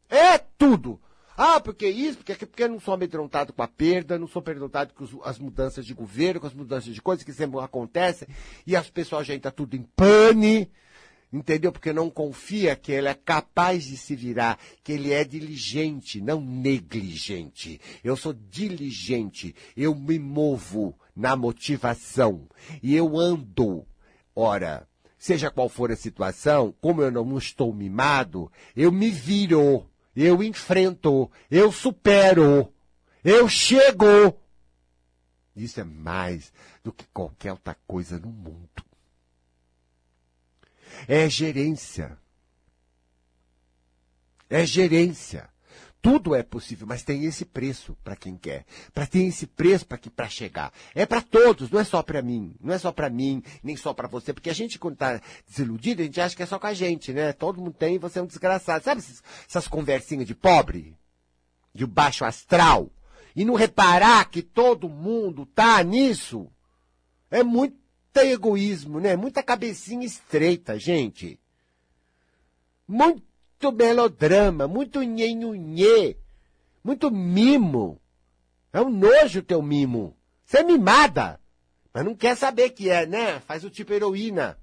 É 0.10 0.38
tudo. 0.58 1.00
Ah, 1.40 1.60
porque 1.60 1.88
isso, 1.88 2.18
porque, 2.18 2.46
porque 2.48 2.68
não 2.68 2.80
sou 2.80 2.96
amedrontado 2.96 3.54
com 3.54 3.62
a 3.62 3.68
perda, 3.68 4.18
não 4.18 4.28
sou 4.28 4.42
amedrontado 4.44 4.92
com 4.96 5.06
as 5.24 5.38
mudanças 5.38 5.86
de 5.86 5.94
governo, 5.94 6.40
com 6.40 6.48
as 6.48 6.54
mudanças 6.54 6.92
de 6.92 7.00
coisas 7.00 7.24
que 7.24 7.32
sempre 7.32 7.60
acontecem, 7.60 8.28
e 8.66 8.76
as 8.76 8.90
pessoas 8.90 9.30
entram 9.30 9.52
tudo 9.52 9.76
em 9.76 9.84
pane, 9.96 10.72
entendeu? 11.32 11.72
Porque 11.72 11.94
não 11.94 12.10
confia 12.10 12.76
que 12.76 12.92
ele 12.92 13.08
é 13.08 13.14
capaz 13.14 13.84
de 13.84 13.98
se 13.98 14.16
virar, 14.16 14.58
que 14.84 14.94
ele 14.94 15.14
é 15.14 15.24
diligente, 15.24 16.20
não 16.20 16.42
negligente. 16.42 17.80
Eu 18.04 18.18
sou 18.18 18.34
diligente, 18.34 19.54
eu 19.76 19.94
me 19.94 20.18
movo 20.18 20.98
na 21.16 21.36
motivação, 21.36 22.48
e 22.82 22.96
eu 22.96 23.16
ando. 23.16 23.86
Ora, 24.36 24.88
seja 25.20 25.52
qual 25.52 25.70
for 25.70 25.92
a 25.92 25.96
situação, 25.96 26.74
como 26.82 27.04
eu 27.04 27.12
não 27.12 27.38
estou 27.38 27.72
mimado, 27.72 28.52
eu 28.76 28.92
me 28.92 29.12
viro 29.12 29.86
eu 30.24 30.42
enfrento, 30.42 31.32
eu 31.50 31.72
supero, 31.72 32.74
eu 33.24 33.48
chego. 33.48 34.36
Isso 35.56 35.80
é 35.80 35.84
mais 35.84 36.52
do 36.84 36.92
que 36.92 37.06
qualquer 37.14 37.52
outra 37.52 37.76
coisa 37.88 38.20
no 38.20 38.30
mundo. 38.30 38.70
É 41.08 41.30
gerência. 41.30 42.18
É 44.50 44.66
gerência. 44.66 45.50
Tudo 46.02 46.36
é 46.36 46.44
possível, 46.44 46.86
mas 46.88 47.04
tem 47.04 47.26
esse 47.26 47.44
preço 47.44 47.98
para 48.04 48.16
quem 48.16 48.38
quer. 48.38 48.66
Para 48.94 49.08
ter 49.08 49.24
esse 49.24 49.48
preço 49.48 49.86
para 49.86 49.98
que 49.98 50.10
para 50.10 50.30
chegar. 50.30 50.72
É 50.94 51.06
para 51.06 51.22
todos, 51.22 51.70
não 51.70 51.80
é 51.80 51.84
só 51.84 52.04
para 52.04 52.22
mim, 52.22 52.56
não 52.62 52.74
é 52.74 52.78
só 52.78 52.92
para 52.92 53.10
mim, 53.10 53.44
nem 53.64 53.76
só 53.76 53.94
para 53.94 54.08
você, 54.08 54.32
porque 54.32 54.50
a 54.50 54.54
gente 54.54 54.80
quando 54.80 54.96
tá 54.96 55.20
desiludido, 55.48 56.02
a 56.02 56.06
gente 56.06 56.22
acha 56.22 56.36
que 56.36 56.44
é 56.44 56.46
só 56.46 56.60
com 56.60 56.68
a 56.68 56.74
gente, 56.74 57.12
né? 57.12 57.34
Todo 57.34 57.60
mundo 57.60 57.74
tem, 57.74 57.98
você 57.98 58.20
é 58.20 58.22
um 58.22 58.28
desgraçado. 58.28 58.84
Sabe 58.84 59.00
essas, 59.00 59.24
essas 59.48 59.68
conversinhas 59.68 60.28
de 60.28 60.36
pobre? 60.36 60.96
De 61.74 61.86
baixo 61.86 62.24
astral? 62.26 62.90
E 63.36 63.44
não 63.44 63.56
reparar 63.56 64.30
que 64.30 64.42
todo 64.42 64.90
mundo 64.90 65.46
tá 65.46 65.84
nisso? 65.84 66.48
É 67.30 67.44
muito 67.44 67.76
egoísmo, 68.16 69.00
né? 69.00 69.16
Muita 69.16 69.44
cabecinha 69.44 70.06
estreita, 70.06 70.80
gente. 70.80 71.40
Muito 72.88 73.28
muito 73.60 73.72
melodrama, 73.72 74.68
muito 74.68 75.02
nhenhunhê, 75.02 76.16
muito 76.84 77.10
mimo. 77.10 78.00
É 78.72 78.80
um 78.80 78.90
nojo 78.90 79.42
teu 79.42 79.62
mimo. 79.62 80.16
Você 80.46 80.60
é 80.60 80.64
mimada. 80.64 81.40
Mas 81.92 82.06
não 82.06 82.16
quer 82.16 82.38
saber 82.38 82.70
que 82.70 82.90
é, 82.90 83.08
né? 83.08 83.40
Faz 83.40 83.64
o 83.64 83.70
tipo 83.70 83.92
heroína. 83.92 84.58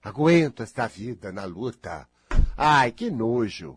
Aguento 0.00 0.62
esta 0.62 0.86
vida 0.86 1.32
na 1.32 1.44
luta. 1.44 2.08
Ai, 2.56 2.92
que 2.92 3.10
nojo. 3.10 3.76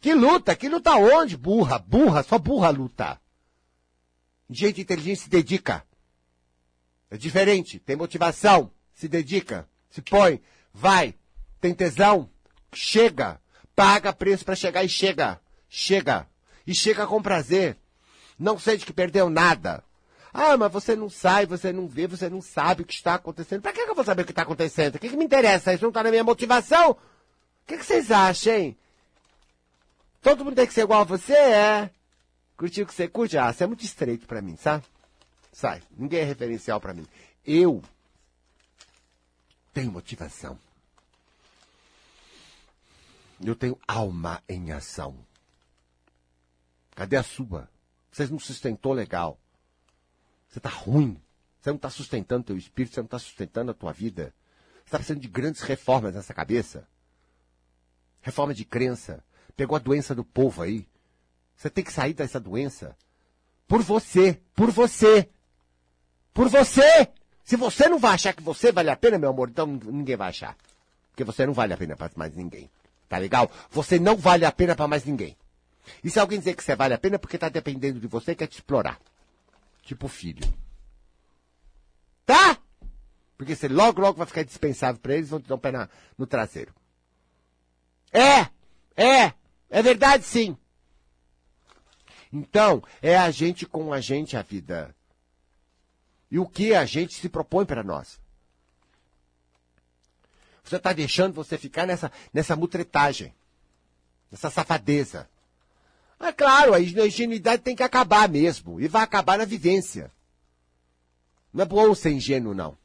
Que 0.00 0.14
luta? 0.14 0.54
Que 0.54 0.68
luta 0.68 0.94
onde? 0.94 1.36
Burra, 1.36 1.78
burra, 1.78 2.22
só 2.22 2.38
burra 2.38 2.70
luta. 2.70 3.20
Gente 4.48 4.80
inteligente 4.80 5.22
se 5.22 5.28
dedica. 5.28 5.84
É 7.10 7.16
diferente, 7.16 7.80
tem 7.80 7.96
motivação, 7.96 8.70
se 8.92 9.08
dedica, 9.08 9.68
se 9.88 10.02
põe, 10.02 10.40
vai, 10.74 11.14
tem 11.60 11.72
tesão, 11.72 12.28
chega, 12.72 13.40
paga 13.76 14.12
preço 14.12 14.44
para 14.44 14.56
chegar 14.56 14.82
e 14.82 14.88
chega. 14.88 15.38
Chega. 15.68 16.26
E 16.66 16.74
chega 16.74 17.06
com 17.06 17.22
prazer. 17.22 17.76
Não 18.38 18.58
sente 18.58 18.86
que 18.86 18.92
perdeu 18.92 19.28
nada. 19.28 19.84
Ah, 20.32 20.56
mas 20.56 20.72
você 20.72 20.96
não 20.96 21.08
sai, 21.08 21.46
você 21.46 21.72
não 21.72 21.86
vê, 21.86 22.06
você 22.06 22.28
não 22.28 22.42
sabe 22.42 22.82
o 22.82 22.84
que 22.84 22.94
está 22.94 23.14
acontecendo. 23.14 23.62
Pra 23.62 23.72
que 23.72 23.80
eu 23.80 23.94
vou 23.94 24.04
saber 24.04 24.22
o 24.22 24.24
que 24.24 24.32
está 24.32 24.42
acontecendo? 24.42 24.96
O 24.96 24.98
que, 24.98 25.08
que 25.08 25.16
me 25.16 25.24
interessa? 25.24 25.72
Isso 25.72 25.82
não 25.82 25.90
está 25.90 26.02
na 26.02 26.10
minha 26.10 26.24
motivação? 26.24 26.90
O 26.90 26.96
que, 27.66 27.78
que 27.78 27.84
vocês 27.84 28.10
acham, 28.10 28.52
hein? 28.52 28.76
Todo 30.20 30.44
mundo 30.44 30.56
tem 30.56 30.66
que 30.66 30.74
ser 30.74 30.82
igual 30.82 31.02
a 31.02 31.04
você? 31.04 31.34
É. 31.34 31.90
Curtiu 32.56 32.84
o 32.84 32.86
que 32.86 32.94
você 32.94 33.06
curte? 33.06 33.38
Ah, 33.38 33.52
você 33.52 33.64
é 33.64 33.66
muito 33.66 33.84
estreito 33.84 34.26
pra 34.26 34.42
mim, 34.42 34.56
sabe? 34.56 34.84
Sai. 35.52 35.82
Ninguém 35.96 36.20
é 36.20 36.24
referencial 36.24 36.80
pra 36.80 36.92
mim. 36.92 37.06
Eu 37.44 37.82
tenho 39.72 39.92
motivação. 39.92 40.58
Eu 43.44 43.54
tenho 43.54 43.78
alma 43.86 44.42
em 44.48 44.72
ação. 44.72 45.16
Cadê 46.94 47.16
a 47.16 47.22
sua? 47.22 47.68
Você 48.10 48.26
não 48.26 48.38
sustentou 48.38 48.92
legal. 48.92 49.38
Você 50.48 50.58
está 50.58 50.70
ruim. 50.70 51.20
Você 51.60 51.70
não 51.70 51.76
está 51.76 51.90
sustentando 51.90 52.44
teu 52.44 52.56
espírito, 52.56 52.94
você 52.94 53.00
não 53.00 53.06
está 53.06 53.18
sustentando 53.18 53.72
a 53.72 53.74
tua 53.74 53.92
vida. 53.92 54.32
Você 54.76 54.84
está 54.86 54.98
precisando 54.98 55.20
de 55.20 55.28
grandes 55.28 55.62
reformas 55.62 56.14
nessa 56.14 56.32
cabeça. 56.32 56.86
Reforma 58.22 58.54
de 58.54 58.64
crença. 58.64 59.22
Pegou 59.56 59.76
a 59.76 59.80
doença 59.80 60.14
do 60.14 60.24
povo 60.24 60.62
aí. 60.62 60.88
Você 61.56 61.68
tem 61.68 61.82
que 61.82 61.92
sair 61.92 62.14
dessa 62.14 62.38
doença. 62.38 62.96
Por 63.66 63.82
você. 63.82 64.40
Por 64.54 64.70
você. 64.70 65.28
Por 66.32 66.48
você. 66.48 67.08
Se 67.44 67.56
você 67.56 67.88
não 67.88 67.98
vai 67.98 68.14
achar 68.14 68.32
que 68.32 68.42
você 68.42 68.72
vale 68.72 68.90
a 68.90 68.96
pena, 68.96 69.18
meu 69.18 69.30
amor, 69.30 69.48
então 69.50 69.66
ninguém 69.66 70.16
vai 70.16 70.28
achar. 70.28 70.56
Porque 71.10 71.24
você 71.24 71.44
não 71.44 71.52
vale 71.52 71.72
a 71.72 71.76
pena 71.76 71.96
para 71.96 72.10
mais 72.16 72.34
ninguém. 72.34 72.70
Tá 73.08 73.18
legal? 73.18 73.50
Você 73.70 73.98
não 73.98 74.16
vale 74.16 74.44
a 74.44 74.52
pena 74.52 74.74
para 74.74 74.88
mais 74.88 75.04
ninguém. 75.04 75.36
E 76.02 76.10
se 76.10 76.18
alguém 76.18 76.38
dizer 76.38 76.54
que 76.54 76.64
você 76.64 76.74
vale 76.74 76.94
a 76.94 76.98
pena 76.98 77.16
é 77.16 77.18
porque 77.18 77.38
tá 77.38 77.48
dependendo 77.48 78.00
de 78.00 78.06
você 78.06 78.34
quer 78.34 78.46
te 78.46 78.54
explorar. 78.54 79.00
Tipo 79.82 80.08
filho. 80.08 80.46
Tá? 82.24 82.58
Porque 83.36 83.54
você 83.54 83.68
logo, 83.68 84.00
logo 84.00 84.18
vai 84.18 84.26
ficar 84.26 84.42
dispensável 84.42 85.00
para 85.00 85.14
eles 85.14 85.30
vão 85.30 85.40
te 85.40 85.48
dar 85.48 85.54
um 85.54 85.58
pé 85.58 85.70
na, 85.70 85.88
no 86.18 86.26
traseiro. 86.26 86.74
É! 88.12 88.48
É! 88.96 89.32
É 89.68 89.82
verdade 89.82 90.24
sim! 90.24 90.56
Então, 92.32 92.82
é 93.00 93.16
a 93.16 93.30
gente 93.30 93.64
com 93.66 93.92
a 93.92 94.00
gente 94.00 94.36
a 94.36 94.42
vida. 94.42 94.94
E 96.30 96.38
o 96.38 96.46
que 96.46 96.74
a 96.74 96.84
gente 96.84 97.14
se 97.14 97.28
propõe 97.28 97.64
para 97.64 97.84
nós. 97.84 98.20
Você 100.66 100.76
está 100.76 100.92
deixando 100.92 101.32
você 101.32 101.56
ficar 101.56 101.86
nessa, 101.86 102.10
nessa 102.34 102.56
mutretagem, 102.56 103.32
nessa 104.30 104.50
safadeza. 104.50 105.28
É 106.18 106.32
claro, 106.32 106.74
a 106.74 106.80
ingenuidade 106.80 107.62
tem 107.62 107.76
que 107.76 107.82
acabar 107.82 108.28
mesmo. 108.28 108.80
E 108.80 108.88
vai 108.88 109.02
acabar 109.02 109.38
na 109.38 109.44
vivência. 109.44 110.10
Não 111.52 111.62
é 111.62 111.64
bom 111.64 111.94
ser 111.94 112.10
ingênuo, 112.10 112.52
não. 112.52 112.76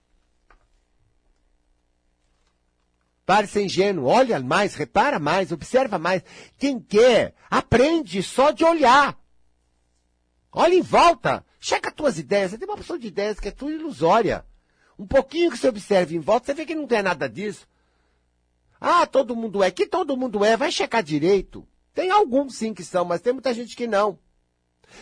Pare 3.25 3.47
ser 3.47 3.63
ingênuo, 3.63 4.05
olha 4.05 4.39
mais, 4.39 4.75
repara 4.75 5.17
mais, 5.17 5.51
observa 5.51 5.97
mais. 5.97 6.21
Quem 6.57 6.79
quer, 6.79 7.33
aprende 7.49 8.21
só 8.21 8.51
de 8.51 8.63
olhar. 8.63 9.17
Olha 10.51 10.75
em 10.75 10.81
volta, 10.81 11.43
checa 11.59 11.89
as 11.89 11.95
tuas 11.95 12.19
ideias. 12.19 12.51
Você 12.51 12.57
tem 12.57 12.67
uma 12.67 12.75
opção 12.75 12.97
de 12.97 13.07
ideias 13.07 13.39
que 13.39 13.47
é 13.47 13.51
tudo 13.51 13.71
ilusória. 13.71 14.45
Um 14.99 15.07
pouquinho 15.07 15.49
que 15.49 15.57
você 15.57 15.69
observe 15.69 16.15
em 16.15 16.19
volta, 16.19 16.47
você 16.47 16.53
vê 16.53 16.65
que 16.65 16.75
não 16.75 16.85
tem 16.85 17.01
nada 17.01 17.27
disso. 17.27 17.65
Ah, 18.83 19.05
todo 19.05 19.35
mundo 19.35 19.61
é. 19.61 19.69
Que 19.69 19.85
todo 19.85 20.17
mundo 20.17 20.43
é, 20.43 20.57
vai 20.57 20.71
checar 20.71 21.03
direito. 21.03 21.67
Tem 21.93 22.09
alguns 22.09 22.55
sim 22.55 22.73
que 22.73 22.83
são, 22.83 23.05
mas 23.05 23.21
tem 23.21 23.31
muita 23.31 23.53
gente 23.53 23.75
que 23.75 23.85
não. 23.85 24.17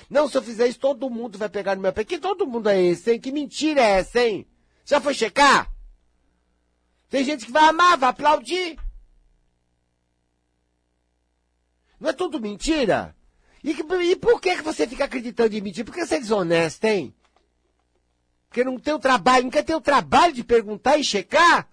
Não, 0.09 0.27
se 0.27 0.37
eu 0.37 0.43
fizer 0.43 0.67
isso, 0.67 0.79
todo 0.79 1.09
mundo 1.09 1.37
vai 1.37 1.47
pegar 1.47 1.77
no 1.77 1.81
meu 1.81 1.93
pé. 1.93 2.03
Que 2.03 2.19
todo 2.19 2.45
mundo 2.45 2.67
é 2.67 2.81
esse, 2.81 3.13
hein? 3.13 3.19
Que 3.21 3.31
mentira 3.31 3.79
é 3.79 3.99
essa, 3.99 4.19
hein? 4.19 4.45
Já 4.83 4.99
foi 4.99 5.13
checar? 5.13 5.71
Tem 7.09 7.23
gente 7.23 7.45
que 7.45 7.51
vai 7.51 7.69
amar, 7.69 7.97
vai 7.97 8.09
aplaudir. 8.09 8.77
Não 11.99 12.09
é 12.09 12.13
tudo 12.13 12.39
mentira? 12.39 13.15
E, 13.63 13.71
e 13.71 14.15
por 14.17 14.41
que, 14.41 14.57
que 14.57 14.61
você 14.61 14.85
fica 14.87 15.05
acreditando 15.05 15.55
em 15.55 15.61
mentira? 15.61 15.85
Porque 15.85 16.05
você 16.05 16.15
é 16.15 16.19
desonesto, 16.19 16.83
hein? 16.85 17.15
Porque 18.47 18.63
não 18.63 18.77
tem 18.77 18.93
o 18.93 18.99
trabalho, 18.99 19.45
não 19.45 19.51
quer 19.51 19.63
ter 19.63 19.75
o 19.75 19.81
trabalho 19.81 20.33
de 20.33 20.43
perguntar 20.43 20.97
e 20.97 21.03
checar? 21.03 21.69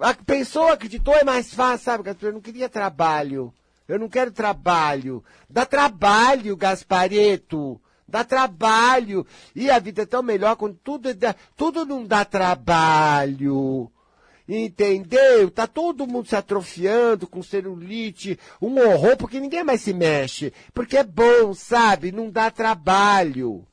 A 0.00 0.14
pessoa 0.14 0.72
acreditou 0.72 1.14
é 1.14 1.24
mais 1.24 1.52
fácil, 1.52 1.84
sabe? 1.84 2.16
Eu 2.22 2.32
não 2.32 2.40
queria 2.40 2.68
trabalho. 2.68 3.52
Eu 3.86 3.98
não 3.98 4.08
quero 4.08 4.30
trabalho. 4.30 5.22
Dá 5.48 5.66
trabalho, 5.66 6.56
Gaspareto. 6.56 7.80
Dá 8.08 8.24
trabalho. 8.24 9.26
E 9.54 9.70
a 9.70 9.78
vida 9.78 10.02
é 10.02 10.06
tão 10.06 10.22
melhor 10.22 10.56
quando 10.56 10.78
tudo, 10.82 11.12
dá, 11.14 11.34
tudo 11.56 11.84
não 11.84 12.04
dá 12.06 12.24
trabalho. 12.24 13.90
Entendeu? 14.48 15.50
Tá 15.50 15.66
todo 15.66 16.06
mundo 16.06 16.28
se 16.28 16.36
atrofiando 16.36 17.26
com 17.26 17.42
celulite, 17.42 18.38
um 18.60 18.78
horror, 18.78 19.16
porque 19.16 19.38
ninguém 19.38 19.62
mais 19.62 19.82
se 19.82 19.92
mexe. 19.92 20.52
Porque 20.72 20.96
é 20.96 21.04
bom, 21.04 21.54
sabe? 21.54 22.12
Não 22.12 22.30
dá 22.30 22.50
trabalho. 22.50 23.66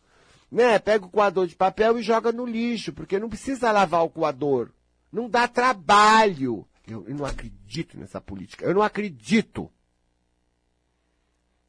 Né? 0.52 0.80
Pega 0.80 1.06
o 1.06 1.10
coador 1.10 1.48
de 1.48 1.56
papel 1.56 1.98
e 1.98 2.04
joga 2.04 2.32
no 2.32 2.46
lixo, 2.46 2.94
porque 2.94 3.20
não 3.20 3.30
precisa 3.30 3.72
lavar 3.72 4.04
o 4.04 4.10
coador. 4.10 4.70
Não 5.12 5.30
dá 5.30 5.48
trabalho. 5.48 6.68
Eu, 6.88 7.08
eu 7.08 7.16
não 7.16 7.26
acredito 7.26 7.98
nessa 7.98 8.20
política. 8.20 8.66
Eu 8.66 8.74
não 8.74 8.82
acredito. 8.82 9.72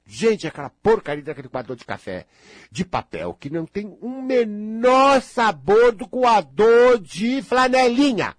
Gente, 0.07 0.47
aquela 0.47 0.71
porcaria 0.71 1.23
daquele 1.23 1.49
coador 1.49 1.77
de 1.77 1.85
café 1.85 2.27
de 2.71 2.85
papel 2.85 3.33
que 3.35 3.49
não 3.49 3.65
tem 3.65 3.97
um 4.03 4.21
menor 4.21 5.23
sabor 5.23 5.93
do 5.93 6.09
coador 6.09 6.99
de 6.99 7.41
flanelinha. 7.43 8.37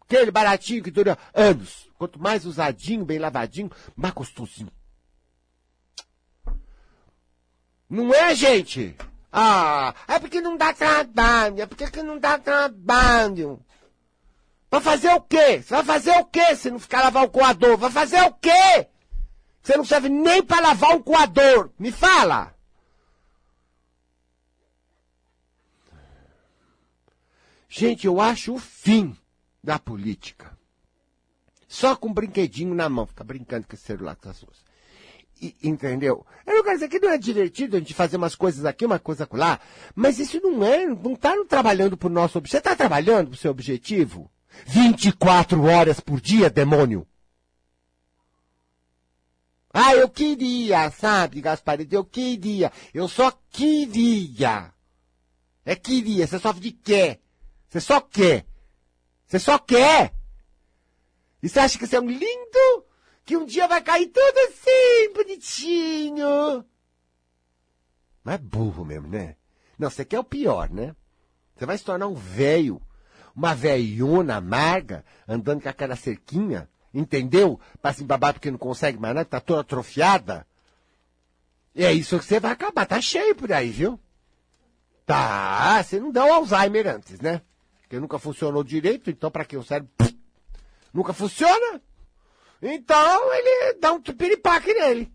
Aquele 0.00 0.30
baratinho 0.30 0.82
que 0.82 0.90
dura 0.90 1.18
anos. 1.34 1.90
Quanto 1.98 2.18
mais 2.18 2.46
usadinho, 2.46 3.04
bem 3.04 3.18
lavadinho, 3.18 3.70
mais 3.94 4.14
gostosinho. 4.14 4.72
Não 7.88 8.14
é, 8.14 8.34
gente? 8.34 8.96
Ah, 9.36 9.92
é 10.06 10.20
porque 10.20 10.40
não 10.40 10.56
dá 10.56 10.72
trabalho, 10.72 11.60
é 11.60 11.66
porque 11.66 12.00
não 12.04 12.20
dá 12.20 12.38
trabalho. 12.38 13.60
Vai 14.70 14.80
fazer 14.80 15.12
o 15.12 15.20
quê? 15.20 15.60
Você 15.60 15.74
vai 15.74 15.82
fazer 15.82 16.12
o 16.18 16.24
quê 16.24 16.54
se 16.54 16.70
não 16.70 16.78
ficar 16.78 17.02
lavar 17.02 17.24
o 17.24 17.30
coador? 17.30 17.76
Vai 17.76 17.90
fazer 17.90 18.22
o 18.22 18.32
quê? 18.34 18.86
Você 19.60 19.76
não 19.76 19.84
serve 19.84 20.08
nem 20.08 20.40
para 20.40 20.60
lavar 20.60 20.94
um 20.94 21.02
coador. 21.02 21.72
Me 21.76 21.90
fala. 21.90 22.54
Gente, 27.68 28.06
eu 28.06 28.20
acho 28.20 28.54
o 28.54 28.58
fim 28.60 29.18
da 29.60 29.80
política. 29.80 30.56
Só 31.66 31.96
com 31.96 32.06
um 32.06 32.14
brinquedinho 32.14 32.72
na 32.72 32.88
mão, 32.88 33.04
fica 33.04 33.24
brincando 33.24 33.66
com 33.66 33.74
esse 33.74 33.84
celular 33.84 34.14
com 34.14 34.28
as 34.28 34.36
suas. 34.36 34.63
Entendeu? 35.62 36.24
Eu 36.46 36.56
não 36.56 36.62
quero 36.62 36.76
dizer 36.76 36.88
que 36.88 37.00
não 37.00 37.10
é 37.10 37.18
divertido 37.18 37.76
a 37.76 37.80
gente 37.80 37.94
fazer 37.94 38.16
umas 38.16 38.34
coisas 38.34 38.64
aqui, 38.64 38.84
uma 38.84 38.98
coisa 38.98 39.28
lá, 39.32 39.58
mas 39.94 40.18
isso 40.18 40.40
não 40.40 40.64
é, 40.64 40.86
não 40.86 41.14
está 41.14 41.34
trabalhando 41.48 41.96
para 41.96 42.08
o 42.08 42.12
nosso 42.12 42.38
objetivo. 42.38 42.52
Você 42.52 42.58
está 42.58 42.76
trabalhando 42.76 43.28
para 43.28 43.34
o 43.34 43.38
seu 43.38 43.50
objetivo? 43.50 44.30
24 44.66 45.62
horas 45.64 46.00
por 46.00 46.20
dia, 46.20 46.48
demônio. 46.48 47.06
Ah, 49.72 49.94
eu 49.96 50.08
queria, 50.08 50.88
sabe, 50.92 51.40
Gasparito, 51.40 51.94
eu 51.94 52.04
queria. 52.04 52.70
Eu 52.92 53.08
só 53.08 53.32
queria. 53.50 54.72
É 55.64 55.74
queria, 55.74 56.26
você 56.26 56.38
só 56.38 56.52
de 56.52 56.70
quer. 56.70 57.20
Você 57.68 57.80
só 57.80 58.00
quer. 58.00 58.46
Você 59.26 59.38
só 59.40 59.58
quer. 59.58 60.14
E 61.42 61.48
você 61.48 61.58
acha 61.58 61.76
que 61.76 61.86
você 61.86 61.96
é 61.96 62.00
um 62.00 62.08
lindo? 62.08 62.84
Que 63.24 63.36
um 63.36 63.46
dia 63.46 63.66
vai 63.66 63.82
cair 63.82 64.08
tudo 64.08 64.38
assim, 64.48 65.12
bonitinho. 65.14 66.64
Mas 68.22 68.34
é 68.34 68.38
burro 68.38 68.84
mesmo, 68.84 69.08
né? 69.08 69.36
Não, 69.78 69.90
você 69.90 70.04
quer 70.04 70.18
o 70.18 70.24
pior, 70.24 70.70
né? 70.70 70.94
Você 71.56 71.66
vai 71.66 71.78
se 71.78 71.84
tornar 71.84 72.06
um 72.06 72.14
velho 72.14 72.80
uma 73.34 73.54
velhona 73.54 74.36
amarga, 74.36 75.04
andando 75.26 75.62
com 75.62 75.68
aquela 75.68 75.96
cerquinha, 75.96 76.68
entendeu? 76.92 77.58
Para 77.82 77.92
se 77.92 78.04
babar 78.04 78.32
porque 78.32 78.50
não 78.50 78.58
consegue 78.58 78.98
mais 78.98 79.14
nada, 79.14 79.28
tá 79.28 79.40
toda 79.40 79.60
atrofiada. 79.60 80.46
E 81.74 81.84
é 81.84 81.92
isso 81.92 82.18
que 82.18 82.24
você 82.24 82.38
vai 82.38 82.52
acabar, 82.52 82.86
tá 82.86 83.00
cheio 83.00 83.34
por 83.34 83.52
aí, 83.52 83.70
viu? 83.70 83.98
Tá, 85.04 85.82
você 85.82 85.98
não 85.98 86.12
dá 86.12 86.24
o 86.24 86.32
Alzheimer 86.32 86.86
antes, 86.86 87.18
né? 87.20 87.42
Porque 87.82 87.98
nunca 87.98 88.18
funcionou 88.18 88.62
direito, 88.62 89.10
então 89.10 89.30
para 89.30 89.44
que 89.44 89.56
o 89.56 89.64
cérebro 89.64 89.90
nunca 90.92 91.12
funciona? 91.12 91.82
Então 92.64 93.34
ele 93.34 93.74
dá 93.74 93.92
um 93.92 94.00
piripaque 94.00 94.72
nele. 94.72 95.12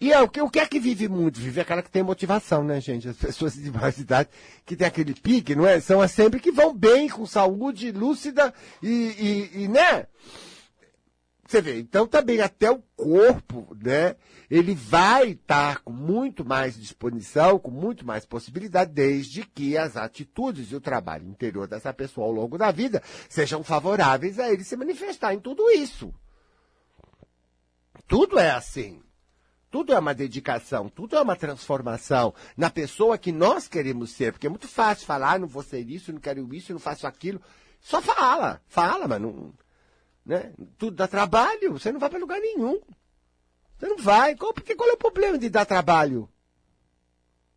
E 0.00 0.12
é, 0.12 0.20
o, 0.20 0.28
que, 0.28 0.40
o 0.40 0.48
que 0.48 0.58
é 0.58 0.66
que 0.66 0.80
vive 0.80 1.08
muito? 1.08 1.38
Vive 1.38 1.60
aquela 1.60 1.82
que 1.82 1.90
tem 1.90 2.02
motivação, 2.02 2.64
né, 2.64 2.80
gente? 2.80 3.06
As 3.06 3.16
pessoas 3.16 3.54
de 3.54 3.70
mais 3.70 3.98
idade 3.98 4.30
que 4.64 4.74
tem 4.74 4.86
aquele 4.86 5.12
pique, 5.12 5.54
não 5.54 5.66
é? 5.66 5.78
São 5.78 6.00
as 6.00 6.10
sempre 6.10 6.40
que 6.40 6.50
vão 6.50 6.74
bem, 6.74 7.06
com 7.06 7.26
saúde, 7.26 7.92
lúcida 7.92 8.54
e, 8.82 9.48
e, 9.54 9.64
e 9.64 9.68
né? 9.68 10.06
Você 11.50 11.60
vê, 11.60 11.80
então 11.80 12.06
também 12.06 12.40
até 12.40 12.70
o 12.70 12.80
corpo, 12.94 13.76
né? 13.82 14.14
Ele 14.48 14.72
vai 14.72 15.30
estar 15.30 15.80
com 15.80 15.90
muito 15.90 16.44
mais 16.44 16.76
disposição, 16.76 17.58
com 17.58 17.72
muito 17.72 18.06
mais 18.06 18.24
possibilidade, 18.24 18.92
desde 18.92 19.42
que 19.42 19.76
as 19.76 19.96
atitudes 19.96 20.70
e 20.70 20.76
o 20.76 20.80
trabalho 20.80 21.26
interior 21.26 21.66
dessa 21.66 21.92
pessoa 21.92 22.28
ao 22.28 22.32
longo 22.32 22.56
da 22.56 22.70
vida 22.70 23.02
sejam 23.28 23.64
favoráveis 23.64 24.38
a 24.38 24.48
ele 24.48 24.62
se 24.62 24.76
manifestar 24.76 25.34
em 25.34 25.40
tudo 25.40 25.68
isso. 25.72 26.14
Tudo 28.06 28.38
é 28.38 28.52
assim. 28.52 29.02
Tudo 29.72 29.92
é 29.92 29.98
uma 29.98 30.14
dedicação, 30.14 30.88
tudo 30.88 31.16
é 31.16 31.20
uma 31.20 31.34
transformação 31.34 32.32
na 32.56 32.70
pessoa 32.70 33.18
que 33.18 33.32
nós 33.32 33.66
queremos 33.66 34.12
ser. 34.12 34.30
Porque 34.30 34.46
é 34.46 34.50
muito 34.50 34.68
fácil 34.68 35.04
falar, 35.04 35.32
ah, 35.32 35.38
não 35.40 35.48
vou 35.48 35.64
ser 35.64 35.80
isso, 35.90 36.12
não 36.12 36.20
quero 36.20 36.54
isso, 36.54 36.72
não 36.72 36.78
faço 36.78 37.08
aquilo. 37.08 37.42
Só 37.80 38.00
fala, 38.00 38.62
fala, 38.68 39.08
mas 39.08 39.20
não, 39.20 39.52
né? 40.24 40.52
Tudo 40.78 40.96
dá 40.96 41.08
trabalho, 41.08 41.72
você 41.72 41.90
não 41.90 42.00
vai 42.00 42.10
para 42.10 42.18
lugar 42.18 42.40
nenhum. 42.40 42.80
Você 43.78 43.86
não 43.88 43.98
vai. 43.98 44.36
Qual, 44.36 44.52
porque 44.52 44.74
qual 44.74 44.88
é 44.88 44.92
o 44.92 44.98
problema 44.98 45.38
de 45.38 45.48
dar 45.48 45.64
trabalho? 45.64 46.28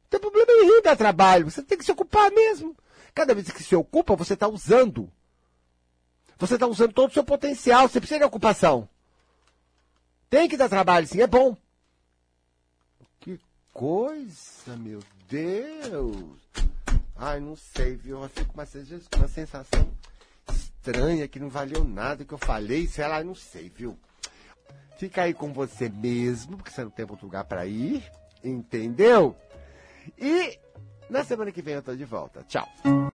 Não 0.04 0.10
tem 0.10 0.20
problema 0.20 0.48
nenhum 0.48 0.82
dar 0.82 0.96
trabalho. 0.96 1.50
Você 1.50 1.62
tem 1.62 1.78
que 1.78 1.86
se 1.86 1.92
ocupar 1.92 2.32
mesmo. 2.32 2.76
Cada 3.14 3.34
vez 3.34 3.52
que 3.52 3.64
se 3.64 3.76
ocupa, 3.76 4.16
você 4.16 4.34
está 4.34 4.48
usando. 4.48 5.12
Você 6.38 6.56
está 6.56 6.66
usando 6.66 6.94
todo 6.94 7.10
o 7.10 7.14
seu 7.14 7.24
potencial. 7.24 7.88
Você 7.88 8.00
precisa 8.00 8.20
de 8.20 8.26
ocupação. 8.26 8.88
Tem 10.30 10.50
que 10.50 10.58
dar 10.58 10.70
trabalho, 10.70 11.06
sim, 11.06 11.22
é 11.22 11.28
bom. 11.28 11.56
Que 13.20 13.40
coisa, 13.72 14.76
meu 14.78 15.00
Deus. 15.28 16.42
Ai, 17.16 17.40
não 17.40 17.56
sei, 17.56 17.96
viu? 17.96 18.24
Eu 18.24 18.30
fico 18.30 18.54
uma, 18.54 18.68
uma 19.16 19.28
sensação 19.28 19.92
estranha, 20.84 21.30
que 21.30 21.40
não 21.40 21.48
valeu 21.48 21.86
nada 21.86 22.26
que 22.26 22.34
eu 22.34 22.38
falei, 22.38 22.88
sei 22.88 23.08
lá, 23.08 23.24
não 23.24 23.34
sei, 23.34 23.70
viu? 23.70 23.98
Fica 24.98 25.24
aí 25.24 25.34
com 25.34 25.54
você 25.54 25.88
mesmo, 25.88 26.58
porque 26.58 26.72
você 26.72 26.84
não 26.84 26.92
tem 26.92 27.06
outro 27.10 27.26
lugar 27.26 27.46
para 27.46 27.66
ir, 27.66 28.04
entendeu? 28.44 29.36
E 30.18 30.60
na 31.10 31.24
semana 31.24 31.52
que 31.52 31.62
vem 31.62 31.76
eu 31.76 31.82
tô 31.82 31.96
de 31.96 32.04
volta. 32.04 32.44
Tchau. 32.44 32.68